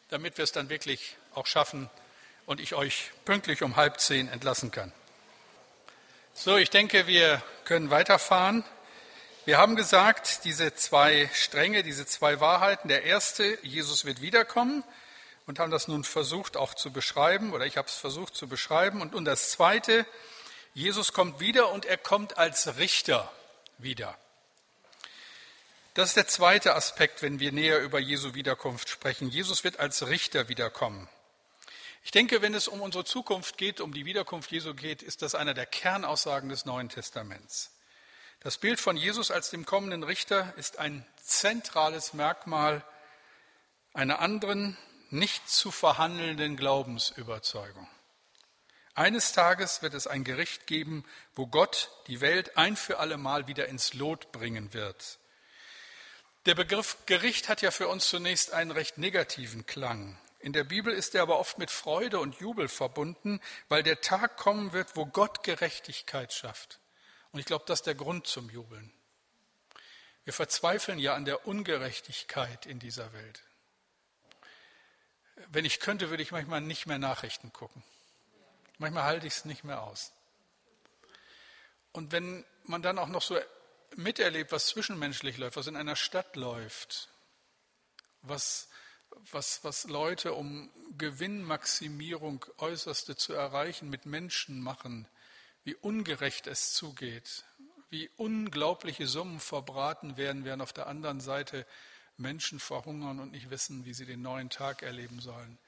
damit 0.09 0.39
wir 0.39 0.45
es 0.45 0.53
dann 0.53 0.69
wirklich 0.69 1.17
auch 1.35 1.47
schaffen, 1.47 1.91
und 2.47 2.61
ich 2.61 2.75
euch 2.75 3.11
pünktlich 3.25 3.63
um 3.63 3.77
halb 3.77 4.01
zehn 4.01 4.29
entlassen 4.29 4.71
kann. 4.71 4.93
So, 6.33 6.57
ich 6.57 6.71
denke, 6.71 7.07
wir 7.07 7.43
können 7.65 7.91
weiterfahren. 7.91 8.65
Wir 9.47 9.59
haben 9.59 9.77
gesagt, 9.77 10.41
diese 10.43 10.75
zwei 10.75 11.31
Stränge, 11.33 11.85
diese 11.85 12.05
zwei 12.05 12.41
Wahrheiten. 12.41 12.89
Der 12.89 13.05
erste, 13.05 13.57
Jesus 13.65 14.05
wird 14.05 14.21
wiederkommen 14.21 14.83
und 15.47 15.61
haben 15.61 15.71
das 15.71 15.87
nun 15.87 16.03
versucht 16.03 16.57
auch 16.57 16.75
zu 16.75 16.93
beschreiben, 16.93 17.53
oder 17.53 17.65
ich 17.65 17.77
habe 17.77 17.87
es 17.87 17.95
versucht 17.95 18.35
zu 18.35 18.49
beschreiben. 18.49 19.01
Und, 19.01 19.15
und 19.15 19.25
das 19.25 19.53
zweite, 19.53 20.05
Jesus 20.75 21.13
kommt 21.13 21.39
wieder 21.39 21.71
und 21.71 21.85
er 21.85 21.97
kommt 21.97 22.39
als 22.39 22.77
Richter 22.79 23.31
wieder. 23.79 24.19
Das 25.95 26.09
ist 26.09 26.17
der 26.17 26.27
zweite 26.27 26.75
Aspekt, 26.75 27.23
wenn 27.23 27.39
wir 27.39 27.53
näher 27.53 27.79
über 27.83 28.01
Jesu 28.01 28.35
Wiederkunft 28.35 28.89
sprechen. 28.89 29.29
Jesus 29.29 29.63
wird 29.63 29.79
als 29.79 30.09
Richter 30.09 30.49
wiederkommen. 30.49 31.09
Ich 32.03 32.11
denke, 32.11 32.43
wenn 32.43 32.55
es 32.55 32.67
um 32.67 32.81
unsere 32.81 33.05
Zukunft 33.05 33.59
geht, 33.59 33.81
um 33.81 33.95
die 33.95 34.07
Wiederkunft 34.07 34.51
Jesu 34.51 34.75
geht, 34.75 35.05
ist 35.05 35.23
das 35.23 35.37
einer 35.37 35.55
der 35.55 35.67
Kernaussagen 35.67 36.49
des 36.49 36.65
Neuen 36.65 36.89
Testaments. 36.89 37.71
Das 38.47 38.59
Bild 38.59 38.79
von 38.79 38.97
Jesus 38.97 39.33
als 39.33 39.51
dem 39.51 39.67
kommenden 39.67 40.05
Richter 40.05 40.55
ist 40.57 40.79
ein 40.79 41.05
zentrales 41.21 42.15
Merkmal 42.15 42.85
einer 43.93 44.21
anderen, 44.21 44.79
nicht 45.11 45.51
zu 45.51 45.73
verhandelnden 45.73 46.57
Glaubensüberzeugung. 46.57 47.89
Eines 48.95 49.33
Tages 49.33 49.83
wird 49.83 49.95
es 49.95 50.07
ein 50.07 50.23
Gericht 50.23 50.69
geben, 50.69 51.05
wo 51.35 51.49
Gott 51.49 51.91
die 52.07 52.21
Welt 52.21 52.57
ein 52.57 52.77
für 52.77 53.01
alle 53.01 53.17
Mal 53.17 53.49
wieder 53.49 53.67
ins 53.67 53.95
Lot 53.95 54.31
bringen 54.31 54.73
wird. 54.73 55.19
Der 56.45 56.55
Begriff 56.55 56.99
Gericht 57.07 57.49
hat 57.49 57.63
ja 57.63 57.73
für 57.73 57.89
uns 57.89 58.09
zunächst 58.09 58.53
einen 58.53 58.71
recht 58.71 58.97
negativen 58.97 59.67
Klang. 59.67 60.17
In 60.39 60.53
der 60.53 60.63
Bibel 60.63 60.93
ist 60.93 61.17
er 61.17 61.23
aber 61.23 61.41
oft 61.41 61.59
mit 61.59 61.73
Freude 61.73 62.21
und 62.21 62.39
Jubel 62.39 62.69
verbunden, 62.69 63.41
weil 63.69 63.83
der 63.83 64.03
Tag 64.03 64.37
kommen 64.37 64.73
wird, 64.73 64.95
wo 64.95 65.05
Gott 65.05 65.43
Gerechtigkeit 65.43 66.33
schafft. 66.33 66.79
Und 67.37 67.41
ich 67.41 67.45
glaube, 67.45 67.67
das 67.67 67.81
ist 67.81 67.87
der 67.87 67.95
Grund 67.95 68.27
zum 68.27 68.49
Jubeln. 68.49 68.91
Wir 70.25 70.33
verzweifeln 70.33 70.99
ja 70.99 71.13
an 71.13 71.27
der 71.27 71.47
Ungerechtigkeit 71.47 72.65
in 72.65 72.79
dieser 72.79 73.13
Welt. 73.13 73.43
Wenn 75.49 75.67
ich 75.67 75.79
könnte, 75.79 76.09
würde 76.09 76.23
ich 76.23 76.33
manchmal 76.33 76.63
nicht 76.63 76.87
mehr 76.87 76.99
Nachrichten 76.99 77.53
gucken. 77.53 77.85
Manchmal 78.79 79.03
halte 79.03 79.27
ich 79.27 79.35
es 79.35 79.45
nicht 79.45 79.65
mehr 79.65 79.83
aus. 79.83 80.15
Und 81.93 82.11
wenn 82.11 82.43
man 82.63 82.81
dann 82.81 82.99
auch 82.99 83.09
noch 83.09 83.21
so 83.21 83.39
miterlebt, 83.97 84.51
was 84.51 84.69
zwischenmenschlich 84.69 85.37
läuft, 85.37 85.59
was 85.59 85.67
in 85.67 85.77
einer 85.77 85.95
Stadt 85.95 86.37
läuft, 86.37 87.11
was 88.23 88.71
was, 89.31 89.63
was 89.63 89.85
Leute, 89.85 90.33
um 90.33 90.71
Gewinnmaximierung 90.97 92.47
äußerste 92.57 93.15
zu 93.15 93.35
erreichen, 93.35 93.91
mit 93.91 94.07
Menschen 94.07 94.61
machen, 94.63 95.07
wie 95.67 95.75
ungerecht 95.75 96.47
es 96.47 96.75
zugeht, 96.75 97.45
wie 97.91 98.09
unglaubliche 98.17 99.09
Summen 99.09 99.41
verbraten 99.41 100.17
werden, 100.17 100.45
während 100.45 100.63
auf 100.63 100.73
der 100.73 100.87
anderen 100.87 101.21
Seite 101.21 101.67
Menschen 102.17 102.61
verhungern 102.61 103.19
und 103.19 103.33
nicht 103.33 103.51
wissen, 103.51 103.85
wie 103.85 103.93
sie 103.93 104.07
den 104.07 104.23
neuen 104.23 104.49
Tag 104.49 104.83
erleben 104.83 105.21
sollen. 105.21 105.59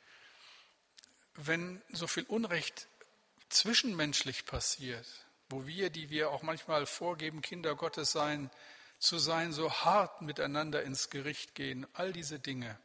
Wenn 1.35 1.83
so 1.91 2.07
viel 2.07 2.23
Unrecht 2.29 2.87
zwischenmenschlich 3.49 4.47
passiert, 4.47 5.07
wo 5.49 5.67
wir, 5.67 5.91
die 5.91 6.11
wir 6.11 6.31
auch 6.31 6.43
manchmal 6.43 6.87
vorgeben, 6.87 7.43
Kinder 7.43 7.75
Gottes 7.75 8.13
sein, 8.13 8.53
zu 9.01 9.19
sein, 9.19 9.53
so 9.53 9.69
hart 9.69 10.23
miteinander 10.23 10.85
ins 10.85 11.11
Gericht 11.11 11.57
gehen, 11.57 11.89
all 11.93 12.13
diese 12.13 12.39
Dinge, 12.39 12.79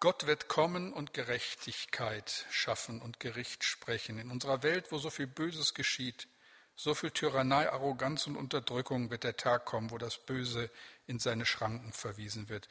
Gott 0.00 0.26
wird 0.26 0.46
kommen 0.46 0.92
und 0.92 1.12
Gerechtigkeit 1.12 2.46
schaffen 2.50 3.02
und 3.02 3.18
Gericht 3.18 3.64
sprechen. 3.64 4.20
In 4.20 4.30
unserer 4.30 4.62
Welt, 4.62 4.92
wo 4.92 4.98
so 4.98 5.10
viel 5.10 5.26
Böses 5.26 5.74
geschieht, 5.74 6.28
so 6.76 6.94
viel 6.94 7.10
Tyrannei, 7.10 7.68
Arroganz 7.68 8.28
und 8.28 8.36
Unterdrückung, 8.36 9.10
wird 9.10 9.24
der 9.24 9.36
Tag 9.36 9.64
kommen, 9.64 9.90
wo 9.90 9.98
das 9.98 10.18
Böse 10.18 10.70
in 11.08 11.18
seine 11.18 11.44
Schranken 11.44 11.92
verwiesen 11.92 12.48
wird. 12.48 12.68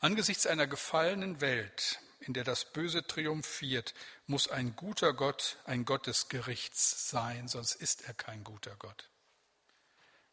Angesichts 0.00 0.46
einer 0.46 0.66
gefallenen 0.66 1.40
Welt, 1.40 1.98
in 2.20 2.34
der 2.34 2.44
das 2.44 2.66
Böse 2.66 3.06
triumphiert, 3.06 3.94
muss 4.26 4.48
ein 4.48 4.76
guter 4.76 5.14
Gott 5.14 5.56
ein 5.64 5.86
Gott 5.86 6.06
des 6.06 6.28
Gerichts 6.28 7.08
sein, 7.08 7.48
sonst 7.48 7.74
ist 7.76 8.06
er 8.06 8.12
kein 8.12 8.44
guter 8.44 8.76
Gott. 8.76 9.08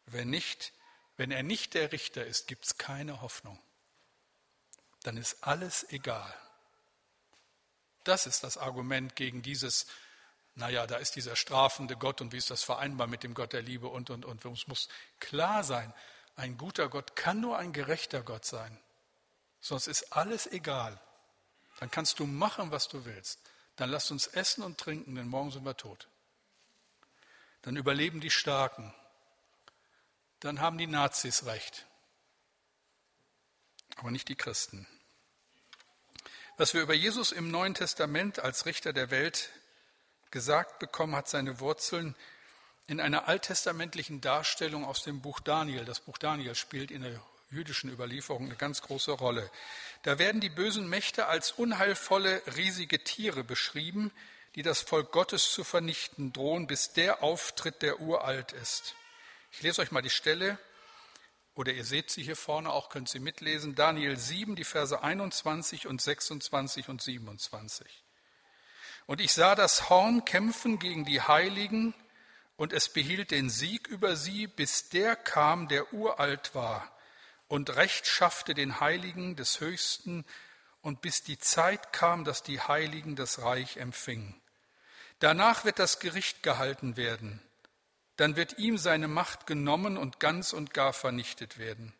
Wenn 0.04 0.28
nicht, 0.28 0.74
wenn 1.16 1.30
er 1.30 1.42
nicht 1.42 1.72
der 1.72 1.92
Richter 1.92 2.26
ist, 2.26 2.48
gibt 2.48 2.66
es 2.66 2.76
keine 2.76 3.22
Hoffnung 3.22 3.58
dann 5.04 5.16
ist 5.16 5.44
alles 5.44 5.86
egal. 5.90 6.34
Das 8.02 8.26
ist 8.26 8.42
das 8.42 8.58
Argument 8.58 9.14
gegen 9.14 9.42
dieses, 9.42 9.86
naja, 10.54 10.86
da 10.86 10.96
ist 10.96 11.14
dieser 11.14 11.36
strafende 11.36 11.96
Gott 11.96 12.20
und 12.20 12.32
wie 12.32 12.38
ist 12.38 12.50
das 12.50 12.62
vereinbar 12.62 13.06
mit 13.06 13.22
dem 13.22 13.34
Gott 13.34 13.52
der 13.52 13.62
Liebe 13.62 13.86
und, 13.86 14.10
und, 14.10 14.24
und. 14.24 14.44
Es 14.44 14.66
muss 14.66 14.88
klar 15.20 15.62
sein, 15.62 15.94
ein 16.36 16.58
guter 16.58 16.88
Gott 16.88 17.16
kann 17.16 17.40
nur 17.40 17.58
ein 17.58 17.72
gerechter 17.72 18.22
Gott 18.22 18.44
sein. 18.44 18.78
Sonst 19.60 19.86
ist 19.86 20.12
alles 20.12 20.46
egal. 20.46 21.00
Dann 21.80 21.90
kannst 21.90 22.18
du 22.18 22.26
machen, 22.26 22.70
was 22.70 22.88
du 22.88 23.04
willst. 23.04 23.40
Dann 23.76 23.90
lass 23.90 24.10
uns 24.10 24.26
essen 24.26 24.62
und 24.62 24.78
trinken, 24.78 25.14
denn 25.14 25.28
morgen 25.28 25.50
sind 25.50 25.64
wir 25.64 25.76
tot. 25.76 26.08
Dann 27.62 27.76
überleben 27.76 28.20
die 28.20 28.30
Starken. 28.30 28.94
Dann 30.40 30.60
haben 30.60 30.78
die 30.78 30.86
Nazis 30.86 31.46
recht. 31.46 31.86
Aber 33.96 34.10
nicht 34.10 34.28
die 34.28 34.36
Christen. 34.36 34.86
Was 36.56 36.72
wir 36.72 36.82
über 36.82 36.94
Jesus 36.94 37.32
im 37.32 37.50
Neuen 37.50 37.74
Testament 37.74 38.38
als 38.38 38.64
Richter 38.64 38.92
der 38.92 39.10
Welt 39.10 39.50
gesagt 40.30 40.78
bekommen, 40.78 41.16
hat 41.16 41.28
seine 41.28 41.58
Wurzeln 41.58 42.14
in 42.86 43.00
einer 43.00 43.26
alttestamentlichen 43.26 44.20
Darstellung 44.20 44.84
aus 44.84 45.02
dem 45.02 45.20
Buch 45.20 45.40
Daniel. 45.40 45.84
Das 45.84 45.98
Buch 45.98 46.16
Daniel 46.16 46.54
spielt 46.54 46.92
in 46.92 47.02
der 47.02 47.20
jüdischen 47.50 47.90
Überlieferung 47.90 48.44
eine 48.44 48.54
ganz 48.54 48.82
große 48.82 49.10
Rolle. 49.10 49.50
Da 50.04 50.20
werden 50.20 50.40
die 50.40 50.48
bösen 50.48 50.88
Mächte 50.88 51.26
als 51.26 51.50
unheilvolle, 51.50 52.40
riesige 52.56 53.02
Tiere 53.02 53.42
beschrieben, 53.42 54.12
die 54.54 54.62
das 54.62 54.80
Volk 54.80 55.10
Gottes 55.10 55.50
zu 55.52 55.64
vernichten 55.64 56.32
drohen, 56.32 56.68
bis 56.68 56.92
der 56.92 57.24
auftritt, 57.24 57.82
der 57.82 57.98
uralt 57.98 58.52
ist. 58.52 58.94
Ich 59.50 59.62
lese 59.62 59.82
euch 59.82 59.90
mal 59.90 60.02
die 60.02 60.10
Stelle 60.10 60.56
oder 61.54 61.72
ihr 61.72 61.84
seht 61.84 62.10
sie 62.10 62.22
hier 62.22 62.36
vorne 62.36 62.70
auch, 62.70 62.88
könnt 62.88 63.08
sie 63.08 63.20
mitlesen, 63.20 63.74
Daniel 63.74 64.16
7, 64.16 64.56
die 64.56 64.64
Verse 64.64 65.02
21 65.02 65.86
und 65.86 66.00
26 66.00 66.88
und 66.88 67.02
27. 67.02 67.86
Und 69.06 69.20
ich 69.20 69.32
sah 69.32 69.54
das 69.54 69.90
Horn 69.90 70.24
kämpfen 70.24 70.78
gegen 70.78 71.04
die 71.04 71.20
Heiligen 71.20 71.94
und 72.56 72.72
es 72.72 72.88
behielt 72.88 73.30
den 73.30 73.50
Sieg 73.50 73.86
über 73.86 74.16
sie, 74.16 74.46
bis 74.46 74.88
der 74.88 75.16
kam, 75.16 75.68
der 75.68 75.92
uralt 75.92 76.54
war 76.54 76.90
und 77.48 77.76
Recht 77.76 78.06
schaffte 78.06 78.54
den 78.54 78.80
Heiligen 78.80 79.36
des 79.36 79.60
Höchsten 79.60 80.24
und 80.82 81.00
bis 81.00 81.22
die 81.22 81.38
Zeit 81.38 81.92
kam, 81.92 82.24
dass 82.24 82.42
die 82.42 82.60
Heiligen 82.60 83.16
das 83.16 83.42
Reich 83.42 83.76
empfingen. 83.76 84.40
Danach 85.18 85.64
wird 85.64 85.78
das 85.78 86.00
Gericht 86.00 86.42
gehalten 86.42 86.96
werden. 86.96 87.40
Dann 88.16 88.36
wird 88.36 88.58
ihm 88.58 88.78
seine 88.78 89.08
Macht 89.08 89.46
genommen 89.46 89.96
und 89.96 90.20
ganz 90.20 90.52
und 90.52 90.72
gar 90.72 90.92
vernichtet 90.92 91.58
werden. 91.58 91.92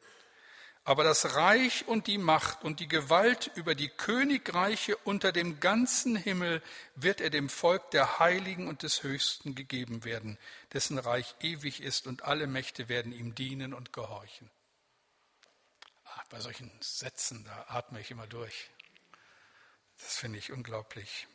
Aber 0.86 1.02
das 1.02 1.34
Reich 1.34 1.88
und 1.88 2.06
die 2.08 2.18
Macht 2.18 2.62
und 2.62 2.78
die 2.78 2.88
Gewalt 2.88 3.50
über 3.54 3.74
die 3.74 3.88
Königreiche 3.88 4.96
unter 4.98 5.32
dem 5.32 5.58
ganzen 5.58 6.14
Himmel 6.14 6.62
wird 6.94 7.22
er 7.22 7.30
dem 7.30 7.48
Volk 7.48 7.90
der 7.92 8.18
Heiligen 8.18 8.68
und 8.68 8.82
des 8.82 9.02
Höchsten 9.02 9.54
gegeben 9.54 10.04
werden, 10.04 10.38
dessen 10.74 10.98
Reich 10.98 11.34
ewig 11.40 11.80
ist 11.80 12.06
und 12.06 12.22
alle 12.22 12.46
Mächte 12.46 12.90
werden 12.90 13.12
ihm 13.12 13.34
dienen 13.34 13.72
und 13.72 13.94
gehorchen. 13.94 14.50
Ach, 16.04 16.24
bei 16.28 16.40
solchen 16.40 16.70
Sätzen, 16.80 17.44
da 17.44 17.64
atme 17.68 18.00
ich 18.00 18.10
immer 18.10 18.26
durch. 18.26 18.68
Das 19.96 20.16
finde 20.16 20.38
ich 20.38 20.52
unglaublich. 20.52 21.26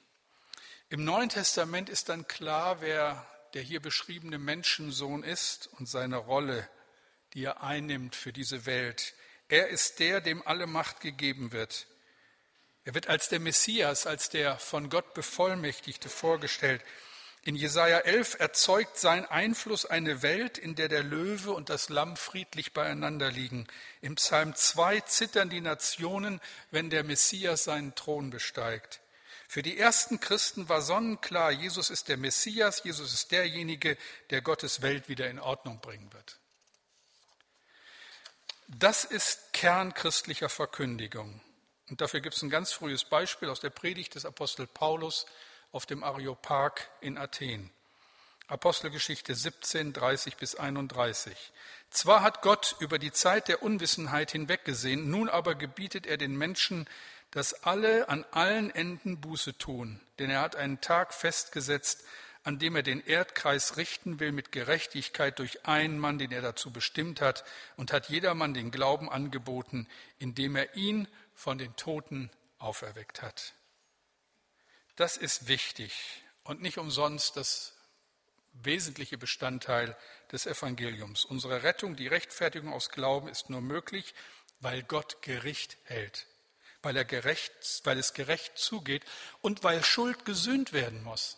Im 0.90 1.04
Neuen 1.04 1.30
Testament 1.30 1.90
ist 1.90 2.10
dann 2.10 2.28
klar, 2.28 2.82
wer 2.82 3.26
der 3.54 3.62
hier 3.62 3.82
beschriebene 3.82 4.38
Menschensohn 4.38 5.24
ist 5.24 5.68
und 5.78 5.88
seine 5.88 6.18
Rolle, 6.18 6.68
die 7.34 7.44
er 7.44 7.64
einnimmt 7.64 8.16
für 8.16 8.34
diese 8.34 8.66
Welt. 8.66 9.14
Er 9.48 9.70
ist 9.70 10.00
der, 10.00 10.22
dem 10.22 10.46
alle 10.46 10.68
Macht 10.68 11.02
gegeben 11.02 11.52
wird. 11.52 11.88
Er 12.86 12.94
wird 12.94 13.08
als 13.08 13.30
der 13.30 13.40
Messias, 13.40 14.08
als 14.08 14.30
der 14.30 14.58
von 14.58 14.90
Gott 14.90 15.14
Bevollmächtigte 15.14 16.10
vorgestellt. 16.10 16.84
In 17.42 17.56
Jesaja 17.56 18.00
11 18.00 18.40
erzeugt 18.40 18.98
sein 18.98 19.26
Einfluss 19.26 19.86
eine 19.86 20.22
Welt, 20.22 20.58
in 20.58 20.76
der 20.76 20.90
der 20.90 21.04
Löwe 21.04 21.52
und 21.52 21.70
das 21.70 21.90
Lamm 21.90 22.18
friedlich 22.18 22.74
beieinander 22.74 23.32
liegen. 23.32 23.68
Im 24.02 24.16
Psalm 24.16 24.56
2 24.56 25.02
zittern 25.02 25.50
die 25.50 25.62
Nationen, 25.62 26.42
wenn 26.72 26.90
der 26.90 27.04
Messias 27.04 27.64
seinen 27.64 27.96
Thron 27.96 28.30
besteigt. 28.30 29.00
Für 29.50 29.64
die 29.64 29.80
ersten 29.80 30.20
Christen 30.20 30.70
war 30.70 30.84
sonnenklar, 30.84 31.50
Jesus 31.50 31.90
ist 31.90 32.08
der 32.08 32.18
Messias, 32.18 32.84
Jesus 32.84 33.12
ist 33.12 33.32
derjenige, 33.32 33.98
der 34.30 34.44
Gottes 34.44 34.84
Welt 34.84 35.10
wieder 35.10 35.28
in 35.28 35.40
Ordnung 35.40 35.82
bringen 35.82 36.14
wird. 36.14 36.38
Das 38.68 39.06
ist 39.06 39.52
Kern 39.52 39.96
christlicher 39.96 40.50
Verkündigung. 40.50 41.42
Und 41.90 42.00
dafür 42.00 42.20
gibt 42.20 42.36
es 42.36 42.44
ein 42.44 42.52
ganz 42.52 42.74
frühes 42.74 43.06
Beispiel 43.06 43.50
aus 43.50 43.60
der 43.60 43.72
Predigt 43.72 44.14
des 44.14 44.24
Apostel 44.24 44.68
Paulus 44.68 45.26
auf 45.72 45.88
dem 45.88 46.04
Areopag 46.04 46.88
in 47.02 47.18
Athen. 47.18 47.72
Apostelgeschichte 48.50 49.34
17, 49.34 49.94
30 49.94 50.38
bis 50.38 50.54
31. 50.54 51.36
Zwar 51.90 52.22
hat 52.22 52.44
Gott 52.44 52.76
über 52.80 53.00
die 53.00 53.12
Zeit 53.12 53.48
der 53.48 53.64
Unwissenheit 53.64 54.32
hinweggesehen, 54.32 55.10
nun 55.10 55.28
aber 55.28 55.56
gebietet 55.56 56.06
er 56.06 56.18
den 56.18 56.38
Menschen, 56.38 56.88
dass 57.32 57.64
alle 57.64 58.10
an 58.10 58.26
allen 58.32 58.72
Enden 58.72 59.22
Buße 59.22 59.58
tun, 59.58 60.00
denn 60.18 60.30
er 60.30 60.42
hat 60.42 60.56
einen 60.56 60.82
Tag 60.82 61.14
festgesetzt, 61.14 62.04
an 62.44 62.58
dem 62.58 62.76
er 62.76 62.84
den 62.84 63.06
Erdkreis 63.06 63.78
richten 63.78 64.20
will 64.20 64.32
mit 64.32 64.52
Gerechtigkeit 64.52 65.38
durch 65.40 65.66
einen 65.66 66.00
Mann, 66.00 66.18
den 66.18 66.32
er 66.32 66.42
dazu 66.42 66.72
bestimmt 66.72 67.22
hat, 67.22 67.44
und 67.76 67.92
hat 67.92 68.10
jedermann 68.10 68.54
den 68.54 68.72
Glauben 68.72 69.10
angeboten, 69.10 69.88
indem 70.18 70.56
er 70.56 70.76
ihn 70.76 71.08
von 71.36 71.58
den 71.58 71.76
Toten 71.76 72.32
auferweckt 72.58 73.22
hat. 73.22 73.54
Das 74.96 75.18
ist 75.18 75.48
wichtig 75.48 76.24
und 76.44 76.62
nicht 76.62 76.78
umsonst 76.78 77.38
das 77.38 77.76
wesentliche 78.54 79.18
Bestandteil 79.18 79.96
des 80.32 80.46
Evangeliums. 80.46 81.26
Unsere 81.26 81.64
Rettung, 81.64 81.96
die 81.96 82.08
Rechtfertigung 82.08 82.74
aus 82.74 82.90
Glauben 82.90 83.28
ist 83.28 83.50
nur 83.50 83.62
möglich, 83.62 84.14
weil 84.60 84.84
Gott 84.84 85.22
Gericht 85.22 85.78
hält, 85.84 86.28
weil, 86.82 86.96
er 86.96 87.06
gerecht, 87.06 87.52
weil 87.84 87.98
es 87.98 88.14
gerecht 88.14 88.58
zugeht 88.58 89.04
und 89.42 89.64
weil 89.64 89.84
Schuld 89.84 90.26
gesühnt 90.26 90.74
werden 90.74 91.04
muss. 91.04 91.38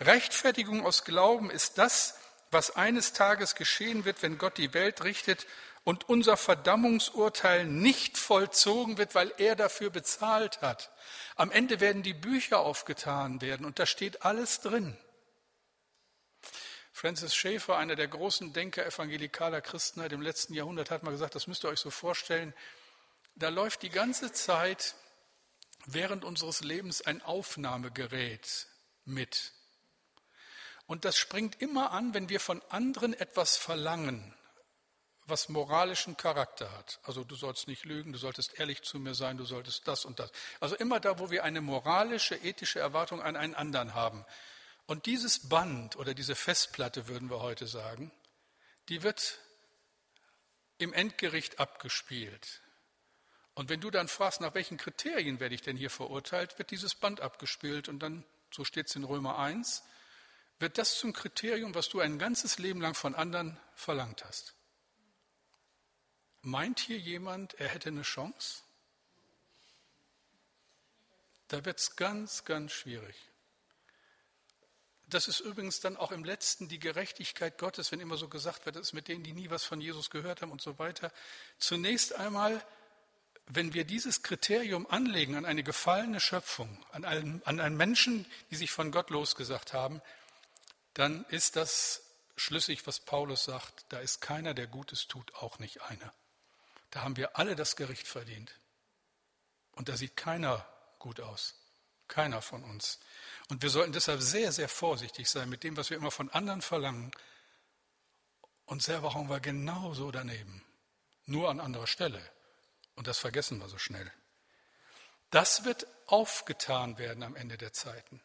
Rechtfertigung 0.00 0.84
aus 0.84 1.04
Glauben 1.04 1.50
ist 1.50 1.78
das, 1.78 2.18
was 2.50 2.76
eines 2.76 3.12
Tages 3.12 3.54
geschehen 3.54 4.04
wird, 4.04 4.22
wenn 4.22 4.38
Gott 4.38 4.58
die 4.58 4.74
Welt 4.74 5.04
richtet 5.04 5.46
und 5.84 6.08
unser 6.08 6.36
Verdammungsurteil 6.36 7.64
nicht 7.64 8.18
vollzogen 8.18 8.98
wird, 8.98 9.14
weil 9.14 9.32
er 9.38 9.56
dafür 9.56 9.90
bezahlt 9.90 10.60
hat. 10.60 10.90
Am 11.36 11.50
Ende 11.50 11.80
werden 11.80 12.02
die 12.02 12.14
Bücher 12.14 12.60
aufgetan 12.60 13.40
werden 13.40 13.64
und 13.64 13.78
da 13.78 13.86
steht 13.86 14.22
alles 14.22 14.60
drin. 14.60 14.96
Francis 16.92 17.34
Schaeffer, 17.34 17.76
einer 17.76 17.94
der 17.94 18.08
großen 18.08 18.52
Denker 18.52 18.86
evangelikaler 18.86 19.60
Christenheit 19.60 20.12
im 20.12 20.22
letzten 20.22 20.54
Jahrhundert, 20.54 20.90
hat 20.90 21.02
mal 21.02 21.10
gesagt, 21.10 21.34
das 21.34 21.46
müsst 21.46 21.64
ihr 21.64 21.68
euch 21.68 21.78
so 21.78 21.90
vorstellen, 21.90 22.54
da 23.36 23.50
läuft 23.50 23.82
die 23.82 23.90
ganze 23.90 24.32
Zeit 24.32 24.94
während 25.84 26.24
unseres 26.24 26.60
Lebens 26.62 27.02
ein 27.02 27.22
Aufnahmegerät 27.22 28.66
mit. 29.04 29.52
Und 30.86 31.04
das 31.04 31.16
springt 31.16 31.60
immer 31.60 31.90
an, 31.90 32.14
wenn 32.14 32.28
wir 32.28 32.40
von 32.40 32.62
anderen 32.70 33.12
etwas 33.12 33.56
verlangen, 33.56 34.34
was 35.26 35.48
moralischen 35.48 36.16
Charakter 36.16 36.70
hat. 36.72 37.00
Also 37.02 37.24
du 37.24 37.34
sollst 37.34 37.66
nicht 37.68 37.84
lügen, 37.84 38.12
du 38.12 38.18
solltest 38.18 38.58
ehrlich 38.58 38.82
zu 38.82 38.98
mir 38.98 39.14
sein, 39.14 39.36
du 39.36 39.44
solltest 39.44 39.86
das 39.88 40.04
und 40.04 40.18
das. 40.18 40.30
Also 40.60 40.76
immer 40.76 41.00
da, 41.00 41.18
wo 41.18 41.30
wir 41.30 41.44
eine 41.44 41.60
moralische, 41.60 42.36
ethische 42.36 42.78
Erwartung 42.78 43.20
an 43.20 43.36
einen 43.36 43.54
anderen 43.54 43.94
haben. 43.94 44.24
Und 44.86 45.06
dieses 45.06 45.48
Band 45.48 45.96
oder 45.96 46.14
diese 46.14 46.36
Festplatte, 46.36 47.08
würden 47.08 47.28
wir 47.28 47.40
heute 47.40 47.66
sagen, 47.66 48.12
die 48.88 49.02
wird 49.02 49.40
im 50.78 50.92
Endgericht 50.92 51.58
abgespielt. 51.58 52.62
Und 53.56 53.70
wenn 53.70 53.80
du 53.80 53.90
dann 53.90 54.06
fragst, 54.06 54.42
nach 54.42 54.54
welchen 54.54 54.76
Kriterien 54.76 55.40
werde 55.40 55.54
ich 55.54 55.62
denn 55.62 55.78
hier 55.78 55.88
verurteilt, 55.88 56.58
wird 56.58 56.70
dieses 56.70 56.94
Band 56.94 57.22
abgespielt 57.22 57.88
und 57.88 58.00
dann, 58.00 58.22
so 58.50 58.64
steht 58.64 58.88
es 58.88 58.96
in 58.96 59.02
Römer 59.02 59.38
1, 59.38 59.82
wird 60.58 60.76
das 60.76 60.98
zum 60.98 61.14
Kriterium, 61.14 61.74
was 61.74 61.88
du 61.88 62.00
ein 62.00 62.18
ganzes 62.18 62.58
Leben 62.58 62.82
lang 62.82 62.94
von 62.94 63.14
anderen 63.14 63.58
verlangt 63.74 64.26
hast. 64.26 64.54
Meint 66.42 66.80
hier 66.80 66.98
jemand, 66.98 67.54
er 67.54 67.68
hätte 67.68 67.88
eine 67.88 68.02
Chance? 68.02 68.62
Da 71.48 71.64
wird 71.64 71.78
es 71.78 71.96
ganz, 71.96 72.44
ganz 72.44 72.72
schwierig. 72.72 73.16
Das 75.08 75.28
ist 75.28 75.40
übrigens 75.40 75.80
dann 75.80 75.96
auch 75.96 76.12
im 76.12 76.24
letzten 76.24 76.68
die 76.68 76.78
Gerechtigkeit 76.78 77.56
Gottes, 77.56 77.90
wenn 77.90 78.00
immer 78.00 78.18
so 78.18 78.28
gesagt 78.28 78.66
wird, 78.66 78.76
das 78.76 78.88
ist 78.88 78.92
mit 78.92 79.08
denen, 79.08 79.24
die 79.24 79.32
nie 79.32 79.48
was 79.48 79.64
von 79.64 79.80
Jesus 79.80 80.10
gehört 80.10 80.42
haben 80.42 80.52
und 80.52 80.60
so 80.60 80.78
weiter. 80.78 81.10
Zunächst 81.58 82.14
einmal, 82.16 82.62
wenn 83.46 83.74
wir 83.74 83.84
dieses 83.84 84.22
Kriterium 84.22 84.86
anlegen 84.88 85.36
an 85.36 85.44
eine 85.44 85.62
gefallene 85.62 86.20
Schöpfung, 86.20 86.84
an 86.90 87.04
einen, 87.04 87.42
an 87.44 87.60
einen 87.60 87.76
Menschen, 87.76 88.26
die 88.50 88.56
sich 88.56 88.72
von 88.72 88.90
Gott 88.90 89.10
losgesagt 89.10 89.72
haben, 89.72 90.02
dann 90.94 91.24
ist 91.26 91.56
das 91.56 92.02
schlüssig, 92.36 92.86
was 92.86 93.00
Paulus 93.00 93.44
sagt. 93.44 93.86
Da 93.90 93.98
ist 93.98 94.20
keiner, 94.20 94.52
der 94.52 94.66
Gutes 94.66 95.06
tut, 95.06 95.34
auch 95.36 95.58
nicht 95.58 95.82
einer. 95.82 96.12
Da 96.90 97.02
haben 97.02 97.16
wir 97.16 97.38
alle 97.38 97.54
das 97.54 97.76
Gericht 97.76 98.08
verdient. 98.08 98.58
Und 99.72 99.88
da 99.88 99.96
sieht 99.96 100.16
keiner 100.16 100.66
gut 100.98 101.20
aus. 101.20 101.54
Keiner 102.08 102.40
von 102.42 102.64
uns. 102.64 102.98
Und 103.48 103.62
wir 103.62 103.70
sollten 103.70 103.92
deshalb 103.92 104.22
sehr, 104.22 104.52
sehr 104.52 104.68
vorsichtig 104.68 105.28
sein 105.28 105.48
mit 105.48 105.62
dem, 105.62 105.76
was 105.76 105.90
wir 105.90 105.96
immer 105.96 106.10
von 106.10 106.30
anderen 106.30 106.62
verlangen. 106.62 107.12
Und 108.64 108.82
selber 108.82 109.14
hauen 109.14 109.28
wir 109.28 109.40
genauso 109.40 110.10
daneben. 110.10 110.64
Nur 111.26 111.50
an 111.50 111.60
anderer 111.60 111.86
Stelle. 111.86 112.20
Und 112.96 113.06
das 113.06 113.18
vergessen 113.18 113.58
wir 113.58 113.68
so 113.68 113.78
schnell. 113.78 114.10
Das 115.30 115.64
wird 115.64 115.86
aufgetan 116.06 116.98
werden 116.98 117.22
am 117.22 117.36
Ende 117.36 117.56
der 117.56 117.72
Zeiten. 117.72 118.20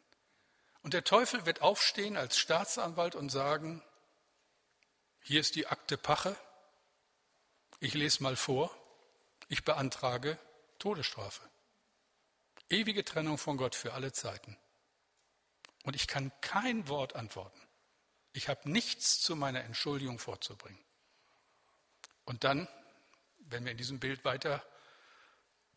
Und 0.82 0.94
der 0.94 1.04
Teufel 1.04 1.46
wird 1.46 1.62
aufstehen 1.62 2.18
als 2.18 2.38
Staatsanwalt 2.38 3.16
und 3.16 3.30
sagen, 3.30 3.84
hier 5.22 5.40
ist 5.40 5.56
die 5.56 5.68
Akte 5.68 5.98
Pache, 5.98 6.36
ich 7.80 7.94
lese 7.94 8.24
mal 8.24 8.36
vor, 8.36 8.76
ich 9.48 9.64
beantrage 9.64 10.38
Todesstrafe. 10.80 11.42
Ewige 12.70 13.04
Trennung 13.04 13.38
von 13.38 13.58
Gott 13.58 13.76
für 13.76 13.94
alle 13.94 14.14
Zeiten. 14.14 14.58
Und 15.84 15.96
ich 15.96 16.08
kann 16.08 16.32
kein 16.42 16.88
Wort 16.88 17.16
antworten. 17.16 17.60
Ich 18.34 18.48
habe 18.50 18.70
nichts 18.70 19.20
zu 19.20 19.36
meiner 19.36 19.64
Entschuldigung 19.64 20.20
vorzubringen. 20.20 20.80
Und 22.24 22.44
dann, 22.44 22.68
wenn 23.52 23.66
wir 23.66 23.72
in 23.72 23.78
diesem 23.78 24.00
Bild 24.00 24.24
weiter 24.26 24.64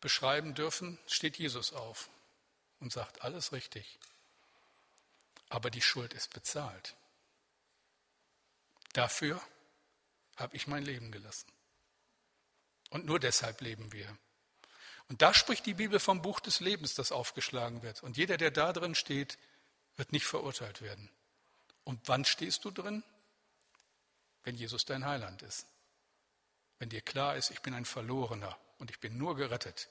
beschreiben 0.01 0.53
dürfen, 0.53 0.99
steht 1.07 1.37
Jesus 1.37 1.73
auf 1.73 2.09
und 2.79 2.91
sagt, 2.91 3.21
alles 3.21 3.51
richtig 3.51 3.99
aber 5.49 5.69
die 5.69 5.81
Schuld 5.81 6.13
ist 6.13 6.33
bezahlt. 6.33 6.95
Dafür 8.93 9.41
habe 10.35 10.55
ich 10.55 10.67
mein 10.67 10.83
Leben 10.83 11.11
gelassen. 11.11 11.51
Und 12.89 13.05
nur 13.05 13.19
deshalb 13.19 13.61
leben 13.61 13.91
wir. 13.91 14.17
Und 15.07 15.21
da 15.21 15.33
spricht 15.33 15.65
die 15.65 15.73
Bibel 15.73 15.99
vom 15.99 16.21
Buch 16.21 16.39
des 16.39 16.59
Lebens, 16.59 16.95
das 16.95 17.11
aufgeschlagen 17.11 17.83
wird. 17.83 18.03
Und 18.03 18.17
jeder, 18.17 18.37
der 18.37 18.51
da 18.51 18.73
drin 18.73 18.95
steht, 18.95 19.37
wird 19.97 20.11
nicht 20.11 20.25
verurteilt 20.25 20.81
werden. 20.81 21.09
Und 21.83 22.07
wann 22.07 22.25
stehst 22.25 22.65
du 22.65 22.71
drin? 22.71 23.03
Wenn 24.43 24.55
Jesus 24.55 24.85
dein 24.85 25.05
Heiland 25.05 25.41
ist. 25.41 25.67
Wenn 26.79 26.89
dir 26.89 27.01
klar 27.01 27.35
ist, 27.35 27.51
ich 27.51 27.61
bin 27.61 27.73
ein 27.73 27.85
Verlorener 27.85 28.57
und 28.79 28.91
ich 28.91 28.99
bin 28.99 29.17
nur 29.17 29.35
gerettet, 29.35 29.89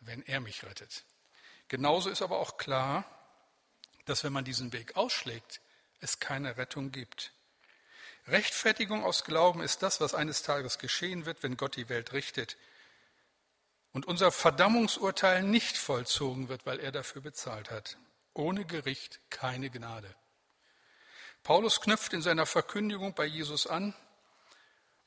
wenn 0.00 0.22
er 0.22 0.40
mich 0.40 0.64
rettet. 0.64 1.04
Genauso 1.68 2.10
ist 2.10 2.22
aber 2.22 2.38
auch 2.38 2.56
klar, 2.56 3.04
dass 4.04 4.24
wenn 4.24 4.32
man 4.32 4.44
diesen 4.44 4.72
Weg 4.72 4.96
ausschlägt, 4.96 5.60
es 6.00 6.18
keine 6.18 6.56
Rettung 6.56 6.90
gibt. 6.90 7.32
Rechtfertigung 8.28 9.04
aus 9.04 9.24
Glauben 9.24 9.62
ist 9.62 9.82
das, 9.82 10.00
was 10.00 10.14
eines 10.14 10.42
Tages 10.42 10.78
geschehen 10.78 11.26
wird, 11.26 11.42
wenn 11.42 11.56
Gott 11.56 11.76
die 11.76 11.88
Welt 11.88 12.12
richtet 12.12 12.56
und 13.92 14.06
unser 14.06 14.32
Verdammungsurteil 14.32 15.42
nicht 15.42 15.76
vollzogen 15.76 16.48
wird, 16.48 16.64
weil 16.66 16.80
er 16.80 16.92
dafür 16.92 17.22
bezahlt 17.22 17.70
hat. 17.70 17.98
Ohne 18.32 18.64
Gericht 18.64 19.20
keine 19.30 19.70
Gnade. 19.70 20.14
Paulus 21.42 21.80
knüpft 21.80 22.12
in 22.12 22.22
seiner 22.22 22.46
Verkündigung 22.46 23.14
bei 23.14 23.24
Jesus 23.24 23.66
an 23.66 23.94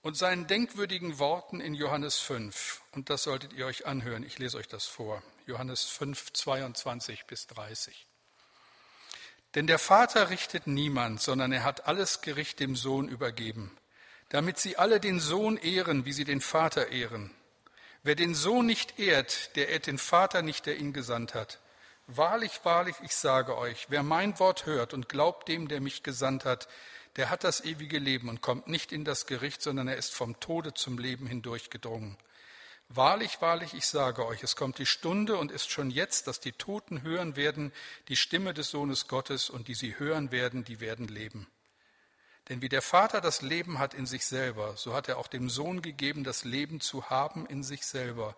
und 0.06 0.16
seinen 0.16 0.46
denkwürdigen 0.46 1.18
Worten 1.18 1.60
in 1.60 1.74
Johannes 1.74 2.20
5. 2.20 2.84
Und 2.92 3.10
das 3.10 3.24
solltet 3.24 3.54
ihr 3.54 3.66
euch 3.66 3.88
anhören. 3.88 4.22
Ich 4.22 4.38
lese 4.38 4.56
euch 4.58 4.68
das 4.68 4.86
vor. 4.86 5.24
Johannes 5.48 5.86
5, 5.86 6.32
22 6.32 7.26
bis 7.26 7.48
30. 7.48 8.06
Denn 9.56 9.66
der 9.66 9.80
Vater 9.80 10.30
richtet 10.30 10.68
niemand, 10.68 11.24
sondern 11.24 11.52
er 11.52 11.64
hat 11.64 11.88
alles 11.88 12.22
Gericht 12.22 12.60
dem 12.60 12.76
Sohn 12.76 13.10
übergeben, 13.10 13.76
damit 14.30 14.60
sie 14.60 14.78
alle 14.78 15.00
den 15.00 15.20
Sohn 15.20 15.58
ehren, 15.58 16.06
wie 16.06 16.14
sie 16.14 16.24
den 16.24 16.40
Vater 16.40 16.90
ehren. 16.90 17.32
Wer 18.04 18.14
den 18.14 18.36
Sohn 18.36 18.68
nicht 18.68 19.00
ehrt, 19.00 19.56
der 19.56 19.70
ehrt 19.70 19.88
den 19.88 19.98
Vater 19.98 20.44
nicht, 20.44 20.68
der 20.68 20.78
ihn 20.78 20.94
gesandt 20.94 21.34
hat. 21.34 21.60
Wahrlich, 22.06 22.60
wahrlich, 22.62 22.96
ich 23.02 23.16
sage 23.16 23.58
euch, 23.58 23.88
wer 23.90 24.04
mein 24.04 24.38
Wort 24.38 24.68
hört 24.68 24.94
und 24.94 25.10
glaubt 25.10 25.48
dem, 25.48 25.68
der 25.68 25.82
mich 25.82 26.04
gesandt 26.04 26.46
hat, 26.46 26.68
der 27.16 27.30
hat 27.30 27.44
das 27.44 27.64
ewige 27.64 28.00
Leben 28.00 28.30
und 28.30 28.42
kommt 28.42 28.68
nicht 28.68 28.92
in 28.92 29.06
das 29.06 29.26
Gericht, 29.26 29.62
sondern 29.62 29.88
er 29.88 29.98
ist 29.98 30.14
vom 30.14 30.40
Tode 30.40 30.74
zum 30.74 30.98
Leben 30.98 31.28
hindurchgedrungen. 31.28 32.18
Wahrlich, 32.90 33.42
wahrlich, 33.42 33.74
ich 33.74 33.88
sage 33.88 34.26
euch, 34.28 34.44
es 34.44 34.56
kommt 34.56 34.78
die 34.78 34.86
Stunde 34.86 35.38
und 35.38 35.52
ist 35.52 35.72
schon 35.72 35.90
jetzt, 35.90 36.28
dass 36.28 36.40
die 36.40 36.52
Toten 36.52 37.02
hören 37.02 37.36
werden 37.36 37.72
die 38.10 38.16
Stimme 38.16 38.54
des 38.54 38.70
Sohnes 38.70 39.08
Gottes 39.08 39.50
und 39.50 39.68
die 39.68 39.74
sie 39.74 39.98
hören 39.98 40.32
werden, 40.32 40.64
die 40.64 40.80
werden 40.80 41.08
leben. 41.08 41.48
Denn 42.50 42.62
wie 42.62 42.70
der 42.70 42.84
Vater 42.84 43.22
das 43.22 43.42
Leben 43.42 43.80
hat 43.80 43.96
in 43.96 44.06
sich 44.06 44.26
selber, 44.26 44.78
so 44.78 44.94
hat 44.94 45.10
er 45.10 45.18
auch 45.18 45.28
dem 45.28 45.50
Sohn 45.50 45.82
gegeben, 45.82 46.24
das 46.24 46.44
Leben 46.44 46.80
zu 46.80 47.10
haben 47.10 47.48
in 47.48 47.64
sich 47.64 47.86
selber 47.86 48.38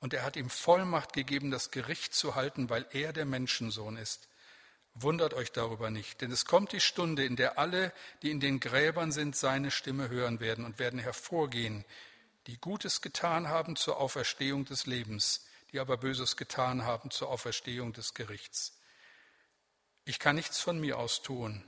und 0.00 0.12
er 0.12 0.24
hat 0.24 0.36
ihm 0.36 0.50
Vollmacht 0.50 1.14
gegeben, 1.14 1.50
das 1.50 1.70
Gericht 1.70 2.14
zu 2.14 2.34
halten, 2.34 2.68
weil 2.68 2.86
er 2.92 3.14
der 3.14 3.24
Menschensohn 3.24 3.96
ist. 3.96 4.28
Wundert 4.98 5.34
euch 5.34 5.52
darüber 5.52 5.90
nicht, 5.90 6.22
denn 6.22 6.32
es 6.32 6.46
kommt 6.46 6.72
die 6.72 6.80
Stunde, 6.80 7.24
in 7.24 7.36
der 7.36 7.58
alle, 7.58 7.92
die 8.22 8.30
in 8.30 8.40
den 8.40 8.60
Gräbern 8.60 9.12
sind, 9.12 9.36
seine 9.36 9.70
Stimme 9.70 10.08
hören 10.08 10.40
werden 10.40 10.64
und 10.64 10.78
werden 10.78 10.98
hervorgehen, 10.98 11.84
die 12.46 12.58
Gutes 12.58 13.02
getan 13.02 13.48
haben 13.48 13.76
zur 13.76 13.98
Auferstehung 13.98 14.64
des 14.64 14.86
Lebens, 14.86 15.44
die 15.72 15.80
aber 15.80 15.98
Böses 15.98 16.36
getan 16.36 16.84
haben 16.84 17.10
zur 17.10 17.28
Auferstehung 17.28 17.92
des 17.92 18.14
Gerichts. 18.14 18.78
Ich 20.04 20.18
kann 20.18 20.36
nichts 20.36 20.60
von 20.60 20.80
mir 20.80 20.98
aus 20.98 21.22
tun. 21.22 21.62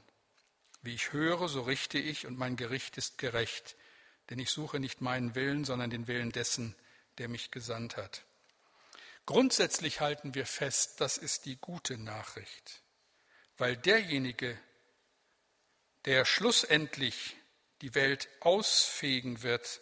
Wie 0.81 0.95
ich 0.95 1.13
höre, 1.13 1.49
so 1.49 1.63
richte 1.63 1.99
ich, 1.99 2.27
und 2.27 2.39
mein 2.39 2.57
Gericht 2.57 2.97
ist 2.97 3.19
gerecht, 3.19 3.77
denn 4.31 4.39
ich 4.39 4.51
suche 4.51 4.81
nicht 4.81 5.01
meinen 5.01 5.35
Willen, 5.35 5.65
sondern 5.65 5.91
den 5.91 6.07
Willen 6.07 6.33
dessen, 6.33 6.75
der 7.19 7.29
mich 7.29 7.51
gesandt 7.51 7.97
hat. 7.97 8.25
Grundsätzlich 9.27 10.01
halten 10.01 10.35
wir 10.35 10.47
fest, 10.47 11.01
das 11.01 11.19
ist 11.19 11.45
die 11.45 11.57
gute 11.57 11.99
Nachricht, 11.99 12.81
weil 13.59 13.77
derjenige, 13.77 14.59
der 16.05 16.25
schlussendlich 16.25 17.37
die 17.83 17.95
Welt 17.95 18.29
ausfegen 18.41 19.43
wird, 19.43 19.81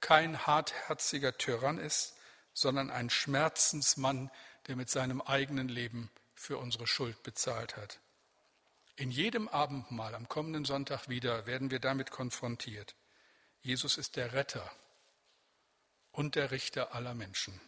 kein 0.00 0.46
hartherziger 0.46 1.36
Tyrann 1.36 1.78
ist, 1.78 2.14
sondern 2.52 2.90
ein 2.90 3.10
Schmerzensmann, 3.10 4.30
der 4.66 4.76
mit 4.76 4.90
seinem 4.90 5.20
eigenen 5.20 5.68
Leben 5.68 6.10
für 6.34 6.58
unsere 6.58 6.86
Schuld 6.86 7.22
bezahlt 7.22 7.76
hat. 7.76 8.00
In 8.96 9.10
jedem 9.10 9.48
Abendmahl 9.48 10.14
am 10.14 10.28
kommenden 10.28 10.64
Sonntag 10.64 11.08
wieder 11.08 11.46
werden 11.46 11.70
wir 11.70 11.80
damit 11.80 12.10
konfrontiert. 12.10 12.94
Jesus 13.60 13.96
ist 13.96 14.16
der 14.16 14.32
Retter 14.34 14.70
und 16.12 16.36
der 16.36 16.50
Richter 16.50 16.94
aller 16.94 17.14
Menschen. 17.14 17.60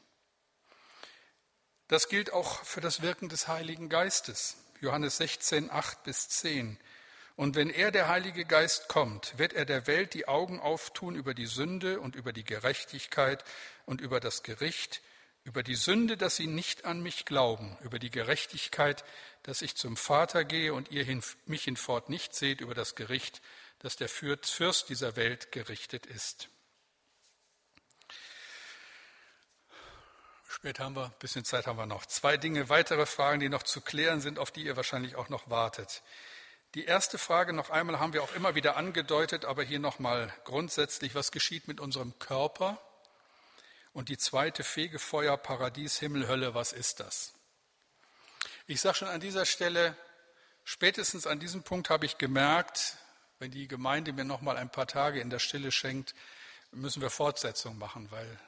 Das 1.88 2.09
gilt 2.09 2.32
auch 2.32 2.62
für 2.64 2.80
das 2.80 3.02
Wirken 3.02 3.28
des 3.28 3.48
Heiligen 3.48 3.88
Geistes. 3.88 4.57
Johannes 4.80 5.18
16, 5.18 5.70
8 5.70 6.04
bis 6.04 6.28
10. 6.28 6.78
Und 7.36 7.54
wenn 7.54 7.68
er, 7.68 7.90
der 7.90 8.08
Heilige 8.08 8.44
Geist, 8.44 8.88
kommt, 8.88 9.38
wird 9.38 9.52
er 9.52 9.66
der 9.66 9.86
Welt 9.86 10.14
die 10.14 10.26
Augen 10.26 10.58
auftun 10.58 11.14
über 11.14 11.34
die 11.34 11.46
Sünde 11.46 12.00
und 12.00 12.16
über 12.16 12.32
die 12.32 12.44
Gerechtigkeit 12.44 13.44
und 13.84 14.00
über 14.00 14.20
das 14.20 14.42
Gericht, 14.42 15.02
über 15.44 15.62
die 15.62 15.74
Sünde, 15.74 16.16
dass 16.16 16.36
sie 16.36 16.46
nicht 16.46 16.86
an 16.86 17.02
mich 17.02 17.24
glauben, 17.24 17.76
über 17.82 17.98
die 17.98 18.10
Gerechtigkeit, 18.10 19.04
dass 19.42 19.62
ich 19.62 19.76
zum 19.76 19.96
Vater 19.96 20.44
gehe 20.44 20.72
und 20.72 20.90
ihr 20.90 21.06
mich 21.44 21.64
hinfort 21.64 22.08
nicht 22.08 22.34
seht, 22.34 22.60
über 22.60 22.74
das 22.74 22.94
Gericht, 22.94 23.42
dass 23.78 23.96
der 23.96 24.08
Fürst 24.08 24.88
dieser 24.88 25.14
Welt 25.16 25.52
gerichtet 25.52 26.06
ist. 26.06 26.48
Spät 30.57 30.80
haben 30.80 30.96
wir, 30.96 31.04
ein 31.04 31.18
bisschen 31.18 31.44
Zeit 31.44 31.66
haben 31.66 31.76
wir 31.76 31.84
noch. 31.84 32.07
Zwei 32.07 32.38
Dinge, 32.38 32.70
weitere 32.70 33.04
Fragen, 33.04 33.40
die 33.40 33.50
noch 33.50 33.62
zu 33.62 33.82
klären 33.82 34.22
sind, 34.22 34.38
auf 34.38 34.50
die 34.50 34.64
ihr 34.64 34.74
wahrscheinlich 34.74 35.14
auch 35.14 35.28
noch 35.28 35.50
wartet. 35.50 36.02
Die 36.74 36.86
erste 36.86 37.18
Frage 37.18 37.52
noch 37.52 37.68
einmal 37.68 38.00
haben 38.00 38.14
wir 38.14 38.22
auch 38.22 38.34
immer 38.34 38.54
wieder 38.54 38.74
angedeutet, 38.74 39.44
aber 39.44 39.62
hier 39.62 39.80
nochmal 39.80 40.32
grundsätzlich, 40.44 41.14
was 41.14 41.30
geschieht 41.30 41.68
mit 41.68 41.78
unserem 41.78 42.18
Körper? 42.18 42.80
Und 43.92 44.09
die 44.09 44.16
zweite 44.16 44.64
Fegefeuer, 44.64 45.36
Paradies, 45.36 45.98
Himmel, 45.98 46.26
Hölle, 46.26 46.54
was 46.54 46.72
ist 46.72 47.00
das? 47.00 47.34
Ich 48.66 48.80
sage 48.80 48.96
schon 48.96 49.09
an 49.09 49.20
dieser 49.20 49.44
Stelle, 49.44 49.94
spätestens 50.64 51.26
an 51.26 51.38
diesem 51.38 51.64
Punkt 51.64 51.90
habe 51.90 52.07
ich 52.07 52.16
gemerkt, 52.16 52.96
wenn 53.40 53.50
die 53.50 53.68
Gemeinde 53.68 54.14
mir 54.14 54.24
nochmal 54.24 54.57
ein 54.57 54.70
paar 54.70 54.86
Tage 54.86 55.20
in 55.20 55.28
der 55.28 55.38
Stille 55.38 55.70
schenkt, 55.70 56.14
müssen 56.70 57.02
wir 57.02 57.11
Fortsetzung 57.11 57.76
machen, 57.76 58.11
weil 58.11 58.40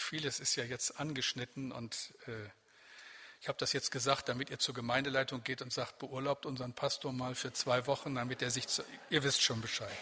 vieles 0.00 0.40
ist 0.40 0.56
ja 0.56 0.64
jetzt 0.64 1.00
angeschnitten 1.00 1.72
und 1.72 2.14
äh, 2.26 2.48
ich 3.40 3.48
habe 3.48 3.58
das 3.58 3.72
jetzt 3.72 3.90
gesagt, 3.90 4.28
damit 4.28 4.50
ihr 4.50 4.58
zur 4.58 4.74
Gemeindeleitung 4.74 5.44
geht 5.44 5.62
und 5.62 5.72
sagt, 5.72 5.98
beurlaubt 5.98 6.46
unseren 6.46 6.72
Pastor 6.72 7.12
mal 7.12 7.34
für 7.34 7.52
zwei 7.52 7.86
Wochen, 7.86 8.14
damit 8.14 8.42
er 8.42 8.50
sich, 8.50 8.66
zu, 8.66 8.82
ihr 9.10 9.22
wisst 9.22 9.42
schon 9.42 9.60
Bescheid. 9.60 9.96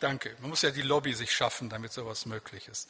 Danke. 0.00 0.34
Man 0.40 0.50
muss 0.50 0.62
ja 0.62 0.70
die 0.70 0.82
Lobby 0.82 1.14
sich 1.14 1.32
schaffen, 1.32 1.68
damit 1.68 1.92
sowas 1.92 2.26
möglich 2.26 2.68
ist. 2.68 2.88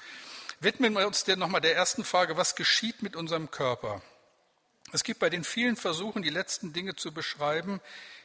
Widmen 0.61 0.95
wir 0.95 1.07
uns 1.07 1.24
denn 1.24 1.39
nochmal 1.39 1.61
der 1.61 1.74
ersten 1.74 2.05
Frage, 2.05 2.37
was 2.37 2.55
geschieht 2.55 3.03
mit 3.03 3.16
unserem 3.16 3.51
Körper? 3.51 4.03
Es 4.93 5.05
gibt 5.05 5.20
bei 5.20 5.30
den 5.30 5.45
vielen 5.45 5.76
Versuchen, 5.76 6.22
die 6.22 6.30
letzten 6.30 6.72
Dinge 6.72 6.95
zu 6.97 7.12
beschreiben, 7.12 7.80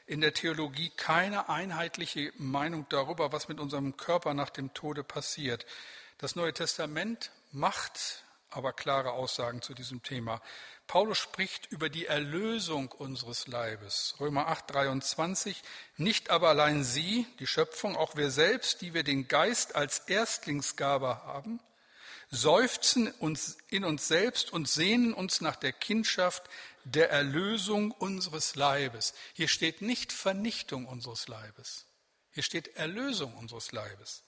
in 0.05 0.21
der 0.21 0.33
Theologie 0.33 0.89
keine 0.95 1.49
einheitliche 1.49 2.31
Meinung 2.37 2.85
darüber, 2.89 3.31
was 3.31 3.47
mit 3.47 3.59
unserem 3.59 3.97
Körper 3.97 4.33
nach 4.33 4.49
dem 4.49 4.73
Tode 4.73 5.03
passiert. 5.03 5.65
Das 6.17 6.35
Neue 6.35 6.53
Testament 6.53 7.31
macht 7.51 8.23
aber 8.49 8.73
klare 8.73 9.11
Aussagen 9.11 9.61
zu 9.61 9.73
diesem 9.73 10.03
Thema. 10.03 10.41
Paulus 10.87 11.17
spricht 11.17 11.65
über 11.67 11.89
die 11.89 12.05
Erlösung 12.05 12.91
unseres 12.91 13.47
Leibes. 13.47 14.15
Römer 14.19 14.47
8, 14.47 14.71
23. 14.73 15.61
Nicht 15.97 16.29
aber 16.29 16.49
allein 16.49 16.83
sie, 16.83 17.27
die 17.39 17.47
Schöpfung, 17.47 17.97
auch 17.97 18.15
wir 18.15 18.31
selbst, 18.31 18.81
die 18.81 18.93
wir 18.93 19.03
den 19.03 19.27
Geist 19.27 19.75
als 19.75 19.99
Erstlingsgabe 19.99 21.23
haben, 21.25 21.59
seufzen 22.29 23.11
uns 23.11 23.57
in 23.69 23.83
uns 23.83 24.07
selbst 24.07 24.51
und 24.51 24.69
sehnen 24.69 25.13
uns 25.13 25.41
nach 25.41 25.55
der 25.55 25.73
Kindschaft 25.73 26.43
der 26.85 27.09
Erlösung 27.09 27.91
unseres 27.91 28.55
Leibes. 28.55 29.13
Hier 29.33 29.49
steht 29.49 29.81
nicht 29.81 30.13
Vernichtung 30.13 30.85
unseres 30.85 31.27
Leibes. 31.27 31.85
Hier 32.31 32.43
steht 32.43 32.75
Erlösung 32.75 33.33
unseres 33.35 33.71
Leibes. 33.71 34.23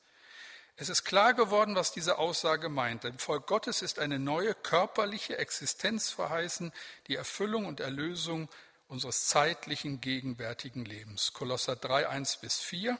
Es 0.82 0.88
ist 0.88 1.03
klar 1.03 1.34
geworden, 1.34 1.75
was 1.75 1.91
diese 1.91 2.19
Aussage 2.19 2.69
meint. 2.69 3.03
Dem 3.03 3.19
Volk 3.19 3.47
Gottes 3.47 3.82
ist 3.82 3.99
eine 3.99 4.17
neue 4.17 4.55
körperliche 4.55 5.38
Existenz 5.38 6.09
verheißen, 6.09 6.71
die 7.07 7.17
Erfüllung 7.17 7.65
und 7.65 7.82
Erlösung 7.82 8.47
unseres 8.88 9.27
zeitlichen, 9.27 9.99
gegenwärtigen 9.99 10.86
Lebens. 10.86 11.34
Kolosser 11.34 11.75
3, 11.75 12.07
1 12.07 12.38
bis 12.38 12.59
4. 12.59 12.97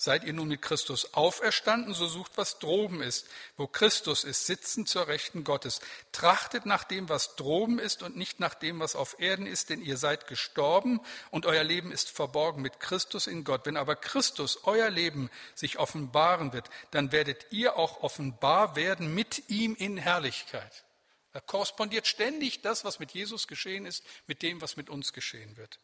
Seid 0.00 0.22
ihr 0.22 0.32
nun 0.32 0.46
mit 0.46 0.62
Christus 0.62 1.12
auferstanden, 1.14 1.92
so 1.92 2.06
sucht, 2.06 2.30
was 2.36 2.60
droben 2.60 3.02
ist. 3.02 3.26
Wo 3.56 3.66
Christus 3.66 4.22
ist, 4.22 4.46
sitzen 4.46 4.86
zur 4.86 5.08
Rechten 5.08 5.42
Gottes. 5.42 5.80
Trachtet 6.12 6.66
nach 6.66 6.84
dem, 6.84 7.08
was 7.08 7.34
droben 7.34 7.80
ist 7.80 8.04
und 8.04 8.16
nicht 8.16 8.38
nach 8.38 8.54
dem, 8.54 8.78
was 8.78 8.94
auf 8.94 9.18
Erden 9.18 9.44
ist, 9.44 9.70
denn 9.70 9.82
ihr 9.82 9.96
seid 9.96 10.28
gestorben 10.28 11.00
und 11.32 11.46
euer 11.46 11.64
Leben 11.64 11.90
ist 11.90 12.10
verborgen 12.10 12.62
mit 12.62 12.78
Christus 12.78 13.26
in 13.26 13.42
Gott. 13.42 13.66
Wenn 13.66 13.76
aber 13.76 13.96
Christus, 13.96 14.60
euer 14.62 14.88
Leben, 14.88 15.30
sich 15.56 15.80
offenbaren 15.80 16.52
wird, 16.52 16.70
dann 16.92 17.10
werdet 17.10 17.46
ihr 17.50 17.76
auch 17.76 18.00
offenbar 18.04 18.76
werden 18.76 19.12
mit 19.12 19.50
ihm 19.50 19.74
in 19.74 19.96
Herrlichkeit. 19.96 20.84
Da 21.32 21.40
korrespondiert 21.40 22.06
ständig 22.06 22.62
das, 22.62 22.84
was 22.84 23.00
mit 23.00 23.10
Jesus 23.10 23.48
geschehen 23.48 23.84
ist, 23.84 24.04
mit 24.28 24.42
dem, 24.42 24.60
was 24.60 24.76
mit 24.76 24.90
uns 24.90 25.12
geschehen 25.12 25.56
wird. 25.56 25.80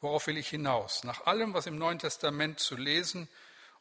Worauf 0.00 0.26
will 0.26 0.38
ich 0.38 0.48
hinaus? 0.48 1.04
Nach 1.04 1.26
allem, 1.26 1.54
was 1.54 1.66
im 1.66 1.78
Neuen 1.78 1.98
Testament 1.98 2.58
zu 2.60 2.76
lesen 2.76 3.28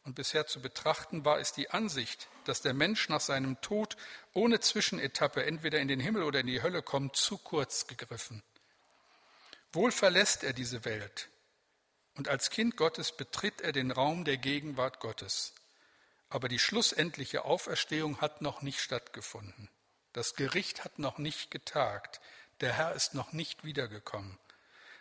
und 0.03 0.15
bisher 0.15 0.47
zu 0.47 0.61
betrachten 0.61 1.25
war, 1.25 1.39
ist 1.39 1.57
die 1.57 1.69
Ansicht, 1.69 2.27
dass 2.45 2.61
der 2.61 2.73
Mensch 2.73 3.09
nach 3.09 3.21
seinem 3.21 3.59
Tod 3.61 3.95
ohne 4.33 4.59
Zwischenetappe 4.59 5.45
entweder 5.45 5.79
in 5.79 5.87
den 5.87 5.99
Himmel 5.99 6.23
oder 6.23 6.41
in 6.41 6.47
die 6.47 6.61
Hölle 6.61 6.81
kommt, 6.81 7.15
zu 7.15 7.37
kurz 7.37 7.87
gegriffen. 7.87 8.43
Wohl 9.71 9.91
verlässt 9.91 10.43
er 10.43 10.53
diese 10.53 10.83
Welt 10.85 11.29
und 12.19 12.27
als 12.27 12.49
Kind 12.49 12.75
Gottes 12.75 13.13
betritt 13.13 13.61
er 13.61 13.71
den 13.71 13.91
Raum 13.91 14.25
der 14.25 14.35
Gegenwart 14.35 14.99
Gottes. 14.99 15.53
Aber 16.27 16.49
die 16.49 16.59
schlussendliche 16.59 17.45
Auferstehung 17.45 18.19
hat 18.19 18.41
noch 18.41 18.61
nicht 18.61 18.81
stattgefunden. 18.81 19.69
Das 20.11 20.35
Gericht 20.35 20.83
hat 20.83 20.99
noch 20.99 21.17
nicht 21.17 21.49
getagt. 21.49 22.19
Der 22.59 22.73
Herr 22.73 22.93
ist 22.93 23.13
noch 23.13 23.31
nicht 23.31 23.63
wiedergekommen. 23.63 24.37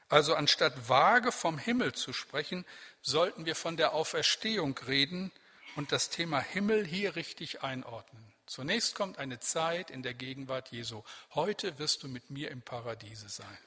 Also 0.08 0.34
anstatt 0.34 0.88
vage 0.88 1.32
vom 1.32 1.58
Himmel 1.58 1.92
zu 1.92 2.12
sprechen, 2.12 2.64
sollten 3.02 3.44
wir 3.44 3.54
von 3.54 3.76
der 3.76 3.92
Auferstehung 3.92 4.76
reden 4.86 5.30
und 5.76 5.92
das 5.92 6.08
Thema 6.08 6.40
Himmel 6.40 6.86
hier 6.86 7.14
richtig 7.14 7.62
einordnen. 7.62 8.32
Zunächst 8.46 8.94
kommt 8.94 9.18
eine 9.18 9.40
Zeit 9.40 9.90
in 9.90 10.02
der 10.02 10.14
Gegenwart 10.14 10.72
Jesu. 10.72 11.02
Heute 11.34 11.78
wirst 11.78 12.02
du 12.02 12.08
mit 12.08 12.30
mir 12.30 12.50
im 12.50 12.62
Paradiese 12.62 13.28
sein. 13.28 13.58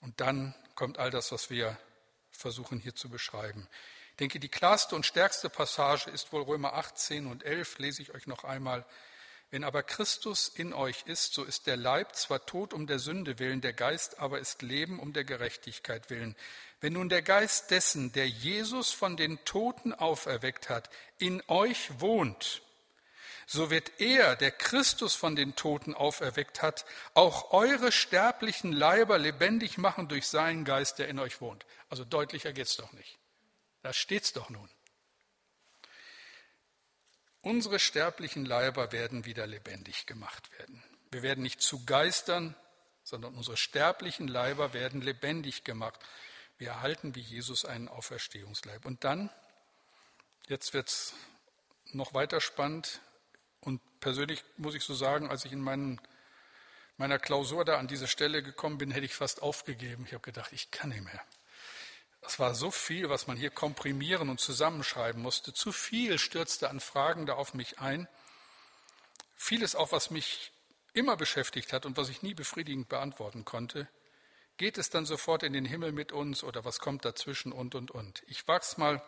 Und 0.00 0.20
dann 0.20 0.54
kommt 0.74 0.98
all 0.98 1.10
das, 1.10 1.30
was 1.30 1.50
wir 1.50 1.78
versuchen 2.30 2.80
hier 2.80 2.94
zu 2.94 3.10
beschreiben. 3.10 3.68
Ich 4.12 4.16
denke, 4.16 4.40
die 4.40 4.48
klarste 4.48 4.96
und 4.96 5.04
stärkste 5.04 5.50
Passage 5.50 6.10
ist 6.10 6.32
wohl 6.32 6.42
Römer 6.42 6.72
18 6.72 7.26
und 7.26 7.44
11, 7.44 7.78
lese 7.78 8.02
ich 8.02 8.14
euch 8.14 8.26
noch 8.26 8.44
einmal. 8.44 8.86
Wenn 9.52 9.64
aber 9.64 9.82
Christus 9.82 10.48
in 10.48 10.72
euch 10.72 11.02
ist, 11.04 11.34
so 11.34 11.44
ist 11.44 11.66
der 11.66 11.76
Leib 11.76 12.16
zwar 12.16 12.46
tot 12.46 12.72
um 12.72 12.86
der 12.86 12.98
Sünde 12.98 13.38
willen, 13.38 13.60
der 13.60 13.74
Geist 13.74 14.18
aber 14.18 14.38
ist 14.38 14.62
Leben 14.62 14.98
um 14.98 15.12
der 15.12 15.24
Gerechtigkeit 15.24 16.08
willen. 16.08 16.34
Wenn 16.80 16.94
nun 16.94 17.10
der 17.10 17.20
Geist 17.20 17.70
dessen, 17.70 18.12
der 18.12 18.26
Jesus 18.26 18.92
von 18.92 19.18
den 19.18 19.44
Toten 19.44 19.92
auferweckt 19.92 20.70
hat, 20.70 20.88
in 21.18 21.42
euch 21.48 22.00
wohnt, 22.00 22.62
so 23.46 23.68
wird 23.68 24.00
er, 24.00 24.36
der 24.36 24.52
Christus 24.52 25.14
von 25.14 25.36
den 25.36 25.54
Toten 25.54 25.92
auferweckt 25.92 26.62
hat, 26.62 26.86
auch 27.12 27.52
eure 27.52 27.92
sterblichen 27.92 28.72
Leiber 28.72 29.18
lebendig 29.18 29.76
machen 29.76 30.08
durch 30.08 30.28
seinen 30.28 30.64
Geist, 30.64 30.98
der 30.98 31.08
in 31.08 31.18
euch 31.18 31.42
wohnt. 31.42 31.66
Also 31.90 32.06
deutlicher 32.06 32.54
geht's 32.54 32.76
doch 32.76 32.92
nicht. 32.94 33.18
Da 33.82 33.92
steht's 33.92 34.32
doch 34.32 34.48
nun. 34.48 34.70
Unsere 37.42 37.78
sterblichen 37.78 38.44
Leiber 38.44 38.92
werden 38.92 39.24
wieder 39.24 39.46
lebendig 39.46 40.06
gemacht 40.06 40.50
werden. 40.58 40.82
Wir 41.10 41.22
werden 41.22 41.42
nicht 41.42 41.60
zu 41.60 41.84
Geistern, 41.84 42.54
sondern 43.02 43.34
unsere 43.34 43.56
sterblichen 43.56 44.28
Leiber 44.28 44.72
werden 44.72 45.02
lebendig 45.02 45.64
gemacht. 45.64 45.98
Wir 46.58 46.68
erhalten 46.68 47.14
wie 47.16 47.20
Jesus 47.20 47.64
einen 47.64 47.88
Auferstehungsleib. 47.88 48.86
Und 48.86 49.02
dann, 49.02 49.28
jetzt 50.46 50.72
wird 50.72 50.88
es 50.88 51.14
noch 51.92 52.14
weiter 52.14 52.40
spannend, 52.40 53.00
und 53.64 53.80
persönlich 54.00 54.44
muss 54.56 54.74
ich 54.74 54.82
so 54.82 54.94
sagen, 54.94 55.30
als 55.30 55.44
ich 55.44 55.52
in 55.52 55.60
meinen, 55.60 56.00
meiner 56.96 57.18
Klausur 57.18 57.64
da 57.64 57.78
an 57.78 57.86
diese 57.86 58.08
Stelle 58.08 58.42
gekommen 58.42 58.78
bin, 58.78 58.90
hätte 58.90 59.06
ich 59.06 59.14
fast 59.14 59.40
aufgegeben. 59.40 60.04
Ich 60.06 60.14
habe 60.14 60.22
gedacht, 60.22 60.52
ich 60.52 60.70
kann 60.70 60.90
nicht 60.90 61.04
mehr. 61.04 61.20
Es 62.22 62.38
war 62.38 62.54
so 62.54 62.70
viel, 62.70 63.08
was 63.08 63.26
man 63.26 63.36
hier 63.36 63.50
komprimieren 63.50 64.28
und 64.28 64.40
zusammenschreiben 64.40 65.20
musste. 65.20 65.52
Zu 65.52 65.72
viel 65.72 66.18
stürzte 66.18 66.70
an 66.70 66.80
Fragen 66.80 67.26
da 67.26 67.34
auf 67.34 67.52
mich 67.52 67.80
ein. 67.80 68.08
Vieles 69.36 69.74
auch, 69.74 69.92
was 69.92 70.10
mich 70.10 70.52
immer 70.92 71.16
beschäftigt 71.16 71.72
hat 71.72 71.84
und 71.84 71.96
was 71.96 72.08
ich 72.08 72.22
nie 72.22 72.34
befriedigend 72.34 72.88
beantworten 72.88 73.44
konnte. 73.44 73.88
Geht 74.56 74.78
es 74.78 74.90
dann 74.90 75.06
sofort 75.06 75.42
in 75.42 75.52
den 75.52 75.64
Himmel 75.64 75.92
mit 75.92 76.12
uns 76.12 76.44
oder 76.44 76.64
was 76.64 76.78
kommt 76.78 77.04
dazwischen 77.04 77.52
und, 77.52 77.74
und, 77.74 77.90
und. 77.90 78.22
Ich 78.26 78.46
wag's 78.46 78.76
mal, 78.76 79.02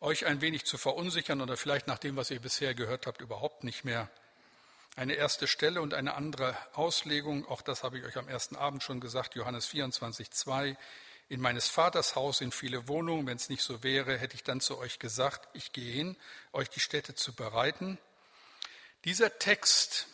euch 0.00 0.26
ein 0.26 0.40
wenig 0.40 0.64
zu 0.64 0.78
verunsichern 0.78 1.40
oder 1.40 1.56
vielleicht 1.56 1.86
nach 1.86 1.98
dem, 1.98 2.16
was 2.16 2.30
ihr 2.30 2.40
bisher 2.40 2.74
gehört 2.74 3.06
habt, 3.06 3.20
überhaupt 3.20 3.64
nicht 3.64 3.84
mehr. 3.84 4.10
Eine 4.96 5.14
erste 5.14 5.46
Stelle 5.46 5.80
und 5.80 5.94
eine 5.94 6.14
andere 6.14 6.56
Auslegung, 6.74 7.46
auch 7.46 7.62
das 7.62 7.84
habe 7.84 7.98
ich 7.98 8.04
euch 8.04 8.16
am 8.16 8.28
ersten 8.28 8.56
Abend 8.56 8.82
schon 8.82 9.00
gesagt, 9.00 9.36
Johannes 9.36 9.66
24, 9.66 10.30
2. 10.30 10.76
In 11.28 11.40
meines 11.40 11.68
Vaters 11.68 12.16
Haus 12.16 12.38
sind 12.38 12.54
viele 12.54 12.88
Wohnungen. 12.88 13.26
Wenn 13.26 13.36
es 13.36 13.50
nicht 13.50 13.62
so 13.62 13.82
wäre, 13.82 14.16
hätte 14.16 14.34
ich 14.34 14.44
dann 14.44 14.60
zu 14.60 14.78
euch 14.78 14.98
gesagt, 14.98 15.48
ich 15.52 15.72
gehe 15.72 15.92
hin, 15.92 16.16
euch 16.52 16.70
die 16.70 16.80
Städte 16.80 17.14
zu 17.14 17.34
bereiten. 17.34 17.98
Dieser 19.04 19.38
Text 19.38 20.08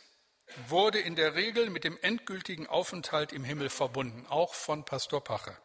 wurde 0.68 0.98
in 0.98 1.14
der 1.14 1.34
Regel 1.34 1.70
mit 1.70 1.84
dem 1.84 1.98
endgültigen 2.02 2.66
Aufenthalt 2.66 3.32
im 3.32 3.44
Himmel 3.44 3.70
verbunden, 3.70 4.26
auch 4.28 4.54
von 4.54 4.84
Pastor 4.84 5.22
Pache. 5.22 5.56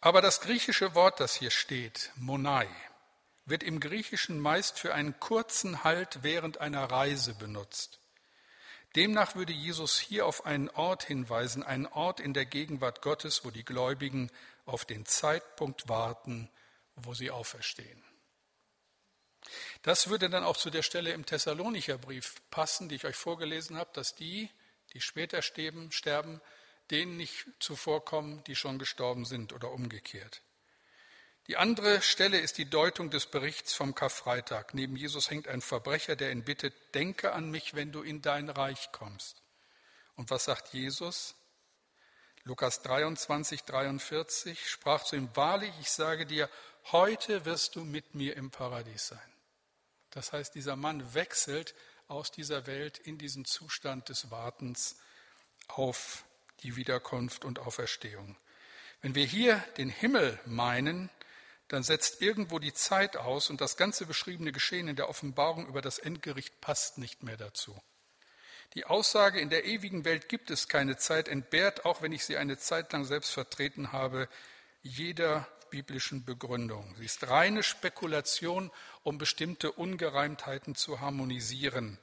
Aber 0.00 0.20
das 0.20 0.40
griechische 0.40 0.94
Wort, 0.94 1.20
das 1.20 1.34
hier 1.34 1.50
steht, 1.50 2.12
Monai, 2.16 2.68
wird 3.46 3.62
im 3.62 3.80
Griechischen 3.80 4.40
meist 4.40 4.78
für 4.78 4.94
einen 4.94 5.18
kurzen 5.18 5.82
Halt 5.84 6.22
während 6.22 6.60
einer 6.60 6.84
Reise 6.84 7.34
benutzt. 7.34 7.98
Demnach 8.98 9.36
würde 9.36 9.52
Jesus 9.52 10.00
hier 10.00 10.26
auf 10.26 10.44
einen 10.44 10.68
Ort 10.70 11.04
hinweisen, 11.04 11.62
einen 11.62 11.86
Ort 11.86 12.18
in 12.18 12.34
der 12.34 12.46
Gegenwart 12.46 13.00
Gottes, 13.00 13.44
wo 13.44 13.52
die 13.52 13.64
Gläubigen 13.64 14.28
auf 14.66 14.84
den 14.84 15.06
Zeitpunkt 15.06 15.88
warten, 15.88 16.50
wo 16.96 17.14
sie 17.14 17.30
auferstehen. 17.30 18.02
Das 19.82 20.10
würde 20.10 20.28
dann 20.28 20.42
auch 20.42 20.56
zu 20.56 20.70
der 20.70 20.82
Stelle 20.82 21.12
im 21.12 21.24
Thessalonicher 21.24 21.96
Brief 21.96 22.42
passen, 22.50 22.88
die 22.88 22.96
ich 22.96 23.04
euch 23.04 23.14
vorgelesen 23.14 23.76
habe, 23.76 23.90
dass 23.92 24.16
die, 24.16 24.50
die 24.92 25.00
später 25.00 25.42
sterben, 25.42 26.40
denen 26.90 27.16
nicht 27.16 27.46
zuvorkommen, 27.60 28.42
die 28.48 28.56
schon 28.56 28.80
gestorben 28.80 29.26
sind 29.26 29.52
oder 29.52 29.70
umgekehrt. 29.70 30.42
Die 31.48 31.56
andere 31.56 32.02
Stelle 32.02 32.38
ist 32.38 32.58
die 32.58 32.68
Deutung 32.68 33.08
des 33.08 33.24
Berichts 33.24 33.72
vom 33.72 33.94
Karfreitag. 33.94 34.74
Neben 34.74 34.96
Jesus 34.96 35.30
hängt 35.30 35.48
ein 35.48 35.62
Verbrecher, 35.62 36.14
der 36.14 36.30
ihn 36.30 36.44
bittet, 36.44 36.74
denke 36.94 37.32
an 37.32 37.50
mich, 37.50 37.74
wenn 37.74 37.90
du 37.90 38.02
in 38.02 38.20
dein 38.20 38.50
Reich 38.50 38.92
kommst. 38.92 39.42
Und 40.14 40.30
was 40.30 40.44
sagt 40.44 40.74
Jesus? 40.74 41.36
Lukas 42.44 42.82
23, 42.82 43.62
43 43.62 44.68
sprach 44.68 45.04
zu 45.04 45.16
ihm, 45.16 45.30
wahrlich, 45.34 45.72
ich 45.80 45.90
sage 45.90 46.26
dir, 46.26 46.50
heute 46.92 47.46
wirst 47.46 47.76
du 47.76 47.84
mit 47.84 48.14
mir 48.14 48.36
im 48.36 48.50
Paradies 48.50 49.08
sein. 49.08 49.32
Das 50.10 50.34
heißt, 50.34 50.54
dieser 50.54 50.76
Mann 50.76 51.14
wechselt 51.14 51.74
aus 52.08 52.30
dieser 52.30 52.66
Welt 52.66 52.98
in 52.98 53.16
diesen 53.16 53.46
Zustand 53.46 54.10
des 54.10 54.30
Wartens 54.30 54.96
auf 55.68 56.24
die 56.62 56.76
Wiederkunft 56.76 57.46
und 57.46 57.58
Auferstehung. 57.58 58.36
Wenn 59.00 59.14
wir 59.14 59.24
hier 59.24 59.56
den 59.78 59.88
Himmel 59.88 60.38
meinen, 60.44 61.08
dann 61.68 61.82
setzt 61.82 62.22
irgendwo 62.22 62.58
die 62.58 62.72
Zeit 62.72 63.16
aus 63.16 63.50
und 63.50 63.60
das 63.60 63.76
ganze 63.76 64.06
beschriebene 64.06 64.52
Geschehen 64.52 64.88
in 64.88 64.96
der 64.96 65.08
Offenbarung 65.08 65.66
über 65.68 65.82
das 65.82 65.98
Endgericht 65.98 66.60
passt 66.60 66.98
nicht 66.98 67.22
mehr 67.22 67.36
dazu. 67.36 67.78
Die 68.74 68.84
Aussage, 68.84 69.40
in 69.40 69.50
der 69.50 69.64
ewigen 69.64 70.04
Welt 70.04 70.28
gibt 70.28 70.50
es 70.50 70.68
keine 70.68 70.96
Zeit, 70.96 71.28
entbehrt, 71.28 71.84
auch 71.84 72.02
wenn 72.02 72.12
ich 72.12 72.24
sie 72.24 72.36
eine 72.36 72.58
Zeit 72.58 72.92
lang 72.92 73.04
selbst 73.04 73.30
vertreten 73.30 73.92
habe, 73.92 74.28
jeder 74.82 75.46
biblischen 75.70 76.24
Begründung. 76.24 76.94
Sie 76.96 77.04
ist 77.04 77.28
reine 77.28 77.62
Spekulation, 77.62 78.70
um 79.02 79.18
bestimmte 79.18 79.72
Ungereimtheiten 79.72 80.74
zu 80.74 81.00
harmonisieren, 81.00 81.98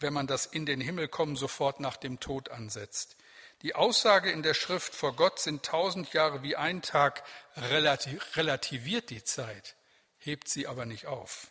wenn 0.00 0.12
man 0.12 0.26
das 0.26 0.46
in 0.46 0.66
den 0.66 0.80
Himmel 0.80 1.08
kommen 1.08 1.36
sofort 1.36 1.80
nach 1.80 1.96
dem 1.96 2.20
Tod 2.20 2.50
ansetzt. 2.50 3.16
Die 3.64 3.74
Aussage 3.74 4.30
in 4.30 4.42
der 4.42 4.52
Schrift 4.52 4.94
vor 4.94 5.16
Gott 5.16 5.40
sind 5.40 5.64
tausend 5.64 6.12
Jahre 6.12 6.42
wie 6.42 6.54
ein 6.54 6.82
Tag, 6.82 7.24
relativiert 7.56 9.08
die 9.08 9.24
Zeit, 9.24 9.74
hebt 10.18 10.48
sie 10.48 10.66
aber 10.66 10.84
nicht 10.84 11.06
auf. 11.06 11.50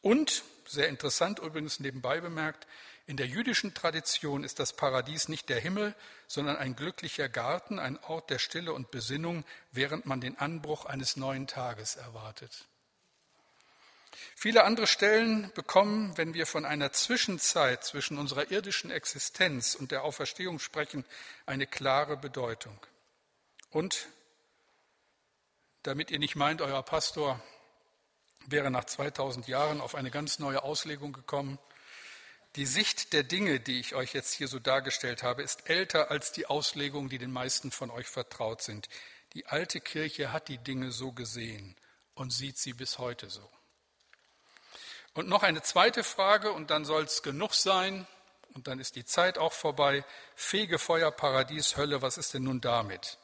Und, 0.00 0.44
sehr 0.66 0.88
interessant 0.88 1.40
übrigens 1.40 1.78
nebenbei 1.78 2.22
bemerkt, 2.22 2.66
in 3.06 3.18
der 3.18 3.26
jüdischen 3.26 3.74
Tradition 3.74 4.44
ist 4.44 4.58
das 4.58 4.72
Paradies 4.72 5.28
nicht 5.28 5.50
der 5.50 5.60
Himmel, 5.60 5.94
sondern 6.26 6.56
ein 6.56 6.74
glücklicher 6.74 7.28
Garten, 7.28 7.78
ein 7.78 8.02
Ort 8.04 8.30
der 8.30 8.38
Stille 8.38 8.72
und 8.72 8.90
Besinnung, 8.90 9.44
während 9.72 10.06
man 10.06 10.22
den 10.22 10.38
Anbruch 10.38 10.86
eines 10.86 11.16
neuen 11.16 11.46
Tages 11.46 11.96
erwartet. 11.96 12.64
Viele 14.36 14.64
andere 14.64 14.86
Stellen 14.86 15.50
bekommen, 15.54 16.16
wenn 16.16 16.34
wir 16.34 16.46
von 16.46 16.64
einer 16.64 16.92
Zwischenzeit 16.92 17.84
zwischen 17.84 18.18
unserer 18.18 18.50
irdischen 18.50 18.90
Existenz 18.90 19.74
und 19.74 19.90
der 19.90 20.04
Auferstehung 20.04 20.58
sprechen, 20.58 21.04
eine 21.46 21.66
klare 21.66 22.16
Bedeutung. 22.16 22.78
Und 23.70 24.06
damit 25.82 26.10
ihr 26.10 26.18
nicht 26.18 26.36
meint, 26.36 26.62
euer 26.62 26.82
Pastor 26.82 27.42
wäre 28.46 28.70
nach 28.70 28.84
2000 28.84 29.48
Jahren 29.48 29.80
auf 29.80 29.94
eine 29.94 30.10
ganz 30.10 30.38
neue 30.38 30.62
Auslegung 30.62 31.12
gekommen, 31.12 31.58
die 32.56 32.66
Sicht 32.66 33.12
der 33.12 33.24
Dinge, 33.24 33.58
die 33.58 33.80
ich 33.80 33.96
euch 33.96 34.14
jetzt 34.14 34.32
hier 34.32 34.46
so 34.46 34.60
dargestellt 34.60 35.24
habe, 35.24 35.42
ist 35.42 35.68
älter 35.68 36.12
als 36.12 36.30
die 36.30 36.46
Auslegung, 36.46 37.08
die 37.08 37.18
den 37.18 37.32
meisten 37.32 37.72
von 37.72 37.90
euch 37.90 38.06
vertraut 38.06 38.62
sind. 38.62 38.88
Die 39.32 39.46
alte 39.46 39.80
Kirche 39.80 40.32
hat 40.32 40.46
die 40.46 40.58
Dinge 40.58 40.92
so 40.92 41.10
gesehen 41.10 41.74
und 42.14 42.32
sieht 42.32 42.56
sie 42.58 42.72
bis 42.72 42.98
heute 42.98 43.28
so. 43.28 43.50
Und 45.14 45.28
noch 45.28 45.42
eine 45.42 45.62
zweite 45.62 46.04
Frage, 46.04 46.52
und 46.52 46.70
dann 46.70 46.84
soll 46.84 47.04
es 47.04 47.22
genug 47.22 47.54
sein, 47.54 48.06
Und 48.54 48.68
dann 48.68 48.78
ist 48.78 48.94
die 48.94 49.04
Zeit 49.04 49.36
auch 49.36 49.52
vorbei. 49.52 50.04
Fegefeuer, 50.36 51.10
Paradies, 51.10 51.76
Hölle, 51.76 52.02
was 52.02 52.18
ist 52.18 52.34
denn 52.34 52.44
nun 52.44 52.60
damit? 52.60 53.18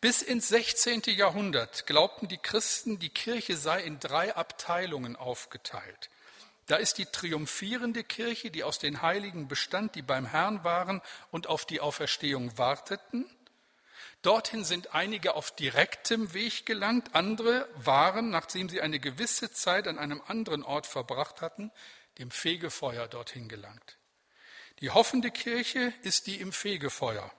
Bis 0.00 0.22
ins 0.22 0.48
16. 0.48 1.02
Jahrhundert 1.06 1.86
glaubten 1.86 2.28
die 2.28 2.38
Christen, 2.38 3.00
die 3.00 3.08
Kirche 3.08 3.56
sei 3.56 3.82
in 3.82 3.98
drei 3.98 4.36
Abteilungen 4.36 5.16
aufgeteilt. 5.16 6.10
Da 6.66 6.76
ist 6.76 6.98
die 6.98 7.06
triumphierende 7.06 8.04
Kirche, 8.04 8.50
die 8.50 8.62
aus 8.62 8.78
den 8.78 9.02
Heiligen 9.02 9.48
bestand, 9.48 9.94
die 9.94 10.02
beim 10.02 10.26
Herrn 10.26 10.64
waren 10.64 11.02
und 11.30 11.48
auf 11.48 11.64
die 11.64 11.80
Auferstehung 11.80 12.56
warteten. 12.58 13.24
Dorthin 14.22 14.64
sind 14.64 14.94
einige 14.94 15.34
auf 15.34 15.54
direktem 15.54 16.34
Weg 16.34 16.66
gelangt, 16.66 17.14
andere 17.14 17.68
waren, 17.76 18.30
nachdem 18.30 18.68
sie 18.68 18.80
eine 18.80 18.98
gewisse 18.98 19.52
Zeit 19.52 19.86
an 19.86 19.98
einem 19.98 20.20
anderen 20.26 20.62
Ort 20.62 20.86
verbracht 20.86 21.40
hatten, 21.40 21.70
dem 22.18 22.30
Fegefeuer 22.30 23.08
dorthin 23.08 23.48
gelangt. 23.48 23.98
Die 24.80 24.90
hoffende 24.90 25.30
Kirche 25.30 25.92
ist 26.02 26.26
die 26.26 26.40
im 26.40 26.52
Fegefeuer. 26.52 27.32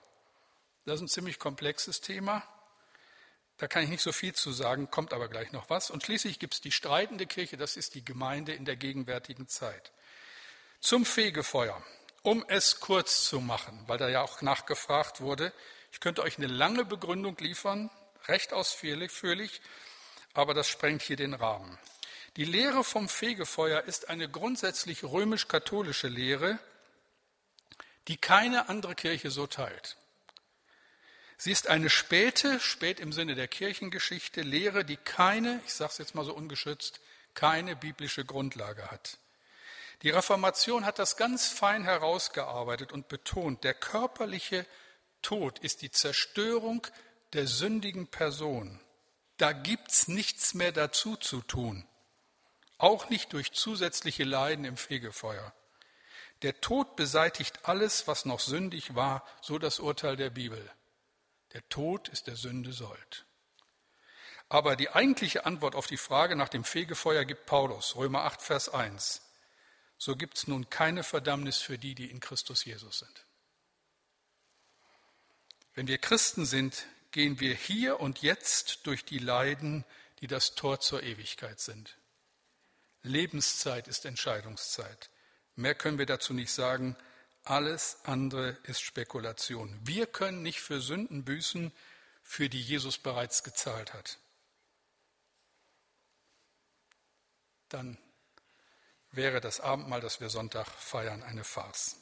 Das 0.84 0.96
ist 0.96 1.02
ein 1.02 1.08
ziemlich 1.08 1.38
komplexes 1.38 2.00
Thema. 2.00 2.42
Da 3.58 3.66
kann 3.66 3.82
ich 3.82 3.90
nicht 3.90 4.02
so 4.02 4.12
viel 4.12 4.34
zu 4.34 4.52
sagen, 4.52 4.90
kommt 4.90 5.12
aber 5.12 5.28
gleich 5.28 5.52
noch 5.52 5.68
was. 5.68 5.90
Und 5.90 6.04
schließlich 6.04 6.38
gibt 6.38 6.54
es 6.54 6.60
die 6.60 6.72
streitende 6.72 7.26
Kirche, 7.26 7.56
das 7.56 7.76
ist 7.76 7.94
die 7.94 8.04
Gemeinde 8.04 8.54
in 8.54 8.64
der 8.64 8.76
gegenwärtigen 8.76 9.48
Zeit. 9.48 9.92
Zum 10.80 11.04
Fegefeuer, 11.04 11.82
um 12.22 12.44
es 12.48 12.78
kurz 12.78 13.24
zu 13.24 13.40
machen, 13.40 13.82
weil 13.86 13.98
da 13.98 14.08
ja 14.08 14.22
auch 14.22 14.42
nachgefragt 14.42 15.20
wurde. 15.20 15.52
Ich 15.92 16.00
könnte 16.00 16.22
euch 16.22 16.38
eine 16.38 16.46
lange 16.46 16.84
Begründung 16.84 17.36
liefern, 17.38 17.90
recht 18.26 18.52
ausführlich, 18.52 19.60
aber 20.34 20.54
das 20.54 20.68
sprengt 20.68 21.02
hier 21.02 21.16
den 21.16 21.34
Rahmen. 21.34 21.78
Die 22.36 22.44
Lehre 22.44 22.84
vom 22.84 23.08
Fegefeuer 23.08 23.82
ist 23.82 24.08
eine 24.08 24.28
grundsätzlich 24.28 25.02
römisch-katholische 25.02 26.08
Lehre, 26.08 26.58
die 28.06 28.16
keine 28.16 28.68
andere 28.68 28.94
Kirche 28.94 29.30
so 29.30 29.46
teilt. 29.46 29.96
Sie 31.36 31.52
ist 31.52 31.68
eine 31.68 31.88
späte, 31.88 32.58
spät 32.58 33.00
im 33.00 33.12
Sinne 33.12 33.34
der 33.34 33.48
Kirchengeschichte, 33.48 34.42
Lehre, 34.42 34.84
die 34.84 34.96
keine, 34.96 35.60
ich 35.66 35.74
sage 35.74 35.92
es 35.92 35.98
jetzt 35.98 36.14
mal 36.14 36.24
so 36.24 36.34
ungeschützt, 36.34 37.00
keine 37.34 37.76
biblische 37.76 38.24
Grundlage 38.24 38.90
hat. 38.90 39.18
Die 40.02 40.10
Reformation 40.10 40.84
hat 40.84 40.98
das 40.98 41.16
ganz 41.16 41.48
fein 41.48 41.84
herausgearbeitet 41.84 42.92
und 42.92 43.08
betont, 43.08 43.64
der 43.64 43.74
körperliche 43.74 44.66
Tod 45.22 45.58
ist 45.58 45.82
die 45.82 45.90
Zerstörung 45.90 46.86
der 47.32 47.46
sündigen 47.46 48.06
Person. 48.06 48.80
Da 49.36 49.52
gibt's 49.52 50.08
nichts 50.08 50.54
mehr 50.54 50.72
dazu 50.72 51.16
zu 51.16 51.42
tun, 51.42 51.86
auch 52.76 53.08
nicht 53.08 53.32
durch 53.32 53.52
zusätzliche 53.52 54.24
Leiden 54.24 54.64
im 54.64 54.76
Fegefeuer. 54.76 55.52
Der 56.42 56.60
Tod 56.60 56.96
beseitigt 56.96 57.60
alles, 57.64 58.06
was 58.06 58.24
noch 58.24 58.40
sündig 58.40 58.94
war, 58.94 59.24
so 59.40 59.58
das 59.58 59.80
Urteil 59.80 60.16
der 60.16 60.30
Bibel. 60.30 60.70
Der 61.52 61.68
Tod 61.68 62.08
ist 62.08 62.26
der 62.26 62.36
Sünde 62.36 62.72
Sold. 62.72 63.24
Aber 64.48 64.76
die 64.76 64.90
eigentliche 64.90 65.46
Antwort 65.46 65.74
auf 65.74 65.86
die 65.86 65.96
Frage 65.96 66.36
nach 66.36 66.48
dem 66.48 66.64
Fegefeuer 66.64 67.24
gibt 67.24 67.46
Paulus, 67.46 67.96
Römer 67.96 68.24
8, 68.24 68.40
Vers 68.40 68.68
1. 68.68 69.22
So 69.98 70.16
gibt 70.16 70.38
es 70.38 70.46
nun 70.46 70.70
keine 70.70 71.02
Verdammnis 71.02 71.58
für 71.58 71.76
die, 71.76 71.94
die 71.94 72.10
in 72.10 72.20
Christus 72.20 72.64
Jesus 72.64 73.00
sind. 73.00 73.24
Wenn 75.78 75.86
wir 75.86 75.98
Christen 75.98 76.44
sind, 76.44 76.86
gehen 77.12 77.38
wir 77.38 77.54
hier 77.54 78.00
und 78.00 78.20
jetzt 78.20 78.84
durch 78.88 79.04
die 79.04 79.20
Leiden, 79.20 79.84
die 80.20 80.26
das 80.26 80.56
Tor 80.56 80.80
zur 80.80 81.04
Ewigkeit 81.04 81.60
sind. 81.60 81.96
Lebenszeit 83.04 83.86
ist 83.86 84.04
Entscheidungszeit. 84.04 85.08
Mehr 85.54 85.76
können 85.76 85.98
wir 85.98 86.06
dazu 86.06 86.34
nicht 86.34 86.50
sagen. 86.50 86.96
Alles 87.44 87.98
andere 88.02 88.58
ist 88.64 88.80
Spekulation. 88.80 89.78
Wir 89.84 90.08
können 90.08 90.42
nicht 90.42 90.60
für 90.60 90.80
Sünden 90.80 91.24
büßen, 91.24 91.70
für 92.24 92.48
die 92.48 92.60
Jesus 92.60 92.98
bereits 92.98 93.44
gezahlt 93.44 93.94
hat. 93.94 94.18
Dann 97.68 97.98
wäre 99.12 99.40
das 99.40 99.60
Abendmahl, 99.60 100.00
das 100.00 100.18
wir 100.18 100.28
Sonntag 100.28 100.66
feiern, 100.66 101.22
eine 101.22 101.44
Farce. 101.44 101.94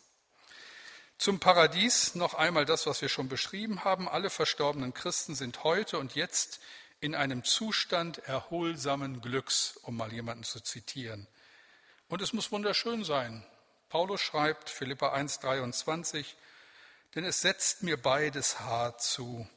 Zum 1.19 1.41
Paradies 1.41 2.15
noch 2.15 2.35
einmal 2.35 2.67
das, 2.67 2.87
was 2.87 3.01
wir 3.01 3.09
schon 3.09 3.29
beschrieben 3.29 3.85
haben. 3.85 4.09
Alle 4.09 4.29
verstorbenen 4.29 4.93
Christen 4.93 5.35
sind 5.35 5.65
heute 5.65 5.99
und 5.99 6.15
jetzt 6.15 6.61
in 7.01 7.15
einem 7.15 7.43
Zustand 7.43 8.19
erholsamen 8.19 9.21
Glücks, 9.21 9.79
um 9.83 9.97
mal 9.97 10.13
jemanden 10.13 10.45
zu 10.45 10.61
zitieren. 10.61 11.27
Und 12.09 12.21
es 12.21 12.33
muss 12.33 12.53
wunderschön 12.53 13.03
sein. 13.03 13.45
Paulus 13.89 14.21
schreibt, 14.21 14.69
Philippa 14.69 15.13
1, 15.13 15.41
23, 15.41 16.37
denn 17.15 17.25
es 17.25 17.41
setzt 17.41 17.83
mir 17.83 18.01
beides 18.01 18.61
hart 18.61 19.03
zu. 19.03 19.49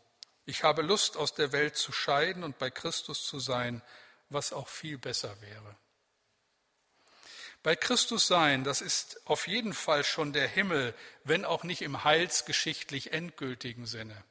Ich 0.46 0.64
habe 0.64 0.82
Lust, 0.82 1.18
aus 1.18 1.34
der 1.34 1.52
Welt 1.52 1.76
zu 1.76 1.92
scheiden 1.92 2.44
und 2.44 2.58
bei 2.58 2.70
Christus 2.70 3.26
zu 3.26 3.40
sein, 3.40 3.82
was 4.30 4.54
auch 4.54 4.68
viel 4.68 4.98
besser 4.98 5.40
wäre. 5.42 5.76
Bei 7.62 7.76
Christus 7.76 8.28
sein, 8.28 8.64
das 8.64 8.82
ist 8.82 9.22
auf 9.26 9.48
jeden 9.48 9.74
Fall 9.74 10.04
schon 10.04 10.32
der 10.32 10.48
Himmel, 10.48 10.96
wenn 11.26 11.44
auch 11.44 11.64
nicht 11.64 11.82
im 11.82 12.04
heilsgeschichtlich 12.04 13.12
endgültigen 13.12 13.86
Sinne. 13.86 14.24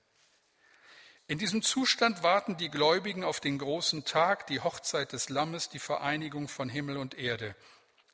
In 1.26 1.39
diesem 1.39 1.61
Zustand 1.61 2.22
warten 2.22 2.57
die 2.57 2.70
Gläubigen 2.70 3.22
auf 3.22 3.39
den 3.39 3.59
großen 3.59 4.07
Tag, 4.07 4.47
die 4.47 4.61
Hochzeit 4.61 5.12
des 5.12 5.29
Lammes, 5.29 5.68
die 5.68 5.79
Vereinigung 5.79 6.49
von 6.49 6.70
Himmel 6.70 6.97
und 6.97 7.18
Erde. 7.18 7.55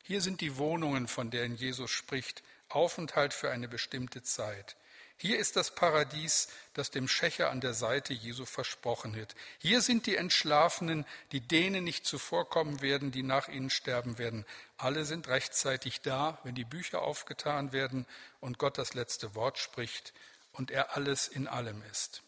Hier 0.03 0.21
sind 0.21 0.41
die 0.41 0.57
Wohnungen, 0.57 1.07
von 1.07 1.31
denen 1.31 1.55
Jesus 1.55 1.93
spricht, 1.93 2.43
Aufenthalt 2.69 3.33
für 3.33 3.53
eine 3.53 3.69
bestimmte 3.69 4.25
Zeit. 4.25 4.77
Hier 5.17 5.39
ist 5.39 5.57
das 5.57 5.75
Paradies, 5.75 6.49
das 6.75 6.91
dem 6.91 7.07
Schächer 7.07 7.51
an 7.51 7.61
der 7.61 7.73
Seite 7.73 8.13
Jesu 8.13 8.45
versprochen 8.45 9.15
wird. 9.15 9.35
Hier 9.59 9.81
sind 9.81 10.07
die 10.07 10.17
Entschlafenen, 10.17 11.07
die 11.33 11.41
denen 11.41 11.85
nicht 11.85 12.05
zuvorkommen 12.05 12.83
werden, 12.83 13.13
die 13.13 13.23
nach 13.23 13.49
ihnen 13.49 13.71
sterben 13.71 14.19
werden. 14.19 14.45
Alle 14.77 15.05
sind 15.05 15.29
rechtzeitig 15.29 16.01
da, 16.01 16.39
wenn 16.43 16.55
die 16.55 16.65
Bücher 16.65 17.03
aufgetan 17.03 17.73
werden 17.73 18.07
und 18.41 18.59
Gott 18.59 18.77
das 18.77 18.95
letzte 18.95 19.35
Wort 19.35 19.59
spricht 19.59 20.13
und 20.53 20.71
er 20.71 20.97
alles 20.97 21.29
in 21.29 21.47
allem 21.47 21.83
ist. 21.91 22.23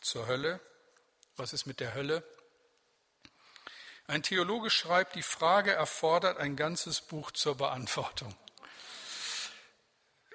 Zur 0.00 0.26
Hölle. 0.26 0.60
Was 1.36 1.52
ist 1.52 1.66
mit 1.66 1.80
der 1.80 1.94
Hölle? 1.94 2.24
Ein 4.06 4.22
Theologe 4.22 4.70
schreibt, 4.70 5.14
die 5.14 5.22
Frage 5.22 5.72
erfordert 5.72 6.38
ein 6.38 6.56
ganzes 6.56 7.00
Buch 7.00 7.30
zur 7.30 7.56
Beantwortung. 7.56 8.34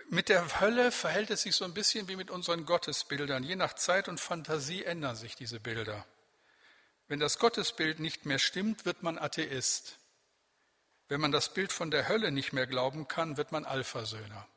Mit 0.10 0.30
der 0.30 0.60
Hölle 0.60 0.92
verhält 0.92 1.32
es 1.32 1.42
sich 1.42 1.56
so 1.56 1.66
ein 1.66 1.74
bisschen 1.74 2.08
wie 2.08 2.16
mit 2.16 2.30
unseren 2.30 2.66
Gottesbildern. 2.66 3.44
Je 3.44 3.56
nach 3.56 3.74
Zeit 3.74 4.08
und 4.08 4.20
Fantasie 4.20 4.84
ändern 4.84 5.16
sich 5.16 5.36
diese 5.36 5.60
Bilder. 5.60 6.06
Wenn 7.08 7.20
das 7.20 7.40
Gottesbild 7.40 8.00
nicht 8.00 8.26
mehr 8.26 8.40
stimmt, 8.40 8.86
wird 8.86 9.04
man 9.04 9.18
Atheist. 9.18 9.98
Wenn 11.08 11.22
man 11.22 11.32
das 11.32 11.54
Bild 11.54 11.72
von 11.72 11.92
der 11.92 12.08
Hölle 12.08 12.32
nicht 12.32 12.54
mehr 12.54 12.68
glauben 12.68 13.08
kann, 13.08 13.38
wird 13.38 13.52
man 13.52 13.66
Allversöhner. 13.66 14.48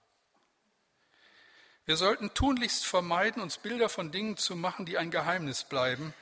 Wir 1.84 1.96
sollten 1.96 2.34
tunlichst 2.34 2.86
vermeiden, 2.86 3.42
uns 3.42 3.58
Bilder 3.58 3.88
von 3.88 4.12
Dingen 4.12 4.36
zu 4.36 4.56
machen, 4.56 4.86
die 4.86 4.98
ein 4.98 5.10
Geheimnis 5.10 5.64
bleiben, 5.64 6.14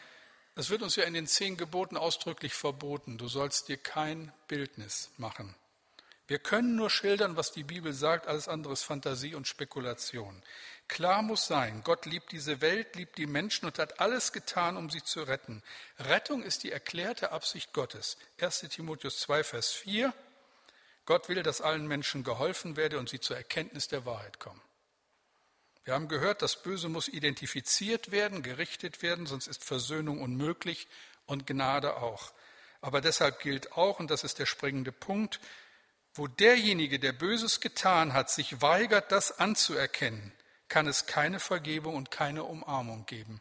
es 0.59 0.70
wird 0.70 0.81
uns 0.81 0.97
ja 0.97 1.05
in 1.05 1.12
den 1.12 1.27
zehn 1.27 1.59
Geboten 1.59 1.99
ausdrücklich 1.99 2.55
verboten. 2.55 3.18
Du 3.18 3.29
sollst 3.29 3.68
dir 3.68 3.77
kein 3.77 4.33
Bildnis 4.49 5.11
machen. 5.18 5.55
Wir 6.29 6.39
können 6.41 6.74
nur 6.74 6.91
schildern, 6.91 7.37
was 7.37 7.53
die 7.53 7.62
Bibel 7.62 7.93
sagt, 7.93 8.27
alles 8.27 8.49
andere 8.49 8.72
ist 8.72 8.83
Fantasie 8.83 9.35
und 9.35 9.47
Spekulation. 9.47 10.43
Klar 10.89 11.22
muss 11.22 11.47
sein, 11.47 11.83
Gott 11.85 12.05
liebt 12.07 12.33
diese 12.33 12.61
Welt, 12.61 12.97
liebt 12.97 13.16
die 13.18 13.27
Menschen 13.27 13.66
und 13.66 13.79
hat 13.79 14.01
alles 14.01 14.33
getan, 14.33 14.77
um 14.77 14.91
sie 14.91 15.03
zu 15.03 15.22
retten. 15.22 15.62
Rettung 15.99 16.43
ist 16.43 16.64
die 16.64 16.72
erklärte 16.72 17.31
Absicht 17.31 17.72
Gottes. 17.72 18.16
1 18.41 18.61
Timotheus 18.70 19.20
2, 19.20 19.45
Vers 19.45 19.72
4. 19.72 20.12
Gott 21.05 21.29
will, 21.29 21.45
dass 21.45 21.61
allen 21.61 21.87
Menschen 21.87 22.24
geholfen 22.24 22.77
werde 22.77 22.99
und 22.99 23.09
sie 23.09 23.20
zur 23.20 23.37
Erkenntnis 23.37 23.87
der 23.87 24.05
Wahrheit 24.05 24.41
kommen. 24.41 24.61
Wir 25.85 25.95
haben 25.95 26.09
gehört, 26.09 26.43
das 26.43 26.62
Böse 26.62 26.89
muss 26.89 27.07
identifiziert 27.07 28.11
werden, 28.11 28.43
gerichtet 28.43 29.03
werden, 29.03 29.27
sonst 29.27 29.47
ist 29.47 29.62
Versöhnung 29.62 30.20
unmöglich 30.20 30.89
und 31.27 31.47
Gnade 31.47 31.99
auch. 31.99 32.33
Aber 32.81 33.01
deshalb 33.01 33.39
gilt 33.39 33.72
auch, 33.72 34.01
und 34.01 34.11
das 34.11 34.24
ist 34.24 34.41
der 34.41 34.47
springende 34.47 34.91
Punkt, 34.91 35.39
wo 36.18 36.26
derjenige, 36.26 36.98
der 36.98 37.12
Böses 37.12 37.60
getan 37.60 38.12
hat, 38.12 38.30
sich 38.30 38.60
weigert, 38.62 39.12
das 39.12 39.38
anzuerkennen, 39.38 40.32
kann 40.68 40.86
es 40.86 41.06
keine 41.06 41.40
Vergebung 41.40 41.94
und 41.94 42.10
keine 42.10 42.44
Umarmung 42.44 43.06
geben. 43.06 43.40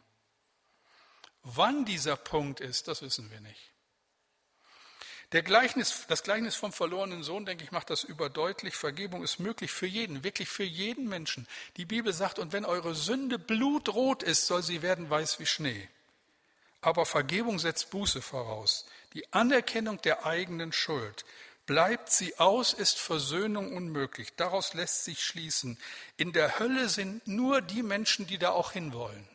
Wann 1.42 1.84
dieser 1.84 2.16
Punkt 2.16 2.60
ist, 2.60 2.88
das 2.88 3.02
wissen 3.02 3.30
wir 3.30 3.40
nicht. 3.40 3.72
Gleichnis, 5.30 6.06
das 6.08 6.22
Gleichnis 6.22 6.56
vom 6.56 6.72
verlorenen 6.72 7.22
Sohn, 7.22 7.46
denke 7.46 7.64
ich, 7.64 7.72
macht 7.72 7.90
das 7.90 8.04
überdeutlich. 8.04 8.74
Vergebung 8.74 9.22
ist 9.22 9.38
möglich 9.38 9.70
für 9.70 9.86
jeden, 9.86 10.24
wirklich 10.24 10.48
für 10.48 10.64
jeden 10.64 11.08
Menschen. 11.08 11.46
Die 11.76 11.84
Bibel 11.84 12.12
sagt, 12.12 12.38
und 12.38 12.52
wenn 12.52 12.64
eure 12.64 12.94
Sünde 12.94 13.38
blutrot 13.38 14.22
ist, 14.22 14.46
soll 14.46 14.62
sie 14.62 14.82
werden 14.82 15.10
weiß 15.10 15.38
wie 15.38 15.46
Schnee. 15.46 15.88
Aber 16.80 17.06
Vergebung 17.06 17.58
setzt 17.58 17.90
Buße 17.90 18.22
voraus, 18.22 18.86
die 19.12 19.32
Anerkennung 19.32 20.00
der 20.02 20.24
eigenen 20.24 20.72
Schuld. 20.72 21.24
Bleibt 21.66 22.10
sie 22.10 22.38
aus, 22.38 22.72
ist 22.72 22.98
Versöhnung 22.98 23.76
unmöglich. 23.76 24.34
Daraus 24.36 24.74
lässt 24.74 25.04
sich 25.04 25.24
schließen, 25.24 25.78
in 26.16 26.32
der 26.32 26.60
Hölle 26.60 26.88
sind 26.88 27.26
nur 27.26 27.60
die 27.60 27.82
Menschen, 27.82 28.26
die 28.26 28.38
da 28.38 28.50
auch 28.50 28.72
hinwollen. 28.72 29.28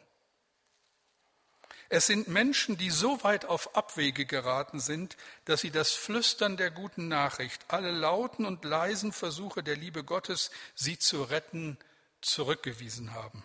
Es 1.94 2.06
sind 2.06 2.30
Menschen, 2.30 2.78
die 2.78 2.90
so 2.90 3.22
weit 3.26 3.44
auf 3.44 3.76
Abwege 3.76 4.26
geraten 4.26 4.80
sind, 4.80 5.18
dass 5.44 5.60
sie 5.60 5.72
das 5.72 5.92
Flüstern 5.92 6.56
der 6.56 6.72
guten 6.72 7.10
Nachricht, 7.10 7.66
alle 7.68 7.92
lauten 7.92 8.46
und 8.46 8.64
leisen 8.64 9.12
Versuche 9.12 9.62
der 9.62 9.76
Liebe 9.76 10.06
Gottes, 10.06 10.52
sie 10.74 10.98
zu 10.98 11.24
retten, 11.24 11.78
zurückgewiesen 12.22 13.14
haben. 13.14 13.44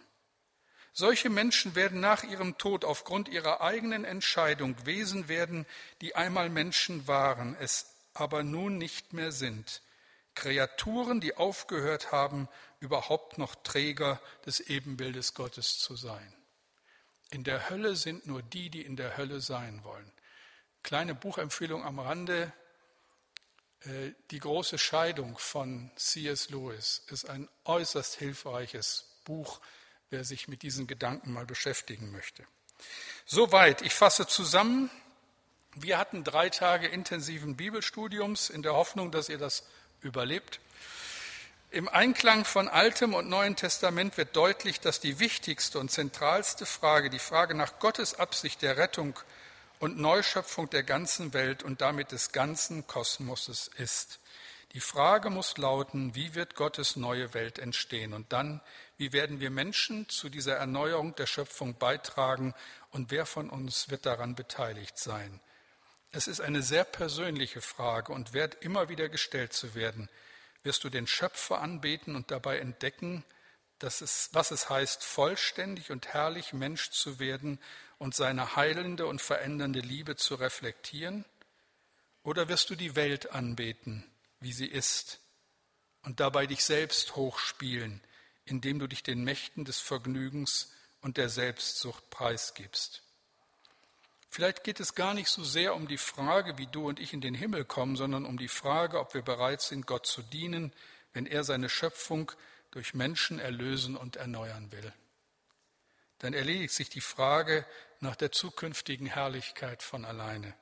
Solche 0.92 1.28
Menschen 1.28 1.74
werden 1.74 1.98
nach 1.98 2.22
ihrem 2.22 2.56
Tod 2.56 2.84
aufgrund 2.84 3.28
ihrer 3.28 3.62
eigenen 3.62 4.04
Entscheidung 4.04 4.76
Wesen 4.86 5.26
werden, 5.26 5.66
die 6.00 6.14
einmal 6.14 6.48
Menschen 6.48 7.08
waren, 7.08 7.56
es 7.58 7.95
aber 8.20 8.42
nun 8.42 8.78
nicht 8.78 9.12
mehr 9.12 9.32
sind. 9.32 9.82
Kreaturen, 10.34 11.20
die 11.20 11.36
aufgehört 11.36 12.12
haben, 12.12 12.48
überhaupt 12.80 13.38
noch 13.38 13.54
Träger 13.54 14.20
des 14.44 14.60
Ebenbildes 14.60 15.34
Gottes 15.34 15.78
zu 15.78 15.96
sein. 15.96 16.34
In 17.30 17.42
der 17.42 17.70
Hölle 17.70 17.96
sind 17.96 18.26
nur 18.26 18.42
die, 18.42 18.70
die 18.70 18.82
in 18.82 18.96
der 18.96 19.16
Hölle 19.16 19.40
sein 19.40 19.82
wollen. 19.82 20.12
Kleine 20.82 21.14
Buchempfehlung 21.14 21.84
am 21.84 21.98
Rande. 21.98 22.52
Äh, 23.80 24.12
die 24.30 24.38
große 24.38 24.78
Scheidung 24.78 25.36
von 25.38 25.90
C.S. 25.96 26.50
Lewis 26.50 27.02
ist 27.08 27.28
ein 27.28 27.48
äußerst 27.64 28.14
hilfreiches 28.16 29.16
Buch, 29.24 29.60
wer 30.10 30.22
sich 30.22 30.46
mit 30.46 30.62
diesen 30.62 30.86
Gedanken 30.86 31.32
mal 31.32 31.46
beschäftigen 31.46 32.12
möchte. 32.12 32.46
Soweit, 33.24 33.82
ich 33.82 33.94
fasse 33.94 34.26
zusammen. 34.26 34.90
Wir 35.78 35.98
hatten 35.98 36.24
drei 36.24 36.48
Tage 36.48 36.86
intensiven 36.86 37.54
Bibelstudiums 37.54 38.48
in 38.48 38.62
der 38.62 38.72
Hoffnung, 38.72 39.10
dass 39.10 39.28
ihr 39.28 39.36
das 39.36 39.62
überlebt. 40.00 40.58
Im 41.70 41.86
Einklang 41.86 42.46
von 42.46 42.68
Altem 42.68 43.12
und 43.12 43.28
Neuen 43.28 43.56
Testament 43.56 44.16
wird 44.16 44.34
deutlich, 44.34 44.80
dass 44.80 45.00
die 45.00 45.18
wichtigste 45.18 45.78
und 45.78 45.90
zentralste 45.90 46.64
Frage, 46.64 47.10
die 47.10 47.18
Frage 47.18 47.54
nach 47.54 47.78
Gottes 47.78 48.18
Absicht 48.18 48.62
der 48.62 48.78
Rettung 48.78 49.18
und 49.78 49.98
Neuschöpfung 49.98 50.70
der 50.70 50.82
ganzen 50.82 51.34
Welt 51.34 51.62
und 51.62 51.82
damit 51.82 52.10
des 52.10 52.32
ganzen 52.32 52.86
Kosmoses 52.86 53.68
ist. 53.76 54.18
Die 54.72 54.80
Frage 54.80 55.28
muss 55.28 55.58
lauten, 55.58 56.14
wie 56.14 56.34
wird 56.34 56.54
Gottes 56.54 56.96
neue 56.96 57.34
Welt 57.34 57.58
entstehen? 57.58 58.14
Und 58.14 58.32
dann, 58.32 58.62
wie 58.96 59.12
werden 59.12 59.40
wir 59.40 59.50
Menschen 59.50 60.08
zu 60.08 60.30
dieser 60.30 60.56
Erneuerung 60.56 61.14
der 61.16 61.26
Schöpfung 61.26 61.74
beitragen 61.76 62.54
und 62.92 63.10
wer 63.10 63.26
von 63.26 63.50
uns 63.50 63.90
wird 63.90 64.06
daran 64.06 64.34
beteiligt 64.34 64.98
sein? 64.98 65.38
Es 66.16 66.28
ist 66.28 66.40
eine 66.40 66.62
sehr 66.62 66.84
persönliche 66.84 67.60
Frage 67.60 68.12
und 68.12 68.32
wert 68.32 68.56
immer 68.62 68.88
wieder 68.88 69.10
gestellt 69.10 69.52
zu 69.52 69.74
werden 69.74 70.08
wirst 70.66 70.82
du 70.82 70.90
den 70.90 71.06
Schöpfer 71.06 71.60
anbeten 71.60 72.16
und 72.16 72.30
dabei 72.30 72.58
entdecken, 72.58 73.24
dass 73.78 74.00
es, 74.00 74.30
was 74.32 74.50
es 74.50 74.68
heißt, 74.68 75.04
vollständig 75.04 75.90
und 75.90 76.08
herrlich 76.08 76.52
Mensch 76.52 76.90
zu 76.90 77.18
werden 77.18 77.60
und 77.98 78.14
seine 78.14 78.56
heilende 78.56 79.06
und 79.06 79.22
verändernde 79.22 79.80
Liebe 79.80 80.16
zu 80.16 80.34
reflektieren? 80.34 81.24
Oder 82.22 82.48
wirst 82.48 82.70
du 82.70 82.74
die 82.74 82.96
Welt 82.96 83.30
anbeten, 83.30 84.04
wie 84.40 84.52
sie 84.52 84.66
ist, 84.66 85.20
und 86.02 86.18
dabei 86.18 86.46
dich 86.46 86.64
selbst 86.64 87.14
hochspielen, 87.14 88.02
indem 88.44 88.78
du 88.78 88.86
dich 88.86 89.02
den 89.02 89.22
Mächten 89.22 89.64
des 89.64 89.78
Vergnügens 89.78 90.72
und 91.00 91.16
der 91.16 91.28
Selbstsucht 91.28 92.10
preisgibst? 92.10 93.05
Vielleicht 94.36 94.64
geht 94.64 94.80
es 94.80 94.94
gar 94.94 95.14
nicht 95.14 95.30
so 95.30 95.42
sehr 95.42 95.74
um 95.74 95.88
die 95.88 95.96
Frage, 95.96 96.58
wie 96.58 96.66
du 96.66 96.86
und 96.88 97.00
ich 97.00 97.14
in 97.14 97.22
den 97.22 97.32
Himmel 97.32 97.64
kommen, 97.64 97.96
sondern 97.96 98.26
um 98.26 98.36
die 98.36 98.48
Frage, 98.48 99.00
ob 99.00 99.14
wir 99.14 99.22
bereit 99.22 99.62
sind, 99.62 99.86
Gott 99.86 100.06
zu 100.06 100.20
dienen, 100.20 100.74
wenn 101.14 101.24
er 101.24 101.42
seine 101.42 101.70
Schöpfung 101.70 102.30
durch 102.70 102.92
Menschen 102.92 103.38
erlösen 103.38 103.96
und 103.96 104.16
erneuern 104.16 104.70
will. 104.72 104.92
Dann 106.18 106.34
erledigt 106.34 106.74
sich 106.74 106.90
die 106.90 107.00
Frage 107.00 107.64
nach 108.00 108.14
der 108.14 108.30
zukünftigen 108.30 109.06
Herrlichkeit 109.06 109.82
von 109.82 110.04
alleine. 110.04 110.52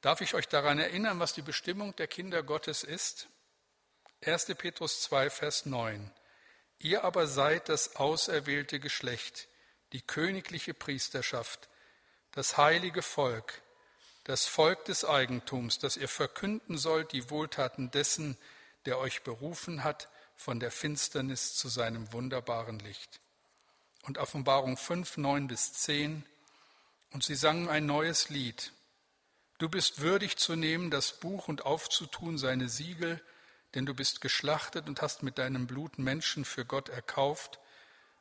Darf 0.00 0.20
ich 0.20 0.34
euch 0.34 0.48
daran 0.48 0.80
erinnern, 0.80 1.20
was 1.20 1.34
die 1.34 1.42
Bestimmung 1.42 1.94
der 1.94 2.08
Kinder 2.08 2.42
Gottes 2.42 2.82
ist? 2.82 3.28
1. 4.24 4.46
Petrus 4.56 5.00
2, 5.02 5.30
Vers 5.30 5.64
9. 5.64 6.10
Ihr 6.80 7.04
aber 7.04 7.28
seid 7.28 7.68
das 7.68 7.94
auserwählte 7.94 8.80
Geschlecht, 8.80 9.46
die 9.92 10.02
königliche 10.02 10.74
Priesterschaft, 10.74 11.68
das 12.32 12.56
heilige 12.56 13.02
Volk, 13.02 13.62
das 14.24 14.46
Volk 14.46 14.84
des 14.84 15.04
Eigentums, 15.04 15.78
das 15.78 15.96
ihr 15.96 16.08
verkünden 16.08 16.76
sollt 16.76 17.12
die 17.12 17.30
Wohltaten 17.30 17.90
dessen, 17.90 18.36
der 18.84 18.98
euch 18.98 19.22
berufen 19.22 19.84
hat 19.84 20.08
von 20.36 20.60
der 20.60 20.70
Finsternis 20.70 21.54
zu 21.54 21.68
seinem 21.68 22.12
wunderbaren 22.12 22.78
Licht. 22.78 23.20
Und 24.02 24.18
Offenbarung 24.18 24.76
5, 24.76 25.16
9 25.16 25.48
bis 25.48 25.72
10. 25.72 26.24
Und 27.12 27.24
sie 27.24 27.34
sangen 27.34 27.68
ein 27.68 27.86
neues 27.86 28.28
Lied. 28.28 28.72
Du 29.58 29.68
bist 29.68 30.00
würdig 30.00 30.36
zu 30.36 30.54
nehmen 30.54 30.90
das 30.90 31.12
Buch 31.12 31.48
und 31.48 31.66
aufzutun 31.66 32.38
seine 32.38 32.68
Siegel, 32.68 33.20
denn 33.74 33.86
du 33.86 33.94
bist 33.94 34.20
geschlachtet 34.20 34.88
und 34.88 35.02
hast 35.02 35.22
mit 35.22 35.38
deinem 35.38 35.66
Blut 35.66 35.98
Menschen 35.98 36.44
für 36.44 36.64
Gott 36.64 36.88
erkauft, 36.88 37.58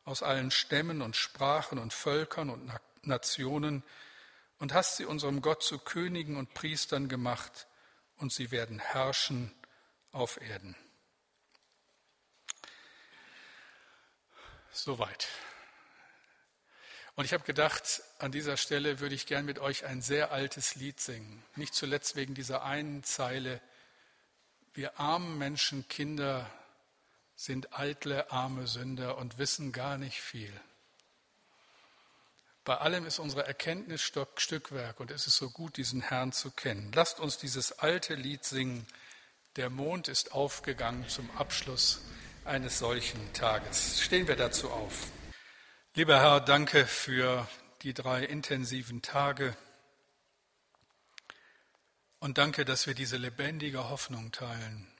aus 0.03 0.23
allen 0.23 0.51
Stämmen 0.51 1.01
und 1.01 1.15
Sprachen 1.15 1.77
und 1.77 1.93
Völkern 1.93 2.49
und 2.49 2.65
Nationen 3.03 3.83
und 4.59 4.73
hast 4.73 4.97
sie 4.97 5.05
unserem 5.05 5.41
Gott 5.41 5.63
zu 5.63 5.79
Königen 5.79 6.37
und 6.37 6.53
Priestern 6.53 7.07
gemacht 7.07 7.67
und 8.17 8.31
sie 8.33 8.51
werden 8.51 8.79
herrschen 8.79 9.53
auf 10.11 10.41
Erden. 10.41 10.75
Soweit. 14.71 15.27
Und 17.15 17.25
ich 17.25 17.33
habe 17.33 17.43
gedacht, 17.43 18.03
an 18.19 18.31
dieser 18.31 18.57
Stelle 18.57 18.99
würde 18.99 19.15
ich 19.15 19.25
gern 19.25 19.45
mit 19.45 19.57
euch 19.57 19.85
ein 19.85 20.03
sehr 20.03 20.31
altes 20.31 20.75
Lied 20.75 20.99
singen. 20.99 21.43
Nicht 21.55 21.73
zuletzt 21.73 22.15
wegen 22.15 22.35
dieser 22.35 22.63
einen 22.63 23.03
Zeile. 23.03 23.59
Wir 24.75 24.99
armen 24.99 25.39
Menschen, 25.39 25.87
Kinder 25.87 26.47
sind 27.35 27.77
eitle, 27.77 28.31
arme 28.31 28.67
Sünder 28.67 29.17
und 29.17 29.39
wissen 29.39 29.71
gar 29.71 29.97
nicht 29.97 30.21
viel. 30.21 30.53
Bei 32.67 32.79
allem 32.79 33.05
ist 33.05 33.19
unsere 33.19 33.47
Erkenntnis 33.47 34.01
Stückwerk 34.01 34.99
und 34.99 35.09
es 35.09 35.25
ist 35.25 35.37
so 35.37 35.49
gut, 35.49 35.77
diesen 35.77 36.01
Herrn 36.01 36.33
zu 36.33 36.51
kennen. 36.51 36.91
Lasst 36.93 37.21
uns 37.21 37.37
dieses 37.37 37.71
alte 37.79 38.13
Lied 38.13 38.43
singen. 38.43 38.85
Der 39.55 39.69
Mond 39.69 40.09
ist 40.09 40.33
aufgegangen 40.33 41.07
zum 41.07 41.31
Abschluss 41.37 42.01
eines 42.43 42.77
solchen 42.77 43.31
Tages. 43.31 44.01
Stehen 44.01 44.27
wir 44.27 44.35
dazu 44.35 44.69
auf. 44.69 45.07
Lieber 45.93 46.19
Herr, 46.19 46.41
danke 46.41 46.85
für 46.85 47.47
die 47.83 47.93
drei 47.93 48.25
intensiven 48.25 49.01
Tage 49.01 49.55
und 52.19 52.37
danke, 52.37 52.65
dass 52.65 52.85
wir 52.85 52.95
diese 52.95 53.15
lebendige 53.15 53.87
Hoffnung 53.87 54.33
teilen, 54.33 54.91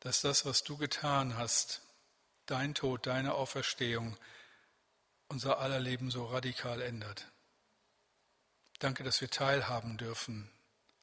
dass 0.00 0.20
das, 0.20 0.44
was 0.44 0.64
du 0.64 0.78
getan 0.78 1.38
hast, 1.38 1.80
dein 2.46 2.74
Tod, 2.74 3.06
deine 3.06 3.34
Auferstehung, 3.34 4.16
unser 5.28 5.58
aller 5.58 5.80
Leben 5.80 6.10
so 6.10 6.26
radikal 6.26 6.80
ändert. 6.80 7.30
Danke, 8.78 9.04
dass 9.04 9.20
wir 9.20 9.30
teilhaben 9.30 9.98
dürfen 9.98 10.50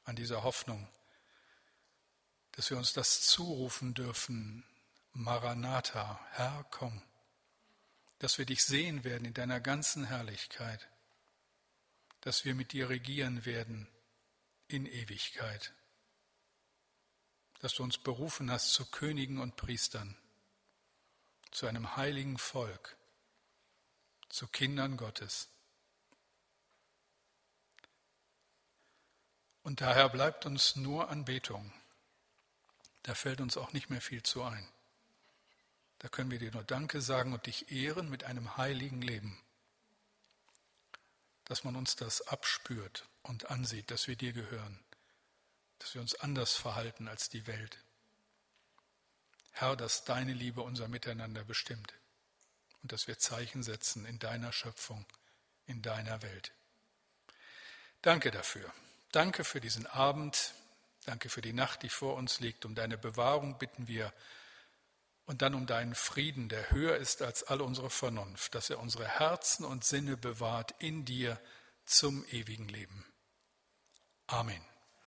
an 0.04 0.16
dieser 0.16 0.42
Hoffnung, 0.42 0.88
dass 2.52 2.70
wir 2.70 2.78
uns 2.78 2.92
das 2.92 3.22
zurufen 3.22 3.94
dürfen, 3.94 4.64
Maranatha, 5.12 6.20
Herr, 6.32 6.66
komm, 6.70 7.02
dass 8.18 8.38
wir 8.38 8.46
dich 8.46 8.64
sehen 8.64 9.04
werden 9.04 9.24
in 9.24 9.34
deiner 9.34 9.60
ganzen 9.60 10.04
Herrlichkeit, 10.04 10.88
dass 12.20 12.44
wir 12.44 12.54
mit 12.54 12.72
dir 12.72 12.88
regieren 12.88 13.44
werden 13.44 13.88
in 14.68 14.86
Ewigkeit, 14.86 15.74
dass 17.60 17.74
du 17.74 17.82
uns 17.82 17.98
berufen 17.98 18.50
hast 18.50 18.72
zu 18.72 18.86
Königen 18.86 19.38
und 19.38 19.56
Priestern, 19.56 20.16
zu 21.50 21.66
einem 21.66 21.96
heiligen 21.96 22.38
Volk, 22.38 22.96
zu 24.28 24.46
Kindern 24.48 24.96
Gottes. 24.96 25.48
Und 29.62 29.80
daher 29.80 30.08
bleibt 30.08 30.46
uns 30.46 30.76
nur 30.76 31.08
Anbetung. 31.08 31.72
Da 33.02 33.14
fällt 33.14 33.40
uns 33.40 33.56
auch 33.56 33.72
nicht 33.72 33.90
mehr 33.90 34.00
viel 34.00 34.22
zu 34.22 34.44
ein. 34.44 34.68
Da 35.98 36.08
können 36.08 36.30
wir 36.30 36.38
dir 36.38 36.52
nur 36.52 36.62
Danke 36.62 37.00
sagen 37.00 37.32
und 37.32 37.46
dich 37.46 37.72
ehren 37.72 38.08
mit 38.08 38.24
einem 38.24 38.56
heiligen 38.56 39.02
Leben. 39.02 39.40
Dass 41.44 41.64
man 41.64 41.74
uns 41.76 41.96
das 41.96 42.22
abspürt 42.28 43.08
und 43.22 43.50
ansieht, 43.50 43.90
dass 43.90 44.06
wir 44.06 44.16
dir 44.16 44.32
gehören, 44.32 44.78
dass 45.78 45.94
wir 45.94 46.00
uns 46.00 46.14
anders 46.14 46.54
verhalten 46.54 47.08
als 47.08 47.28
die 47.28 47.46
Welt. 47.46 47.78
Herr, 49.52 49.74
dass 49.74 50.04
deine 50.04 50.32
Liebe 50.32 50.62
unser 50.62 50.86
Miteinander 50.86 51.44
bestimmt 51.44 51.92
und 52.86 52.92
dass 52.92 53.08
wir 53.08 53.18
Zeichen 53.18 53.64
setzen 53.64 54.06
in 54.06 54.20
deiner 54.20 54.52
Schöpfung, 54.52 55.04
in 55.66 55.82
deiner 55.82 56.22
Welt. 56.22 56.52
Danke 58.00 58.30
dafür. 58.30 58.72
Danke 59.10 59.42
für 59.42 59.60
diesen 59.60 59.88
Abend. 59.88 60.54
Danke 61.04 61.28
für 61.28 61.40
die 61.40 61.52
Nacht, 61.52 61.82
die 61.82 61.88
vor 61.88 62.14
uns 62.14 62.38
liegt. 62.38 62.64
Um 62.64 62.76
deine 62.76 62.96
Bewahrung 62.96 63.58
bitten 63.58 63.88
wir 63.88 64.12
und 65.24 65.42
dann 65.42 65.56
um 65.56 65.66
deinen 65.66 65.96
Frieden, 65.96 66.48
der 66.48 66.70
höher 66.70 66.96
ist 66.96 67.22
als 67.22 67.42
alle 67.42 67.64
unsere 67.64 67.90
Vernunft, 67.90 68.54
dass 68.54 68.70
er 68.70 68.78
unsere 68.78 69.08
Herzen 69.08 69.64
und 69.64 69.84
Sinne 69.84 70.16
bewahrt 70.16 70.72
in 70.78 71.04
dir 71.04 71.40
zum 71.86 72.24
ewigen 72.26 72.68
Leben. 72.68 73.04
Amen. 74.28 74.64